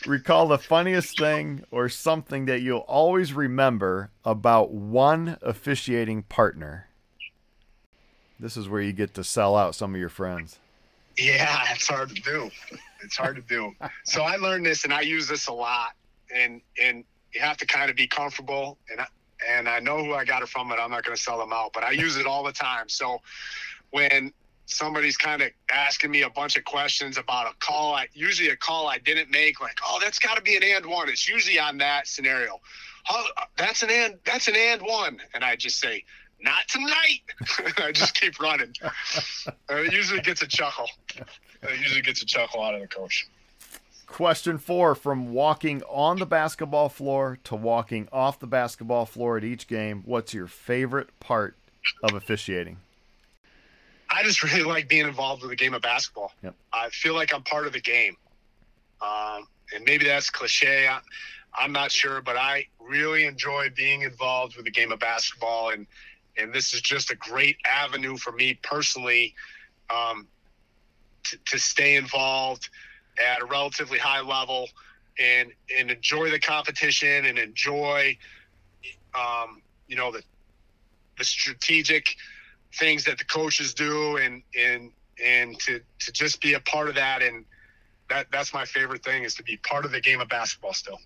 recall 0.06 0.48
the 0.48 0.56
funniest 0.58 1.18
thing 1.18 1.64
or 1.70 1.90
something 1.90 2.46
that 2.46 2.62
you'll 2.62 2.78
always 2.78 3.34
remember 3.34 4.10
about 4.24 4.70
one 4.72 5.36
officiating 5.42 6.22
partner. 6.22 6.88
This 8.40 8.56
is 8.56 8.66
where 8.66 8.80
you 8.80 8.92
get 8.94 9.12
to 9.14 9.22
sell 9.22 9.54
out 9.54 9.74
some 9.74 9.94
of 9.94 10.00
your 10.00 10.08
friends. 10.08 10.58
Yeah, 11.16 11.64
it's 11.70 11.86
hard 11.86 12.10
to 12.10 12.22
do. 12.22 12.50
It's 13.02 13.16
hard 13.16 13.36
to 13.36 13.42
do. 13.42 13.74
So 14.04 14.22
I 14.22 14.36
learned 14.36 14.66
this, 14.66 14.84
and 14.84 14.92
I 14.92 15.02
use 15.02 15.28
this 15.28 15.46
a 15.48 15.52
lot. 15.52 15.92
And 16.34 16.60
and 16.82 17.04
you 17.32 17.40
have 17.40 17.56
to 17.58 17.66
kind 17.66 17.90
of 17.90 17.96
be 17.96 18.06
comfortable. 18.06 18.78
And 18.90 19.00
I, 19.00 19.06
and 19.48 19.68
I 19.68 19.78
know 19.80 20.02
who 20.02 20.14
I 20.14 20.24
got 20.24 20.42
it 20.42 20.48
from, 20.48 20.68
but 20.68 20.78
I'm 20.78 20.90
not 20.90 21.04
going 21.04 21.16
to 21.16 21.22
sell 21.22 21.38
them 21.38 21.52
out. 21.52 21.72
But 21.72 21.84
I 21.84 21.90
use 21.90 22.16
it 22.16 22.26
all 22.26 22.42
the 22.44 22.52
time. 22.52 22.88
So 22.88 23.20
when 23.90 24.32
somebody's 24.66 25.16
kind 25.16 25.42
of 25.42 25.50
asking 25.70 26.10
me 26.10 26.22
a 26.22 26.30
bunch 26.30 26.56
of 26.56 26.64
questions 26.64 27.18
about 27.18 27.50
a 27.50 27.54
call, 27.58 27.94
I 27.94 28.08
usually 28.14 28.48
a 28.48 28.56
call 28.56 28.88
I 28.88 28.98
didn't 28.98 29.30
make, 29.30 29.60
like, 29.60 29.78
oh, 29.86 29.98
that's 30.02 30.18
got 30.18 30.36
to 30.36 30.42
be 30.42 30.56
an 30.56 30.62
and 30.62 30.86
one. 30.86 31.08
It's 31.08 31.28
usually 31.28 31.58
on 31.58 31.78
that 31.78 32.06
scenario. 32.08 32.60
Oh, 33.10 33.26
that's 33.58 33.82
an 33.82 33.90
and 33.90 34.14
that's 34.24 34.48
an 34.48 34.56
and 34.56 34.80
one, 34.80 35.20
and 35.34 35.44
I 35.44 35.56
just 35.56 35.78
say. 35.78 36.04
Not 36.44 36.68
tonight. 36.68 37.20
I 37.82 37.90
just 37.92 38.14
keep 38.20 38.38
running. 38.38 38.74
Uh, 39.70 39.76
it 39.76 39.92
usually 39.92 40.20
gets 40.20 40.42
a 40.42 40.46
chuckle. 40.46 40.88
It 41.16 41.78
usually 41.78 42.02
gets 42.02 42.22
a 42.22 42.26
chuckle 42.26 42.62
out 42.62 42.74
of 42.74 42.82
the 42.82 42.86
coach. 42.86 43.26
Question 44.06 44.58
four 44.58 44.94
From 44.94 45.32
walking 45.32 45.82
on 45.88 46.18
the 46.18 46.26
basketball 46.26 46.88
floor 46.88 47.38
to 47.44 47.54
walking 47.54 48.08
off 48.12 48.38
the 48.38 48.46
basketball 48.46 49.06
floor 49.06 49.36
at 49.38 49.44
each 49.44 49.66
game, 49.66 50.02
what's 50.04 50.34
your 50.34 50.46
favorite 50.46 51.08
part 51.18 51.56
of 52.02 52.14
officiating? 52.14 52.78
I 54.10 54.22
just 54.22 54.42
really 54.42 54.62
like 54.62 54.88
being 54.88 55.06
involved 55.06 55.42
with 55.42 55.50
the 55.50 55.56
game 55.56 55.74
of 55.74 55.82
basketball. 55.82 56.32
Yep. 56.42 56.54
I 56.72 56.90
feel 56.90 57.14
like 57.14 57.34
I'm 57.34 57.42
part 57.42 57.66
of 57.66 57.72
the 57.72 57.80
game. 57.80 58.16
Um, 59.00 59.46
and 59.74 59.84
maybe 59.84 60.04
that's 60.04 60.30
cliche. 60.30 60.86
I, 60.88 61.00
I'm 61.58 61.72
not 61.72 61.90
sure, 61.90 62.20
but 62.20 62.36
I 62.36 62.66
really 62.78 63.24
enjoy 63.24 63.70
being 63.74 64.02
involved 64.02 64.56
with 64.56 64.66
the 64.66 64.70
game 64.70 64.92
of 64.92 64.98
basketball. 64.98 65.70
And, 65.70 65.86
and 66.36 66.52
this 66.52 66.74
is 66.74 66.80
just 66.80 67.10
a 67.10 67.16
great 67.16 67.56
avenue 67.64 68.16
for 68.16 68.32
me 68.32 68.58
personally 68.62 69.34
um, 69.90 70.26
to, 71.24 71.38
to 71.46 71.58
stay 71.58 71.96
involved 71.96 72.68
at 73.24 73.40
a 73.40 73.44
relatively 73.44 73.98
high 73.98 74.20
level 74.20 74.68
and, 75.18 75.52
and 75.78 75.90
enjoy 75.90 76.30
the 76.30 76.38
competition 76.38 77.26
and 77.26 77.38
enjoy, 77.38 78.16
um, 79.14 79.62
you 79.86 79.96
know, 79.96 80.10
the, 80.10 80.22
the 81.18 81.24
strategic 81.24 82.16
things 82.74 83.04
that 83.04 83.18
the 83.18 83.24
coaches 83.24 83.72
do 83.72 84.16
and 84.16 84.42
and 84.58 84.90
and 85.24 85.58
to 85.60 85.80
to 86.00 86.10
just 86.10 86.40
be 86.40 86.54
a 86.54 86.60
part 86.60 86.88
of 86.88 86.96
that 86.96 87.22
and 87.22 87.44
that 88.10 88.26
that's 88.32 88.52
my 88.52 88.64
favorite 88.64 89.04
thing 89.04 89.22
is 89.22 89.34
to 89.34 89.42
be 89.42 89.56
part 89.58 89.84
of 89.84 89.92
the 89.92 90.00
game 90.00 90.20
of 90.20 90.28
basketball 90.28 90.72
still. 90.72 90.98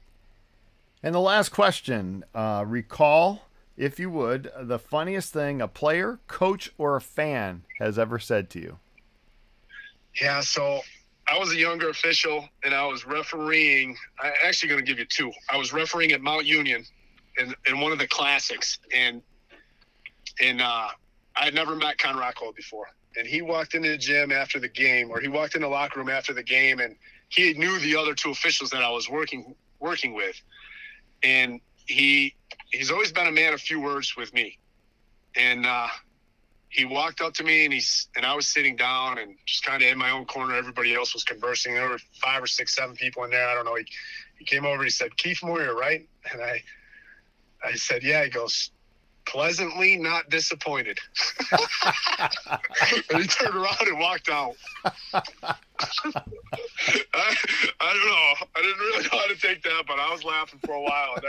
And 1.03 1.14
the 1.14 1.20
last 1.20 1.51
question, 1.51 2.24
uh, 2.35 2.64
recall 2.66 3.43
if 3.79 4.01
you 4.01 4.11
would 4.11 4.51
the 4.61 4.79
funniest 4.79 5.33
thing 5.33 5.62
a 5.62 5.68
player, 5.68 6.18
coach, 6.26 6.70
or 6.76 6.97
a 6.97 7.01
fan 7.01 7.62
has 7.79 7.99
ever 7.99 8.18
said 8.18 8.51
to 8.51 8.61
you. 8.61 8.79
Yeah, 10.20 10.41
so 10.41 10.81
I 11.29 11.39
was 11.39 11.53
a 11.53 11.57
younger 11.57 11.89
official 11.89 12.49
and 12.64 12.74
I 12.74 12.85
was 12.87 13.07
refereeing. 13.07 13.97
I'm 14.20 14.33
actually 14.45 14.70
going 14.70 14.85
to 14.85 14.87
give 14.87 14.99
you 14.99 15.07
two. 15.07 15.31
I 15.49 15.57
was 15.57 15.72
refereeing 15.72 16.12
at 16.12 16.20
Mount 16.20 16.45
Union 16.45 16.85
in, 17.39 17.55
in 17.66 17.81
one 17.81 17.93
of 17.93 17.99
the 17.99 18.09
classics, 18.09 18.79
and 18.95 19.22
and 20.41 20.61
uh, 20.61 20.89
I 21.37 21.45
had 21.45 21.55
never 21.55 21.76
met 21.76 21.99
Con 21.99 22.16
Rocco 22.16 22.53
before. 22.53 22.89
And 23.16 23.26
he 23.26 23.43
walked 23.43 23.74
into 23.74 23.89
the 23.89 23.99
gym 23.99 24.31
after 24.31 24.61
the 24.61 24.68
game, 24.68 25.11
or 25.11 25.18
he 25.20 25.29
walked 25.29 25.55
in 25.55 25.62
the 25.62 25.68
locker 25.68 25.99
room 25.99 26.09
after 26.09 26.33
the 26.33 26.43
game, 26.43 26.79
and 26.81 26.95
he 27.29 27.55
knew 27.55 27.79
the 27.81 27.97
other 27.97 28.14
two 28.14 28.31
officials 28.31 28.70
that 28.70 28.83
I 28.83 28.91
was 28.91 29.09
working 29.09 29.55
working 29.81 30.14
with, 30.14 30.41
and 31.22 31.61
he 31.89 32.34
he's 32.70 32.91
always 32.91 33.11
been 33.11 33.26
a 33.26 33.32
man 33.32 33.53
of 33.55 33.61
few 33.61 33.80
words 33.80 34.16
with 34.16 34.32
me, 34.32 34.59
and 35.34 35.66
uh, 35.66 35.89
he 36.68 36.84
walked 36.84 37.20
up 37.20 37.34
to 37.34 37.45
me 37.45 37.64
and 37.64 37.72
he's 37.72 38.09
and 38.14 38.24
I 38.24 38.34
was 38.34 38.47
sitting 38.47 38.76
down 38.76 39.18
and 39.18 39.34
just 39.47 39.64
kind 39.64 39.82
of 39.82 39.89
in 39.89 39.99
my 39.99 40.11
own 40.11 40.26
corner. 40.26 40.55
Everybody 40.55 40.95
else 40.95 41.14
was 41.14 41.24
conversing. 41.24 41.74
There 41.74 41.89
were 41.89 41.99
five 42.22 42.43
or 42.43 42.47
six, 42.47 42.76
seven 42.76 42.95
people 42.95 43.24
in 43.24 43.30
there. 43.30 43.49
I 43.49 43.55
don't 43.55 43.64
know. 43.64 43.74
He, 43.74 43.86
he 44.39 44.45
came 44.45 44.64
over. 44.64 44.84
He 44.84 44.91
said, 44.91 45.16
"Keith 45.16 45.43
Moyer, 45.43 45.74
right?" 45.74 46.07
And 46.30 46.43
I 46.43 46.62
I 47.64 47.74
said, 47.74 48.03
"Yeah." 48.05 48.24
He 48.24 48.30
goes, 48.30 48.70
"Pleasantly 49.29 49.97
not 49.97 50.31
disappointed." 50.31 50.99
and 53.11 53.22
he 53.22 53.26
turned 53.29 53.55
around 53.55 53.87
and 53.87 53.99
walked 53.99 54.29
out. 54.29 54.57
I, 57.14 57.37
I 57.81 57.93
don't 57.93 58.07
know. 58.07 58.47
I 58.57 58.62
didn't 58.62 58.79
really 58.79 59.03
know 59.05 59.11
how 59.12 59.26
to 59.26 59.37
take 59.37 59.62
that, 59.62 59.85
but 59.87 59.99
I 59.99 60.11
was 60.11 60.24
laughing 60.24 60.61
for 60.64 60.72
a 60.72 60.81
while. 60.81 61.14
And 61.16 61.24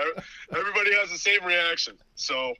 everybody 0.57 0.93
has 0.95 1.11
the 1.11 1.17
same 1.17 1.43
reaction. 1.43 1.97
So 2.15 2.53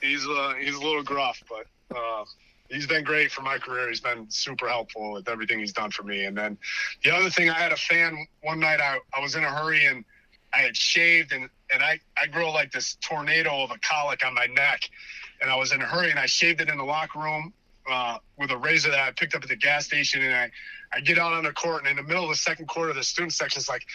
he's 0.00 0.26
uh, 0.26 0.54
he's 0.60 0.74
a 0.74 0.80
little 0.80 1.02
gruff, 1.02 1.42
but 1.48 1.96
uh, 1.96 2.24
he's 2.68 2.86
been 2.86 3.04
great 3.04 3.30
for 3.30 3.42
my 3.42 3.58
career. 3.58 3.88
He's 3.88 4.00
been 4.00 4.26
super 4.30 4.68
helpful 4.68 5.12
with 5.12 5.28
everything 5.28 5.58
he's 5.60 5.72
done 5.72 5.90
for 5.90 6.02
me. 6.02 6.24
And 6.24 6.36
then 6.36 6.58
the 7.04 7.14
other 7.14 7.30
thing, 7.30 7.50
I 7.50 7.58
had 7.58 7.72
a 7.72 7.76
fan 7.76 8.26
one 8.42 8.60
night. 8.60 8.80
I, 8.80 8.98
I 9.14 9.20
was 9.20 9.36
in 9.36 9.44
a 9.44 9.50
hurry 9.50 9.86
and 9.86 10.04
I 10.52 10.58
had 10.58 10.76
shaved 10.76 11.32
and 11.32 11.48
and 11.72 11.82
I 11.82 12.00
I 12.20 12.26
grow 12.26 12.52
like 12.52 12.72
this 12.72 12.96
tornado 13.00 13.62
of 13.62 13.70
a 13.70 13.78
colic 13.78 14.24
on 14.24 14.34
my 14.34 14.46
neck, 14.46 14.88
and 15.40 15.50
I 15.50 15.56
was 15.56 15.72
in 15.72 15.80
a 15.80 15.86
hurry 15.86 16.10
and 16.10 16.18
I 16.18 16.26
shaved 16.26 16.60
it 16.60 16.68
in 16.68 16.78
the 16.78 16.84
locker 16.84 17.18
room 17.18 17.52
uh, 17.90 18.18
with 18.38 18.50
a 18.50 18.56
razor 18.56 18.90
that 18.90 19.00
I 19.00 19.10
picked 19.12 19.34
up 19.34 19.42
at 19.42 19.48
the 19.48 19.56
gas 19.56 19.86
station, 19.86 20.22
and 20.22 20.34
I 20.34 20.50
I 20.94 21.00
get 21.00 21.18
out 21.18 21.32
on 21.32 21.44
the 21.44 21.52
court, 21.52 21.80
and 21.80 21.88
in 21.88 21.96
the 21.96 22.02
middle 22.02 22.24
of 22.24 22.28
the 22.28 22.36
second 22.36 22.66
quarter, 22.66 22.92
the 22.92 23.02
student 23.02 23.32
section 23.32 23.60
is 23.60 23.68
like, 23.68 23.86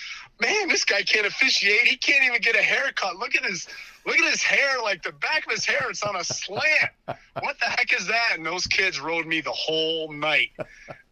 "Man, 0.42 0.68
this 0.68 0.84
guy 0.84 1.04
can't 1.04 1.28
officiate. 1.28 1.82
He 1.82 1.96
can't 1.96 2.24
even 2.24 2.42
get 2.42 2.56
a 2.56 2.62
haircut. 2.62 3.18
Look 3.18 3.36
at 3.36 3.46
his 3.46 3.68
look 4.06 4.18
at 4.18 4.32
his 4.32 4.42
hair. 4.42 4.82
Like 4.82 5.04
the 5.04 5.12
back 5.12 5.46
of 5.46 5.52
his 5.52 5.66
hair, 5.66 5.88
it's 5.90 6.02
on 6.02 6.16
a 6.16 6.24
slant. 6.24 6.92
What 7.06 7.60
the 7.60 7.66
heck 7.66 7.94
is 7.94 8.08
that?" 8.08 8.32
And 8.34 8.46
those 8.46 8.66
kids 8.66 9.00
rode 9.00 9.28
me 9.28 9.42
the 9.42 9.52
whole 9.52 10.12
night 10.12 10.50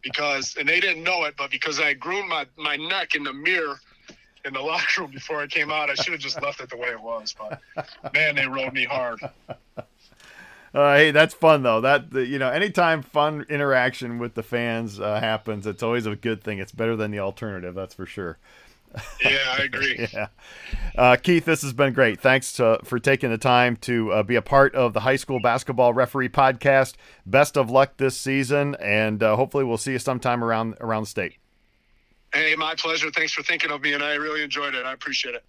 because, 0.02 0.56
and 0.58 0.68
they 0.68 0.80
didn't 0.80 1.04
know 1.04 1.24
it, 1.24 1.34
but 1.38 1.50
because 1.50 1.78
I 1.78 1.94
groomed 1.94 2.28
my 2.28 2.46
my 2.56 2.76
neck 2.76 3.14
in 3.14 3.22
the 3.22 3.32
mirror 3.32 3.78
in 4.46 4.54
the 4.54 4.60
locker 4.62 5.02
room 5.02 5.10
before 5.10 5.40
I 5.40 5.46
came 5.46 5.70
out, 5.70 5.90
I 5.90 5.94
should 5.94 6.12
have 6.12 6.20
just 6.20 6.40
left 6.42 6.60
it 6.60 6.70
the 6.70 6.76
way 6.76 6.88
it 6.88 7.00
was. 7.00 7.34
But 7.38 7.60
man, 8.14 8.36
they 8.36 8.46
rode 8.46 8.72
me 8.72 8.84
hard. 8.84 9.20
Uh, 10.74 10.94
hey, 10.94 11.10
that's 11.10 11.32
fun 11.32 11.62
though. 11.62 11.80
That 11.80 12.12
you 12.12 12.38
know, 12.38 12.50
anytime 12.50 13.00
fun 13.00 13.46
interaction 13.48 14.18
with 14.18 14.34
the 14.34 14.42
fans 14.42 15.00
uh, 15.00 15.18
happens, 15.20 15.66
it's 15.66 15.82
always 15.82 16.04
a 16.04 16.14
good 16.14 16.44
thing. 16.44 16.58
It's 16.58 16.72
better 16.72 16.94
than 16.96 17.10
the 17.10 17.20
alternative, 17.20 17.74
that's 17.74 17.94
for 17.94 18.04
sure. 18.04 18.36
Yeah, 19.24 19.56
I 19.58 19.62
agree. 19.62 20.06
yeah, 20.12 20.26
uh, 20.94 21.16
Keith, 21.16 21.46
this 21.46 21.62
has 21.62 21.72
been 21.72 21.94
great. 21.94 22.20
Thanks 22.20 22.52
to, 22.54 22.80
for 22.84 22.98
taking 22.98 23.30
the 23.30 23.38
time 23.38 23.76
to 23.76 24.12
uh, 24.12 24.22
be 24.22 24.36
a 24.36 24.42
part 24.42 24.74
of 24.74 24.92
the 24.92 25.00
high 25.00 25.16
school 25.16 25.40
basketball 25.40 25.94
referee 25.94 26.28
podcast. 26.28 26.94
Best 27.24 27.56
of 27.56 27.70
luck 27.70 27.96
this 27.96 28.16
season, 28.16 28.74
and 28.74 29.22
uh, 29.22 29.36
hopefully 29.36 29.64
we'll 29.64 29.78
see 29.78 29.92
you 29.92 29.98
sometime 29.98 30.44
around 30.44 30.76
around 30.80 31.04
the 31.04 31.08
state. 31.08 31.38
Hey, 32.36 32.54
my 32.56 32.74
pleasure. 32.76 33.10
Thanks 33.10 33.32
for 33.32 33.42
thinking 33.42 33.70
of 33.72 33.82
me, 33.82 33.94
and 33.94 34.04
I 34.04 34.14
really 34.16 34.42
enjoyed 34.42 34.74
it. 34.74 34.84
I 34.86 34.92
appreciate 34.92 35.36
it. 35.36 35.44